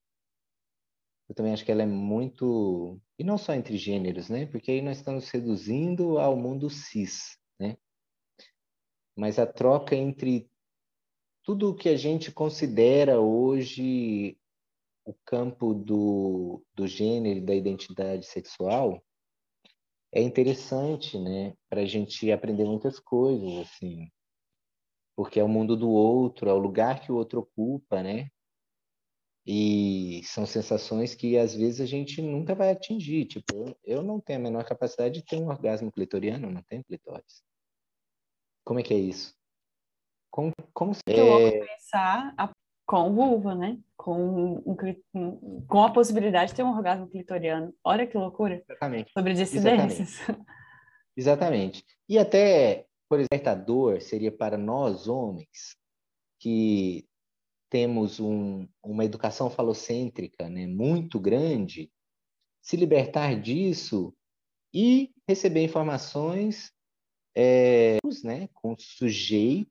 eu 1.28 1.34
também 1.34 1.52
acho 1.52 1.64
que 1.64 1.70
ela 1.70 1.82
é 1.82 1.86
muito. 1.86 2.98
E 3.18 3.22
não 3.22 3.36
só 3.36 3.52
entre 3.52 3.76
gêneros, 3.76 4.30
né? 4.30 4.46
Porque 4.46 4.70
aí 4.70 4.80
nós 4.80 4.96
estamos 4.96 5.28
reduzindo 5.28 6.18
ao 6.18 6.36
mundo 6.36 6.70
cis, 6.70 7.38
né? 7.60 7.76
Mas 9.14 9.38
a 9.38 9.46
troca 9.46 9.94
entre 9.94 10.50
tudo 11.42 11.70
o 11.70 11.74
que 11.74 11.88
a 11.88 11.96
gente 11.96 12.32
considera 12.32 13.20
hoje 13.20 14.38
o 15.04 15.14
campo 15.24 15.74
do, 15.74 16.64
do 16.74 16.86
gênero 16.86 17.40
e 17.40 17.44
da 17.44 17.54
identidade 17.54 18.24
sexual 18.24 19.02
é 20.12 20.22
interessante, 20.22 21.18
né? 21.18 21.54
Para 21.68 21.82
a 21.82 21.86
gente 21.86 22.30
aprender 22.32 22.64
muitas 22.64 22.98
coisas, 22.98 23.66
assim. 23.66 24.10
Porque 25.18 25.40
é 25.40 25.42
o 25.42 25.48
mundo 25.48 25.76
do 25.76 25.90
outro, 25.90 26.48
é 26.48 26.52
o 26.52 26.58
lugar 26.58 27.00
que 27.00 27.10
o 27.10 27.16
outro 27.16 27.40
ocupa, 27.40 28.04
né? 28.04 28.28
E 29.44 30.22
são 30.22 30.46
sensações 30.46 31.12
que 31.12 31.36
às 31.36 31.52
vezes 31.56 31.80
a 31.80 31.86
gente 31.86 32.22
nunca 32.22 32.54
vai 32.54 32.70
atingir. 32.70 33.24
Tipo, 33.24 33.76
eu 33.82 34.00
não 34.00 34.20
tenho 34.20 34.38
a 34.38 34.42
menor 34.42 34.64
capacidade 34.64 35.14
de 35.14 35.24
ter 35.24 35.34
um 35.34 35.48
orgasmo 35.48 35.90
clitoriano, 35.90 36.48
não 36.48 36.62
tenho 36.62 36.84
clitóris. 36.84 37.42
Como 38.64 38.78
é 38.78 38.82
que 38.84 38.94
é 38.94 38.96
isso? 38.96 39.34
Como, 40.30 40.52
como 40.72 40.94
se 40.94 41.00
é... 41.08 41.66
pensar 41.66 42.32
a, 42.38 42.52
com 42.86 43.12
vulva, 43.12 43.56
né? 43.56 43.76
Com, 43.96 44.62
um, 44.64 45.66
com 45.66 45.82
a 45.82 45.90
possibilidade 45.90 46.52
de 46.52 46.56
ter 46.58 46.62
um 46.62 46.76
orgasmo 46.76 47.08
clitoriano. 47.08 47.74
Olha 47.82 48.06
que 48.06 48.16
loucura. 48.16 48.62
Exatamente. 48.68 49.10
Sobre 49.10 49.34
dissidências. 49.34 50.20
Exatamente. 50.20 50.46
Exatamente. 51.16 51.84
E 52.08 52.16
até, 52.16 52.86
por 53.08 53.18
exemplo, 53.20 53.48
a 53.48 53.54
dor 53.54 54.00
seria 54.02 54.30
para 54.30 54.58
nós 54.58 55.08
homens 55.08 55.76
que 56.38 57.08
temos 57.70 58.20
um, 58.20 58.66
uma 58.82 59.04
educação 59.04 59.50
falocêntrica 59.50 60.48
né, 60.48 60.66
muito 60.66 61.18
grande, 61.18 61.90
se 62.62 62.76
libertar 62.76 63.40
disso 63.40 64.14
e 64.72 65.12
receber 65.28 65.64
informações 65.64 66.72
é, 67.34 67.98
né, 68.24 68.48
com 68.54 68.76
sujeitos 68.78 69.70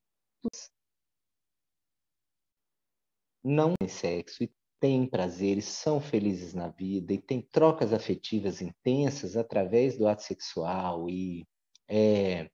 não 3.44 3.74
têm 3.78 3.88
sexo 3.88 4.44
e 4.44 4.52
têm 4.80 5.08
prazeres, 5.08 5.64
são 5.64 6.00
felizes 6.00 6.54
na 6.54 6.68
vida 6.68 7.12
e 7.12 7.18
têm 7.18 7.42
trocas 7.42 7.92
afetivas 7.92 8.60
intensas 8.60 9.36
através 9.36 9.96
do 9.96 10.06
ato 10.06 10.22
sexual 10.22 11.08
e 11.08 11.46
é, 11.88 12.50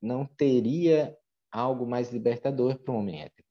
não 0.00 0.26
teria 0.26 1.16
algo 1.50 1.86
mais 1.86 2.10
libertador 2.10 2.78
para 2.78 2.92
um 2.92 2.98
homem 2.98 3.22
hétero 3.22 3.48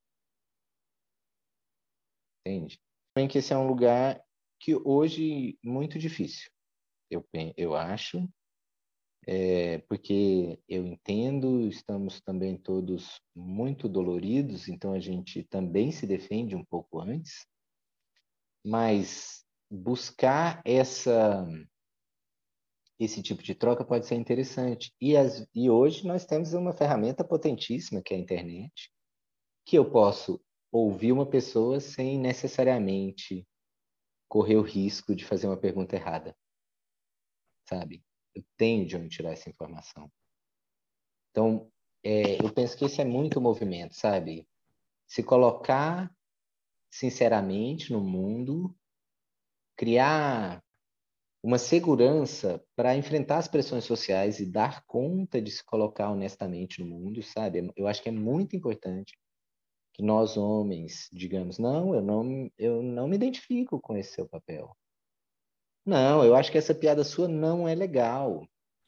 entende? 2.47 2.79
Também 3.13 3.27
que 3.27 3.37
esse 3.37 3.53
é 3.53 3.57
um 3.57 3.67
lugar 3.67 4.21
que 4.59 4.75
hoje 4.75 5.57
muito 5.63 5.99
difícil, 5.99 6.49
eu, 7.11 7.27
eu 7.55 7.75
acho, 7.75 8.27
é, 9.27 9.79
porque 9.79 10.59
eu 10.67 10.85
entendo, 10.85 11.67
estamos 11.67 12.21
também 12.21 12.57
todos 12.57 13.21
muito 13.35 13.89
doloridos, 13.89 14.67
então 14.67 14.93
a 14.93 14.99
gente 14.99 15.43
também 15.43 15.91
se 15.91 16.07
defende 16.07 16.55
um 16.55 16.63
pouco 16.63 16.99
antes, 16.99 17.45
mas 18.65 19.45
buscar 19.69 20.61
essa 20.65 21.45
esse 22.99 23.21
tipo 23.21 23.43
de 23.43 23.53
troca 23.53 23.85
pode 23.85 24.07
ser 24.07 24.15
interessante. 24.15 24.93
E, 24.99 25.15
as, 25.15 25.47
e 25.53 25.69
hoje 25.69 26.05
nós 26.05 26.25
temos 26.25 26.53
uma 26.53 26.73
ferramenta 26.73 27.23
potentíssima 27.23 28.01
que 28.01 28.13
é 28.13 28.17
a 28.17 28.19
internet, 28.19 28.91
que 29.65 29.77
eu 29.77 29.89
posso 29.89 30.41
ouvir 30.71 31.11
uma 31.11 31.25
pessoa 31.25 31.79
sem 31.79 32.19
necessariamente 32.19 33.47
correr 34.27 34.57
o 34.57 34.61
risco 34.61 35.15
de 35.15 35.25
fazer 35.25 35.47
uma 35.47 35.57
pergunta 35.57 35.95
errada. 35.95 36.35
Sabe? 37.69 38.03
Eu 38.33 38.43
tenho 38.57 38.85
de 38.85 38.95
onde 38.95 39.09
tirar 39.09 39.31
essa 39.31 39.49
informação. 39.49 40.11
Então, 41.31 41.71
é, 42.03 42.43
eu 42.43 42.51
penso 42.51 42.77
que 42.77 42.85
esse 42.85 43.01
é 43.01 43.05
muito 43.05 43.39
movimento, 43.39 43.93
sabe? 43.95 44.47
Se 45.05 45.23
colocar 45.23 46.11
sinceramente 46.89 47.91
no 47.91 48.01
mundo, 48.01 48.75
criar 49.75 50.63
uma 51.43 51.57
segurança 51.57 52.63
para 52.75 52.95
enfrentar 52.95 53.37
as 53.37 53.47
pressões 53.47 53.83
sociais 53.83 54.39
e 54.39 54.45
dar 54.45 54.83
conta 54.85 55.41
de 55.41 55.51
se 55.51 55.63
colocar 55.63 56.11
honestamente 56.11 56.81
no 56.81 56.87
mundo, 56.87 57.21
sabe? 57.21 57.71
Eu 57.75 57.87
acho 57.87 58.01
que 58.01 58.09
é 58.09 58.11
muito 58.11 58.55
importante 58.55 59.17
que 59.93 60.03
nós 60.03 60.37
homens 60.37 61.09
digamos, 61.11 61.57
não, 61.57 61.93
eu 61.93 62.01
não, 62.01 62.51
eu 62.57 62.83
não 62.83 63.07
me 63.07 63.15
identifico 63.15 63.79
com 63.79 63.95
esse 63.95 64.13
seu 64.13 64.27
papel. 64.27 64.75
Não, 65.85 66.23
eu 66.23 66.35
acho 66.35 66.51
que 66.51 66.57
essa 66.57 66.75
piada 66.75 67.03
sua 67.03 67.27
não 67.27 67.67
é 67.67 67.73
legal. 67.73 68.45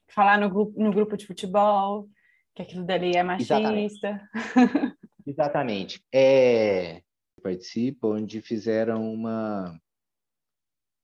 Falar 0.10 0.38
no 0.40 0.50
grupo, 0.50 0.80
no 0.82 0.92
grupo 0.92 1.16
de 1.16 1.26
futebol 1.26 2.10
Que 2.56 2.64
aquilo 2.64 2.84
dali 2.84 3.16
é 3.16 3.24
machista. 3.24 3.56
Exatamente. 3.56 4.00
Exatamente. 5.26 6.04
É, 6.14 7.02
participo, 7.42 8.16
onde 8.16 8.42
fizeram 8.42 9.14
uma 9.14 9.80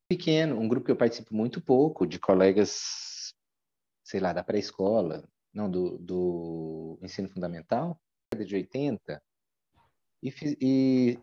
pequeno, 0.08 0.60
um 0.60 0.68
grupo 0.68 0.86
que 0.86 0.91
eu 0.91 0.97
participo 0.97 1.36
muito 1.36 1.62
pouco, 1.62 2.06
de 2.06 2.20
colegas, 2.20 3.34
sei 4.03 4.20
lá, 4.20 4.34
da 4.34 4.43
pré-escola, 4.43 5.28
não, 5.53 5.70
do, 5.70 5.97
do 5.97 6.99
ensino 7.01 7.30
fundamental, 7.30 7.99
de 8.36 8.56
80, 8.56 9.24
e, 10.22 10.34
e 10.62 11.20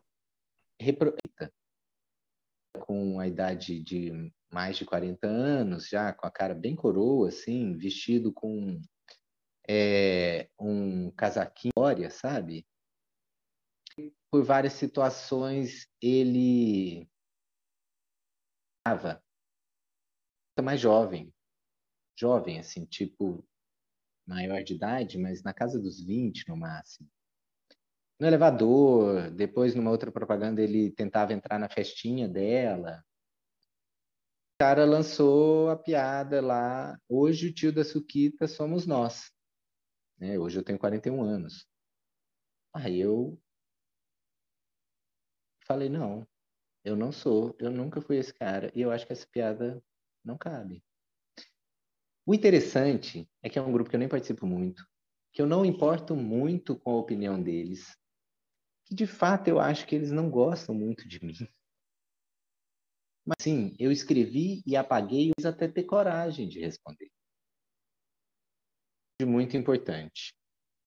com 2.80 3.20
a 3.20 3.26
idade 3.26 3.82
de 3.82 4.32
mais 4.52 4.76
de 4.76 4.84
40 4.84 5.26
anos, 5.26 5.88
já 5.88 6.12
com 6.12 6.26
a 6.26 6.30
cara 6.30 6.54
bem 6.54 6.74
coroa, 6.74 7.28
assim, 7.28 7.76
vestido 7.76 8.32
com 8.32 8.80
é, 9.68 10.48
um 10.58 11.10
casaquinho, 11.12 11.72
sabe? 12.10 12.66
Por 14.30 14.44
várias 14.44 14.72
situações, 14.74 15.86
ele 16.00 17.08
estava 18.82 19.22
mais 20.60 20.80
jovem, 20.80 21.32
jovem, 22.18 22.58
assim, 22.58 22.84
tipo, 22.84 23.46
maior 24.26 24.62
de 24.62 24.74
idade, 24.74 25.18
mas 25.18 25.42
na 25.42 25.54
casa 25.54 25.80
dos 25.80 26.02
20 26.02 26.48
no 26.48 26.56
máximo. 26.56 27.08
No 28.18 28.26
elevador, 28.26 29.30
depois 29.30 29.74
numa 29.74 29.90
outra 29.90 30.12
propaganda 30.12 30.60
ele 30.60 30.90
tentava 30.92 31.32
entrar 31.32 31.58
na 31.58 31.68
festinha 31.68 32.28
dela. 32.28 33.02
O 34.54 34.58
cara 34.60 34.84
lançou 34.84 35.70
a 35.70 35.76
piada 35.76 36.40
lá, 36.40 36.96
hoje 37.08 37.48
o 37.48 37.54
tio 37.54 37.72
da 37.72 37.84
Suquita 37.84 38.46
somos 38.46 38.86
nós. 38.86 39.32
Né? 40.18 40.38
Hoje 40.38 40.58
eu 40.58 40.64
tenho 40.64 40.78
41 40.78 41.22
anos. 41.22 41.66
Aí 42.74 43.00
eu 43.00 43.40
falei, 45.66 45.88
não, 45.88 46.26
eu 46.84 46.96
não 46.96 47.12
sou, 47.12 47.54
eu 47.58 47.70
nunca 47.70 48.00
fui 48.00 48.16
esse 48.16 48.32
cara, 48.34 48.70
e 48.74 48.80
eu 48.80 48.90
acho 48.90 49.06
que 49.06 49.12
essa 49.12 49.26
piada 49.26 49.82
não 50.24 50.36
cabe. 50.36 50.82
O 52.26 52.34
interessante 52.34 53.28
é 53.42 53.48
que 53.48 53.58
é 53.58 53.62
um 53.62 53.72
grupo 53.72 53.90
que 53.90 53.96
eu 53.96 54.00
nem 54.00 54.08
participo 54.08 54.46
muito, 54.46 54.86
que 55.32 55.42
eu 55.42 55.46
não 55.46 55.64
importo 55.64 56.14
muito 56.14 56.78
com 56.78 56.90
a 56.90 56.98
opinião 56.98 57.42
deles, 57.42 57.96
que 58.84 58.94
de 58.94 59.06
fato 59.06 59.48
eu 59.48 59.58
acho 59.58 59.86
que 59.86 59.94
eles 59.94 60.10
não 60.10 60.30
gostam 60.30 60.74
muito 60.74 61.08
de 61.08 61.24
mim. 61.24 61.36
Mas 63.24 63.36
sim, 63.40 63.74
eu 63.78 63.92
escrevi 63.92 64.62
e 64.66 64.76
apaguei 64.76 65.30
até 65.44 65.68
ter 65.68 65.84
coragem 65.84 66.48
de 66.48 66.60
responder. 66.60 67.10
Muito 69.24 69.56
importante, 69.56 70.34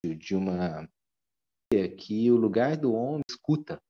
de 0.03 0.35
uma 0.35 0.89
que 1.97 2.29
o 2.31 2.35
lugar 2.35 2.77
do 2.77 2.93
homem 2.93 3.21
escuta 3.29 3.81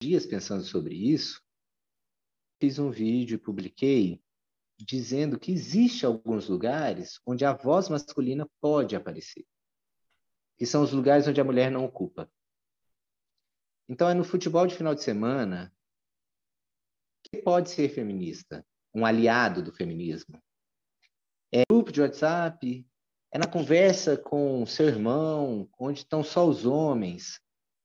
dias 0.00 0.24
pensando 0.24 0.64
sobre 0.64 0.94
isso, 0.94 1.42
fiz 2.58 2.78
um 2.78 2.90
vídeo 2.90 3.34
e 3.34 3.38
publiquei 3.38 4.22
dizendo 4.78 5.38
que 5.38 5.52
existe 5.52 6.06
alguns 6.06 6.48
lugares 6.48 7.20
onde 7.26 7.44
a 7.44 7.52
voz 7.52 7.90
masculina 7.90 8.48
pode 8.60 8.96
aparecer. 8.96 9.46
Que 10.56 10.64
são 10.64 10.82
os 10.82 10.92
lugares 10.92 11.28
onde 11.28 11.40
a 11.40 11.44
mulher 11.44 11.70
não 11.70 11.84
ocupa. 11.84 12.30
Então 13.88 14.08
é 14.08 14.14
no 14.14 14.24
futebol 14.24 14.66
de 14.66 14.74
final 14.74 14.94
de 14.94 15.02
semana 15.02 15.72
que 17.22 17.42
pode 17.42 17.70
ser 17.70 17.90
feminista, 17.90 18.66
um 18.94 19.04
aliado 19.04 19.62
do 19.62 19.72
feminismo. 19.72 20.42
É 21.52 21.62
grupo 21.68 21.92
de 21.92 22.00
WhatsApp, 22.00 22.86
é 23.30 23.38
na 23.38 23.46
conversa 23.46 24.16
com 24.16 24.64
seu 24.64 24.86
irmão, 24.86 25.68
onde 25.78 26.00
estão 26.00 26.24
só 26.24 26.48
os 26.48 26.64
homens, 26.64 27.40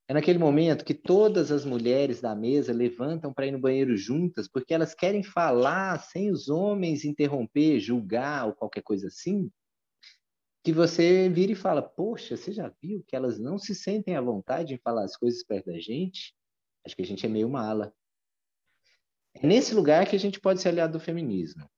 é 0.08 0.14
naquele 0.14 0.38
momento 0.38 0.84
que 0.84 0.94
todas 0.94 1.50
as 1.50 1.64
mulheres 1.64 2.20
da 2.20 2.34
mesa 2.34 2.72
levantam 2.72 3.32
para 3.32 3.46
ir 3.46 3.50
no 3.50 3.58
banheiro 3.58 3.96
juntas, 3.96 4.46
porque 4.46 4.72
elas 4.72 4.94
querem 4.94 5.22
falar 5.22 5.98
sem 5.98 6.30
os 6.30 6.48
homens 6.48 7.04
interromper, 7.04 7.80
julgar 7.80 8.46
ou 8.46 8.54
qualquer 8.54 8.82
coisa 8.82 9.08
assim, 9.08 9.50
que 10.62 10.72
você 10.72 11.28
vira 11.28 11.52
e 11.52 11.56
fala: 11.56 11.82
Poxa, 11.82 12.36
você 12.36 12.52
já 12.52 12.72
viu 12.80 13.02
que 13.06 13.16
elas 13.16 13.38
não 13.38 13.58
se 13.58 13.74
sentem 13.74 14.14
à 14.14 14.20
vontade 14.20 14.74
em 14.74 14.78
falar 14.78 15.04
as 15.04 15.16
coisas 15.16 15.44
perto 15.44 15.66
da 15.66 15.78
gente? 15.80 16.34
Acho 16.84 16.94
que 16.94 17.02
a 17.02 17.06
gente 17.06 17.26
é 17.26 17.28
meio 17.28 17.48
mala. 17.48 17.92
É 19.34 19.44
nesse 19.44 19.74
lugar 19.74 20.08
que 20.08 20.14
a 20.14 20.18
gente 20.18 20.40
pode 20.40 20.60
ser 20.60 20.68
aliado 20.68 20.92
do 20.92 21.00
feminismo. 21.00 21.68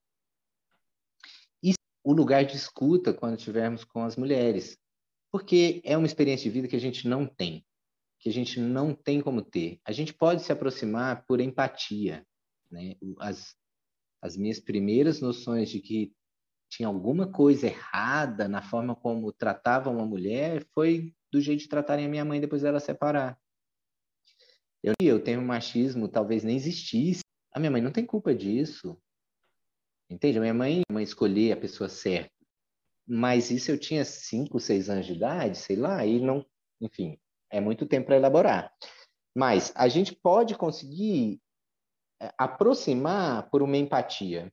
E 1.63 1.73
o 2.05 2.13
lugar 2.13 2.45
de 2.45 2.57
escuta 2.57 3.15
quando 3.15 3.39
estivermos 3.39 3.85
com 3.85 4.05
as 4.05 4.17
mulheres, 4.17 4.79
porque 5.31 5.81
é 5.83 5.97
uma 5.97 6.07
experiência 6.07 6.45
de 6.45 6.51
vida 6.51 6.69
que 6.69 6.77
a 6.77 6.81
gente 6.81 7.09
não 7.09 7.27
tem 7.27 7.65
que 8.19 8.29
a 8.29 8.33
gente 8.33 8.61
não 8.61 8.95
tem 8.95 9.21
como 9.21 9.43
ter. 9.43 9.81
A 9.85 9.93
gente 9.93 10.13
pode 10.13 10.43
se 10.43 10.53
aproximar 10.53 11.25
por 11.27 11.41
empatia. 11.41 12.27
Né? 12.71 12.97
As, 13.19 13.57
as 14.21 14.37
minhas 14.37 14.59
primeiras 14.59 15.21
noções 15.21 15.71
de 15.71 15.81
que 15.81 16.13
tinha 16.69 16.89
alguma 16.89 17.31
coisa 17.31 17.67
errada 17.67 18.49
na 18.49 18.61
forma 18.61 18.95
como 18.95 19.33
tratavam 19.33 19.95
uma 19.95 20.07
mulher 20.07 20.67
foi 20.75 21.15
do 21.33 21.41
jeito 21.41 21.61
de 21.61 21.69
tratarem 21.69 22.07
a 22.07 22.09
minha 22.09 22.25
mãe 22.25 22.41
depois 22.41 22.63
dela 22.63 22.81
separar. 22.81 23.39
Eu, 24.83 24.95
eu 25.01 25.23
tenho 25.23 25.41
um 25.41 25.47
machismo, 25.47 26.09
talvez 26.09 26.45
nem 26.45 26.57
existisse. 26.57 27.23
A 27.53 27.59
minha 27.59 27.71
mãe 27.71 27.81
não 27.81 27.91
tem 27.91 28.05
culpa 28.05 28.35
disso. 28.35 29.01
Entende? 30.11 30.39
A 30.39 30.41
minha 30.41 30.55
mãe, 30.55 30.83
a 30.89 30.93
mãe 30.93 31.05
escolher 31.05 31.53
a 31.53 31.57
pessoa 31.57 31.89
certa. 31.89 32.33
Mas 33.07 33.51
isso 33.51 33.71
eu 33.71 33.79
tinha 33.79 34.05
cinco, 34.05 34.61
seis 34.61 34.91
anos 34.91 35.07
de 35.07 35.15
idade, 35.15 35.59
sei 35.59 35.77
lá, 35.77 36.05
e 36.05 36.21
não, 36.21 36.45
enfim, 36.81 37.19
é 37.51 37.61
muito 37.61 37.87
tempo 37.87 38.07
para 38.07 38.17
elaborar. 38.17 38.73
Mas 39.35 39.73
a 39.75 39.89
gente 39.89 40.15
pode 40.15 40.57
conseguir 40.57 41.41
é, 42.21 42.33
aproximar 42.37 43.49
por 43.51 43.63
uma 43.63 43.77
empatia. 43.77 44.53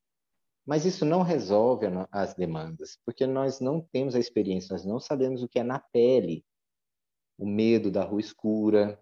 Mas 0.66 0.86
isso 0.86 1.06
não 1.06 1.22
resolve 1.22 1.86
as 2.12 2.34
demandas, 2.34 3.00
porque 3.06 3.28
nós 3.28 3.60
não 3.60 3.82
temos 3.82 4.16
a 4.16 4.20
experiência, 4.20 4.74
nós 4.74 4.84
não 4.84 5.00
sabemos 5.00 5.44
o 5.44 5.48
que 5.48 5.60
é 5.60 5.64
na 5.64 5.80
pele 5.80 6.44
o 7.38 7.46
medo 7.46 7.92
da 7.92 8.04
rua 8.04 8.20
escura, 8.20 9.00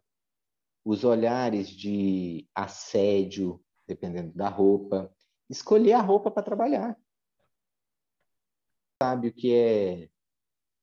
os 0.84 1.04
olhares 1.04 1.70
de 1.70 2.48
assédio, 2.54 3.64
dependendo 3.88 4.34
da 4.34 4.50
roupa, 4.50 5.14
escolher 5.50 5.94
a 5.94 6.02
roupa 6.02 6.32
para 6.32 6.44
trabalhar. 6.44 6.98
Sabe 9.02 9.28
o 9.28 9.34
que 9.34 9.54
é 9.54 10.10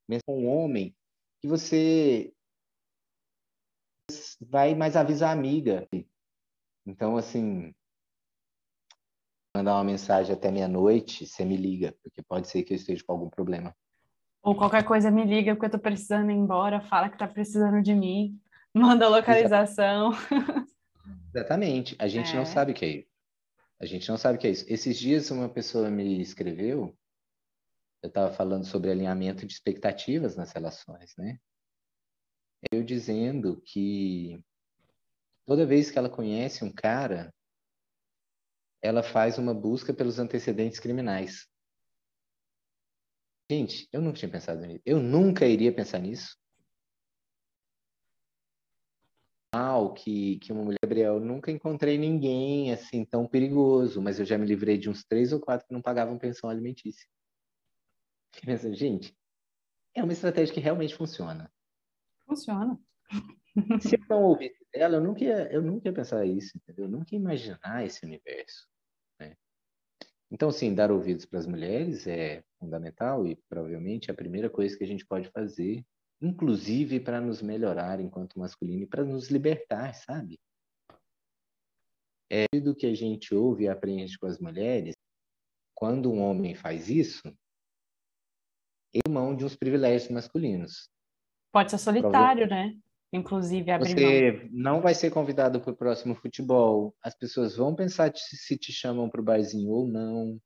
mesmo 0.09 0.29
um 0.29 0.49
homem 0.49 0.97
que 1.41 1.49
você 1.49 2.33
vai 4.41 4.75
mais 4.75 4.97
avisar 4.97 5.31
a 5.31 5.33
amiga. 5.33 5.89
Então, 6.87 7.17
assim, 7.17 7.75
mandar 9.57 9.75
uma 9.75 9.85
mensagem 9.85 10.35
até 10.35 10.51
meia-noite, 10.51 11.27
você 11.27 11.45
me 11.45 11.57
liga, 11.57 11.95
porque 12.03 12.23
pode 12.23 12.49
ser 12.49 12.63
que 12.63 12.73
eu 12.73 12.77
esteja 12.77 13.03
com 13.05 13.13
algum 13.13 13.29
problema. 13.29 13.75
Ou 14.43 14.55
qualquer 14.55 14.85
coisa 14.85 15.11
me 15.11 15.25
liga 15.25 15.55
porque 15.55 15.67
eu 15.67 15.71
tô 15.71 15.79
precisando 15.79 16.31
ir 16.31 16.35
embora, 16.35 16.81
fala 16.81 17.11
que 17.11 17.19
tá 17.19 17.29
precisando 17.29 17.83
de 17.83 17.95
mim, 17.95 18.41
manda 18.73 19.09
localização. 19.09 20.13
Exatamente. 21.35 21.95
A 21.99 22.09
gente 22.09 22.33
é. 22.33 22.37
não 22.37 22.47
sabe 22.47 22.73
o 22.73 22.75
que 22.75 22.85
é 22.85 22.89
isso. 22.89 23.11
A 23.79 23.87
gente 23.87 24.09
não 24.09 24.17
sabe 24.17 24.37
o 24.37 24.41
que 24.41 24.47
é 24.47 24.51
isso. 24.51 24.65
Esses 24.69 24.99
dias 24.99 25.31
uma 25.31 25.49
pessoa 25.49 25.91
me 25.91 26.21
escreveu, 26.21 26.97
eu 28.03 28.09
estava 28.09 28.33
falando 28.33 28.65
sobre 28.65 28.91
alinhamento 28.91 29.47
de 29.47 29.53
expectativas 29.53 30.37
nas 30.37 30.53
relações, 30.53 31.15
né? 31.17 31.39
Eu 32.71 32.83
dizendo 32.83 33.61
que 33.63 34.43
toda 35.47 35.67
vez 35.67 35.91
que 35.91 35.99
ela 35.99 36.11
conhece 36.11 36.65
um 36.65 36.73
cara, 36.73 37.33
ela 38.83 39.03
faz 39.03 39.39
uma 39.39 39.55
busca 39.55 39.93
pelos 39.93 40.19
antecedentes 40.19 40.81
criminais. 40.81 41.47
Gente, 43.51 43.89
eu 43.93 44.01
nunca 44.01 44.19
tinha 44.19 44.31
pensado 44.31 44.65
nisso. 44.65 44.81
Eu 44.87 45.01
nunca 45.01 45.47
iria 45.47 45.75
pensar 45.75 45.99
nisso. 45.99 46.37
Mal 49.53 49.93
que, 49.93 50.39
que 50.39 50.53
uma 50.53 50.63
mulher, 50.63 50.79
Gabriel, 50.81 51.15
eu 51.15 51.21
nunca 51.21 51.51
encontrei 51.51 51.99
ninguém 51.99 52.73
assim 52.73 53.05
tão 53.05 53.27
perigoso, 53.27 54.01
mas 54.01 54.21
eu 54.21 54.25
já 54.25 54.39
me 54.39 54.47
livrei 54.47 54.79
de 54.79 54.89
uns 54.89 55.03
três 55.03 55.33
ou 55.33 55.41
quatro 55.41 55.67
que 55.67 55.75
não 55.75 55.83
pagavam 55.83 56.17
pensão 56.17 56.49
alimentícia. 56.49 57.05
Gente, 58.73 59.17
é 59.93 60.05
uma 60.05 60.13
estratégia 60.13 60.55
que 60.55 60.61
realmente 60.61 60.95
funciona. 60.95 61.53
Funciona. 62.31 62.78
Se 63.83 63.97
eu 63.97 64.05
não 64.09 64.22
ouvisse 64.22 64.64
dela, 64.72 64.99
eu 64.99 65.01
nunca 65.01 65.24
ia, 65.24 65.53
eu 65.53 65.61
nunca 65.61 65.89
ia 65.89 65.93
pensar 65.93 66.24
isso, 66.24 66.57
entendeu? 66.57 66.85
Eu 66.85 66.91
nunca 66.91 67.12
ia 67.12 67.18
imaginar 67.18 67.85
esse 67.85 68.07
universo. 68.07 68.68
Né? 69.18 69.35
Então, 70.31 70.53
sim, 70.53 70.72
dar 70.72 70.93
ouvidos 70.93 71.26
para 71.26 71.41
as 71.41 71.47
mulheres 71.47 72.07
é 72.07 72.45
fundamental 72.61 73.26
e 73.26 73.35
provavelmente 73.49 74.11
é 74.11 74.12
a 74.12 74.16
primeira 74.16 74.49
coisa 74.49 74.78
que 74.78 74.85
a 74.85 74.87
gente 74.87 75.05
pode 75.05 75.28
fazer, 75.31 75.85
inclusive 76.22 77.01
para 77.01 77.20
nos 77.20 77.43
melhorar 77.43 77.99
enquanto 77.99 78.39
masculino 78.39 78.85
e 78.85 78.87
para 78.87 79.05
nos 79.05 79.28
libertar, 79.28 79.93
sabe? 79.93 80.39
É 82.31 82.47
do 82.61 82.76
que 82.76 82.87
a 82.87 82.95
gente 82.95 83.35
ouve 83.35 83.64
e 83.64 83.68
aprende 83.68 84.16
com 84.16 84.26
as 84.26 84.39
mulheres, 84.39 84.95
quando 85.74 86.12
um 86.12 86.20
homem 86.20 86.55
faz 86.55 86.89
isso, 86.89 87.22
em 88.95 89.11
mão 89.11 89.35
de 89.35 89.45
uns 89.45 89.57
privilégios 89.57 90.12
masculinos. 90.12 90.89
Pode 91.53 91.70
ser 91.70 91.78
solitário, 91.78 92.46
né? 92.46 92.74
Inclusive, 93.12 93.70
abrir 93.70 93.94
Você 93.94 94.32
mão. 94.32 94.48
não 94.53 94.80
vai 94.80 94.94
ser 94.94 95.11
convidado 95.11 95.61
para 95.61 95.72
o 95.72 95.76
próximo 95.76 96.14
futebol. 96.14 96.94
As 97.03 97.14
pessoas 97.14 97.57
vão 97.57 97.74
pensar 97.74 98.12
se 98.14 98.57
te 98.57 98.72
chamam 98.72 99.11
para 99.11 99.20
o 99.20 99.24
barzinho 99.24 99.70
ou 99.70 99.88
não. 99.88 100.40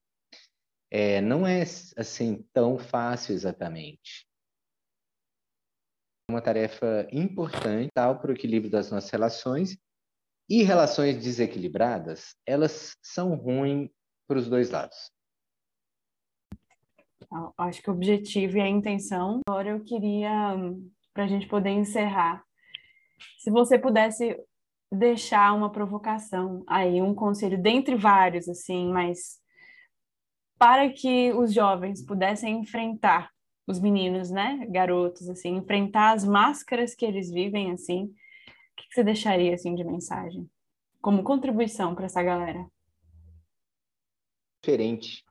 É, 0.90 1.20
não 1.20 1.46
é 1.46 1.62
assim 1.96 2.46
tão 2.52 2.78
fácil 2.78 3.34
exatamente. 3.34 4.26
É 6.28 6.32
uma 6.32 6.40
tarefa 6.40 7.06
importante 7.12 7.90
para 7.94 8.30
o 8.30 8.32
equilíbrio 8.32 8.70
das 8.70 8.90
nossas 8.90 9.10
relações 9.10 9.76
e 10.48 10.62
relações 10.62 11.22
desequilibradas, 11.22 12.36
elas 12.46 12.96
são 13.02 13.34
ruins 13.34 13.90
para 14.26 14.38
os 14.38 14.48
dois 14.48 14.70
lados. 14.70 15.10
Acho 17.58 17.82
que 17.82 17.90
o 17.90 17.94
objetivo 17.94 18.58
e 18.58 18.60
a 18.60 18.68
intenção. 18.68 19.40
Agora 19.48 19.70
eu 19.70 19.82
queria, 19.82 20.54
para 21.14 21.24
a 21.24 21.28
gente 21.28 21.46
poder 21.46 21.70
encerrar, 21.70 22.44
se 23.38 23.50
você 23.50 23.78
pudesse 23.78 24.36
deixar 24.90 25.54
uma 25.54 25.70
provocação 25.70 26.64
aí, 26.66 27.00
um 27.00 27.14
conselho 27.14 27.60
dentre 27.60 27.94
vários, 27.94 28.48
assim, 28.48 28.92
mas 28.92 29.40
para 30.58 30.92
que 30.92 31.32
os 31.32 31.52
jovens 31.52 32.04
pudessem 32.04 32.58
enfrentar 32.58 33.30
os 33.66 33.80
meninos, 33.80 34.30
né, 34.30 34.66
garotos, 34.68 35.28
assim, 35.28 35.56
enfrentar 35.56 36.12
as 36.12 36.24
máscaras 36.24 36.94
que 36.94 37.04
eles 37.04 37.30
vivem, 37.30 37.72
assim, 37.72 38.04
o 38.04 38.12
que 38.76 38.92
você 38.92 39.04
deixaria, 39.04 39.54
assim, 39.54 39.74
de 39.74 39.84
mensagem? 39.84 40.50
Como 41.00 41.22
contribuição 41.22 41.94
para 41.94 42.06
essa 42.06 42.22
galera? 42.22 42.66
Diferente. 44.62 45.24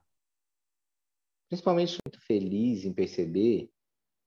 Principalmente 1.48 1.98
muito 2.04 2.24
feliz 2.24 2.84
em 2.84 2.92
perceber 2.92 3.70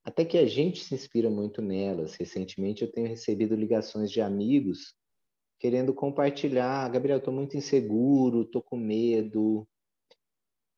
até 0.07 0.23
que 0.23 0.37
a 0.37 0.45
gente 0.45 0.85
se 0.85 0.95
inspira 0.95 1.29
muito 1.29 1.61
nelas. 1.61 2.15
Recentemente 2.15 2.81
eu 2.81 2.89
tenho 2.89 3.09
recebido 3.09 3.53
ligações 3.55 4.09
de 4.09 4.21
amigos 4.21 4.95
querendo 5.59 5.93
compartilhar, 5.93 6.89
Gabriel, 6.89 7.17
estou 7.17 7.33
muito 7.33 7.57
inseguro, 7.57 8.43
estou 8.43 8.61
com 8.63 8.77
medo. 8.77 9.67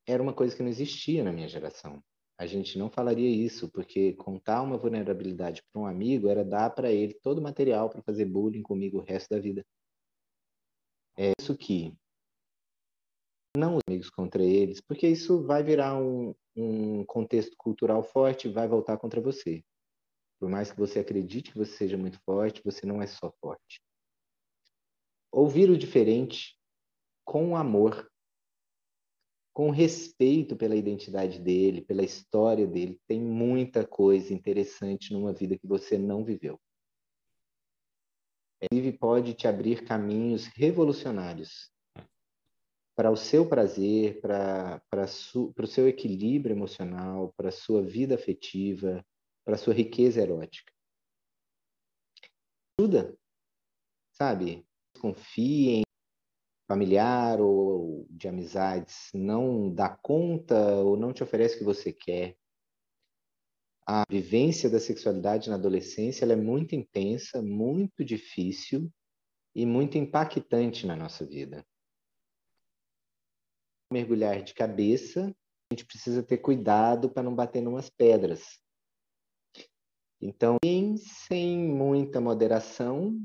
Era 0.08 0.24
uma 0.24 0.34
coisa 0.34 0.56
que 0.56 0.64
não 0.64 0.70
existia 0.70 1.24
na 1.24 1.32
minha 1.32 1.48
geração. 1.48 2.04
A 2.40 2.48
gente 2.48 2.76
não 2.80 2.90
falaria 2.90 3.30
isso, 3.30 3.70
porque 3.70 4.14
contar 4.14 4.64
uma 4.64 4.80
vulnerabilidade 4.80 5.62
para 5.72 5.80
um 5.80 5.86
amigo 5.86 6.28
era 6.28 6.44
dar 6.44 6.72
para 6.72 6.92
ele 6.92 7.14
todo 7.22 7.38
o 7.38 7.44
material 7.44 7.88
para 7.88 8.02
fazer 8.02 8.26
bullying 8.26 8.64
comigo 8.64 8.98
o 8.98 9.04
resto 9.04 9.30
da 9.30 9.40
vida. 9.40 9.64
É 11.16 11.34
isso 11.40 11.56
que 11.56 11.94
não 13.60 13.76
os 13.76 13.82
amigos 13.88 14.10
contra 14.10 14.44
eles, 14.44 14.82
porque 14.82 15.08
isso 15.08 15.44
vai 15.46 15.62
virar 15.62 15.96
um, 15.96 16.34
um 16.56 17.06
contexto 17.06 17.56
cultural 17.58 18.02
forte 18.02 18.48
e 18.48 18.52
vai 18.52 18.68
voltar 18.68 18.98
contra 18.98 19.20
você. 19.22 19.64
Por 20.40 20.50
mais 20.50 20.72
que 20.72 20.78
você 20.78 21.00
acredite 21.00 21.52
que 21.52 21.58
você 21.58 21.72
seja 21.74 21.98
muito 21.98 22.20
forte, 22.22 22.62
você 22.64 22.86
não 22.86 23.02
é 23.02 23.08
só 23.08 23.32
forte. 23.42 23.82
Ouvir 25.32 25.70
o 25.70 25.78
diferente 25.78 26.58
com 27.26 27.56
amor, 27.56 28.10
com 29.54 29.70
respeito 29.70 30.56
pela 30.56 30.76
identidade 30.76 31.38
dele, 31.40 31.82
pela 31.82 32.04
história 32.04 32.66
dele, 32.66 33.00
tem 33.06 33.22
muita 33.22 33.86
coisa 33.86 34.34
interessante 34.34 35.12
numa 35.12 35.34
vida 35.34 35.58
que 35.58 35.68
você 35.68 35.98
não 35.98 36.24
viveu. 36.24 36.60
Inclusive, 38.62 38.98
pode 38.98 39.34
te 39.34 39.48
abrir 39.48 39.84
caminhos 39.84 40.48
revolucionários 40.48 41.70
para 43.00 43.10
o 43.10 43.16
seu 43.16 43.48
prazer, 43.48 44.20
para, 44.20 44.82
para, 44.90 45.06
o 45.06 45.68
seu 45.68 45.88
equilíbrio 45.88 46.54
emocional, 46.54 47.34
para 47.38 47.48
a 47.48 47.52
sua 47.52 47.82
vida 47.82 48.16
afetiva, 48.16 49.06
para 49.46 49.56
a 49.56 49.58
sua 49.58 49.74
riqueza 49.74 50.22
erótica. 50.22 50.70
Ajuda, 52.78 53.18
sabe? 54.12 54.68
Confie 55.00 55.78
em 55.78 55.84
familiar 56.68 57.40
ou 57.40 58.06
de 58.10 58.28
amizades, 58.28 59.10
não 59.14 59.74
dá 59.74 59.88
conta 59.88 60.60
ou 60.82 60.98
não 60.98 61.14
te 61.14 61.24
oferece 61.24 61.56
o 61.56 61.60
que 61.60 61.64
você 61.64 61.94
quer. 61.94 62.36
A 63.88 64.04
vivência 64.12 64.70
da 64.70 64.78
sexualidade 64.78 65.50
na 65.50 65.56
adolescência 65.56 66.26
é 66.26 66.36
muito 66.36 66.76
intensa, 66.76 67.42
muito 67.42 68.04
difícil 68.04 68.92
e 69.56 69.66
muito 69.66 69.98
impactante 69.98 70.86
na 70.86 70.98
nossa 70.98 71.26
vida 71.26 71.66
mergulhar 73.92 74.42
de 74.42 74.54
cabeça, 74.54 75.34
a 75.72 75.74
gente 75.74 75.86
precisa 75.86 76.24
ter 76.24 76.38
cuidado 76.38 77.10
para 77.10 77.24
não 77.24 77.36
bater 77.36 77.62
numas 77.62 77.90
pedras. 77.90 78.60
Então, 80.22 80.58
sem 80.98 81.58
muita 81.58 82.20
moderação. 82.20 83.18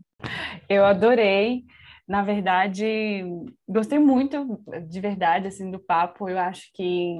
Eu 0.68 0.84
adorei. 0.84 1.64
Na 2.06 2.22
verdade, 2.22 3.24
gostei 3.66 3.98
muito 3.98 4.62
de 4.86 5.00
verdade 5.00 5.48
assim 5.48 5.70
do 5.70 5.78
papo. 5.78 6.28
Eu 6.28 6.38
acho 6.38 6.70
que 6.72 7.16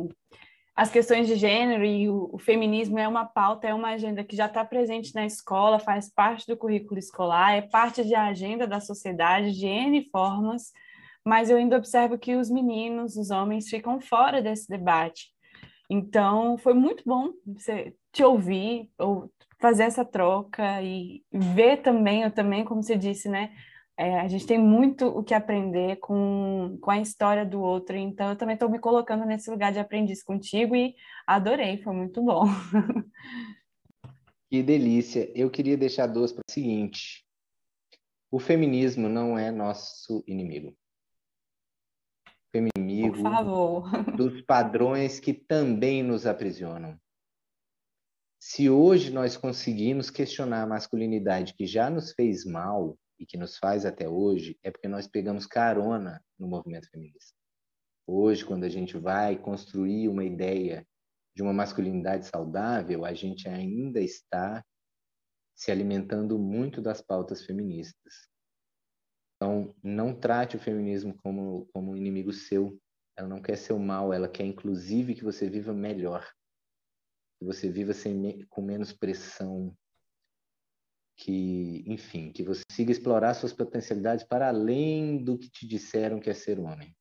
as 0.77 0.91
questões 0.91 1.27
de 1.27 1.37
gênero 1.37 1.85
e 1.85 2.09
o, 2.09 2.31
o 2.33 2.39
feminismo 2.39 2.99
é 2.99 3.09
uma 3.09 3.25
pauta, 3.25 3.67
é 3.67 3.75
uma 3.75 3.91
agenda 3.91 4.23
que 4.23 4.37
já 4.37 4.47
está 4.47 4.65
presente 4.65 5.15
na 5.15 5.25
escola, 5.25 5.79
faz 5.79 6.13
parte 6.13 6.47
do 6.47 6.57
currículo 6.57 6.99
escolar, 6.99 7.53
é 7.53 7.63
parte 7.63 8.05
da 8.05 8.27
agenda 8.27 8.67
da 8.67 8.81
sociedade 8.81 9.53
de 9.53 9.67
N 9.67 10.09
formas 10.11 10.73
mas 11.25 11.49
eu 11.49 11.57
ainda 11.57 11.77
observo 11.77 12.19
que 12.19 12.37
os 12.37 12.51
meninos, 12.51 13.17
os 13.17 13.31
homens, 13.31 13.69
ficam 13.69 14.01
fora 14.01 14.43
desse 14.43 14.69
debate. 14.69 15.33
Então, 15.89 16.59
foi 16.59 16.75
muito 16.75 17.03
bom 17.07 17.33
você 17.47 17.95
te 18.13 18.23
ouvir, 18.23 18.91
ou 18.99 19.33
fazer 19.61 19.85
essa 19.85 20.05
troca 20.05 20.83
e 20.83 21.23
ver 21.33 21.79
também, 21.79 22.23
eu 22.23 22.31
também, 22.31 22.65
como 22.65 22.83
você 22.83 22.97
disse, 22.97 23.29
né? 23.29 23.55
É, 23.97 24.21
a 24.21 24.29
gente 24.29 24.47
tem 24.47 24.59
muito 24.59 25.07
o 25.07 25.23
que 25.23 25.33
aprender 25.33 25.97
com, 25.97 26.77
com 26.81 26.91
a 26.91 27.01
história 27.01 27.47
do 27.47 27.63
outro, 27.63 27.97
então 27.97 28.31
eu 28.31 28.37
também 28.37 28.55
estou 28.55 28.69
me 28.69 28.79
colocando 28.79 29.25
nesse 29.25 29.49
lugar 29.51 29.73
de 29.73 29.79
aprendiz 29.79 30.23
contigo 30.23 30.75
e 30.75 30.95
adorei, 31.27 31.81
foi 31.83 31.95
muito 31.95 32.23
bom. 32.23 32.45
Que 34.51 34.63
delícia! 34.63 35.33
Eu 35.35 35.51
queria 35.51 35.77
deixar 35.77 36.07
duas 36.07 36.33
para 36.33 36.45
o 36.49 36.53
seguinte: 36.53 37.27
o 38.31 38.39
feminismo 38.39 39.09
não 39.09 39.37
é 39.37 39.51
nosso 39.51 40.23
inimigo 40.29 40.77
inimigo 42.59 43.19
dos 44.17 44.43
padrões 44.43 45.21
que 45.21 45.33
também 45.33 46.03
nos 46.03 46.27
aprisionam. 46.27 46.99
Se 48.41 48.69
hoje 48.69 49.11
nós 49.11 49.37
conseguimos 49.37 50.11
questionar 50.11 50.63
a 50.63 50.67
masculinidade 50.67 51.55
que 51.55 51.67
já 51.67 51.89
nos 51.89 52.13
fez 52.13 52.45
mal 52.45 52.99
e 53.19 53.25
que 53.25 53.39
nos 53.39 53.57
faz 53.57 53.87
até 53.87 54.09
hoje, 54.09 54.59
é 54.63 54.71
porque 54.71 54.89
nós 54.89 55.07
pegamos 55.07 55.47
carona 55.47 56.23
no 56.39 56.47
movimento 56.47 56.91
feminista. 56.91 57.35
Hoje, 58.07 58.45
quando 58.45 58.65
a 58.65 58.69
gente 58.69 58.99
vai 58.99 59.39
construir 59.39 60.09
uma 60.09 60.25
ideia 60.25 60.87
de 61.35 61.43
uma 61.43 61.55
masculinidade 61.55 62.27
saudável, 62.27 63.05
a 63.05 63.15
gente 63.15 63.49
ainda 63.49 64.01
está 64.01 64.63
se 65.55 65.71
alimentando 65.71 66.39
muito 66.39 66.83
das 66.83 67.01
pautas 67.01 67.45
feministas. 67.45 68.29
Então, 69.37 69.75
não 69.83 70.15
trate 70.15 70.57
o 70.57 70.61
feminismo 70.61 71.17
como, 71.23 71.67
como 71.73 71.93
um 71.93 71.97
inimigo 71.97 72.33
seu. 72.33 72.79
Ela 73.17 73.29
não 73.29 73.41
quer 73.41 73.57
seu 73.57 73.79
mal, 73.79 74.13
ela 74.13 74.29
quer 74.29 74.45
inclusive 74.45 75.15
que 75.15 75.25
você 75.25 75.49
viva 75.49 75.73
melhor, 75.73 76.27
que 77.39 77.45
você 77.45 77.69
viva 77.69 77.93
sem, 77.93 78.45
com 78.47 78.63
menos 78.63 78.93
pressão, 78.93 79.77
que, 81.17 81.85
enfim, 81.87 82.33
que 82.33 82.43
você 82.43 82.63
consiga 82.69 82.91
explorar 82.91 83.35
suas 83.35 83.53
potencialidades 83.53 84.25
para 84.25 84.49
além 84.49 85.23
do 85.23 85.39
que 85.39 85.49
te 85.49 85.67
disseram 85.67 86.19
que 86.19 86.29
é 86.29 86.35
ser 86.35 86.59
homem. 86.59 86.95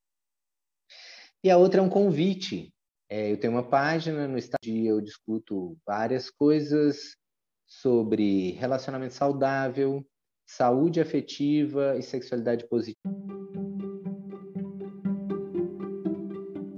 E 1.43 1.49
a 1.49 1.57
outra 1.57 1.81
é 1.81 1.83
um 1.83 1.89
convite. 1.89 2.73
É, 3.09 3.31
eu 3.31 3.39
tenho 3.39 3.53
uma 3.53 3.67
página 3.67 4.27
no 4.27 4.37
Instagram, 4.37 4.83
eu 4.85 5.01
discuto 5.01 5.77
várias 5.85 6.29
coisas 6.29 7.17
sobre 7.67 8.51
relacionamento 8.51 9.13
saudável, 9.13 10.05
saúde 10.45 10.99
afetiva 10.99 11.95
e 11.97 12.01
sexualidade 12.01 12.67
positiva. 12.67 12.99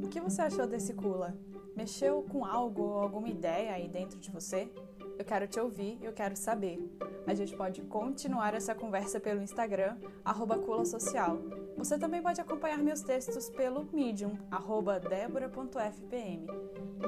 O 0.04 0.10
que 0.10 0.20
você 0.20 0.42
achou 0.42 0.68
desse 0.68 0.94
Cula? 0.94 1.38
Mexeu 1.76 2.24
com 2.24 2.46
algo 2.46 2.84
ou 2.84 3.00
alguma 3.00 3.28
ideia 3.28 3.74
aí 3.74 3.88
dentro 3.88 4.20
de 4.20 4.32
você? 4.32 4.70
Eu 5.18 5.26
quero 5.26 5.48
te 5.48 5.60
ouvir, 5.60 5.98
eu 6.02 6.14
quero 6.14 6.36
saber. 6.36 6.80
A 7.28 7.34
gente 7.34 7.56
pode 7.56 7.82
continuar 7.84 8.54
essa 8.54 8.76
conversa 8.76 9.20
pelo 9.20 9.42
Instagram, 9.42 9.98
arroba 10.24 10.60
Social. 10.86 11.38
Você 11.78 11.98
também 11.98 12.22
pode 12.22 12.40
acompanhar 12.40 12.78
meus 12.78 13.02
textos 13.02 13.50
pelo 13.50 13.88
Medium, 13.92 14.38
arroba 14.52 15.00
debora.fpm. 15.00 16.46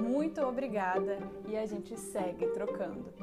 Muito 0.02 0.42
obrigada 0.42 1.18
e 1.48 1.56
a 1.56 1.66
gente 1.66 1.98
segue 1.98 2.48
trocando. 2.48 3.14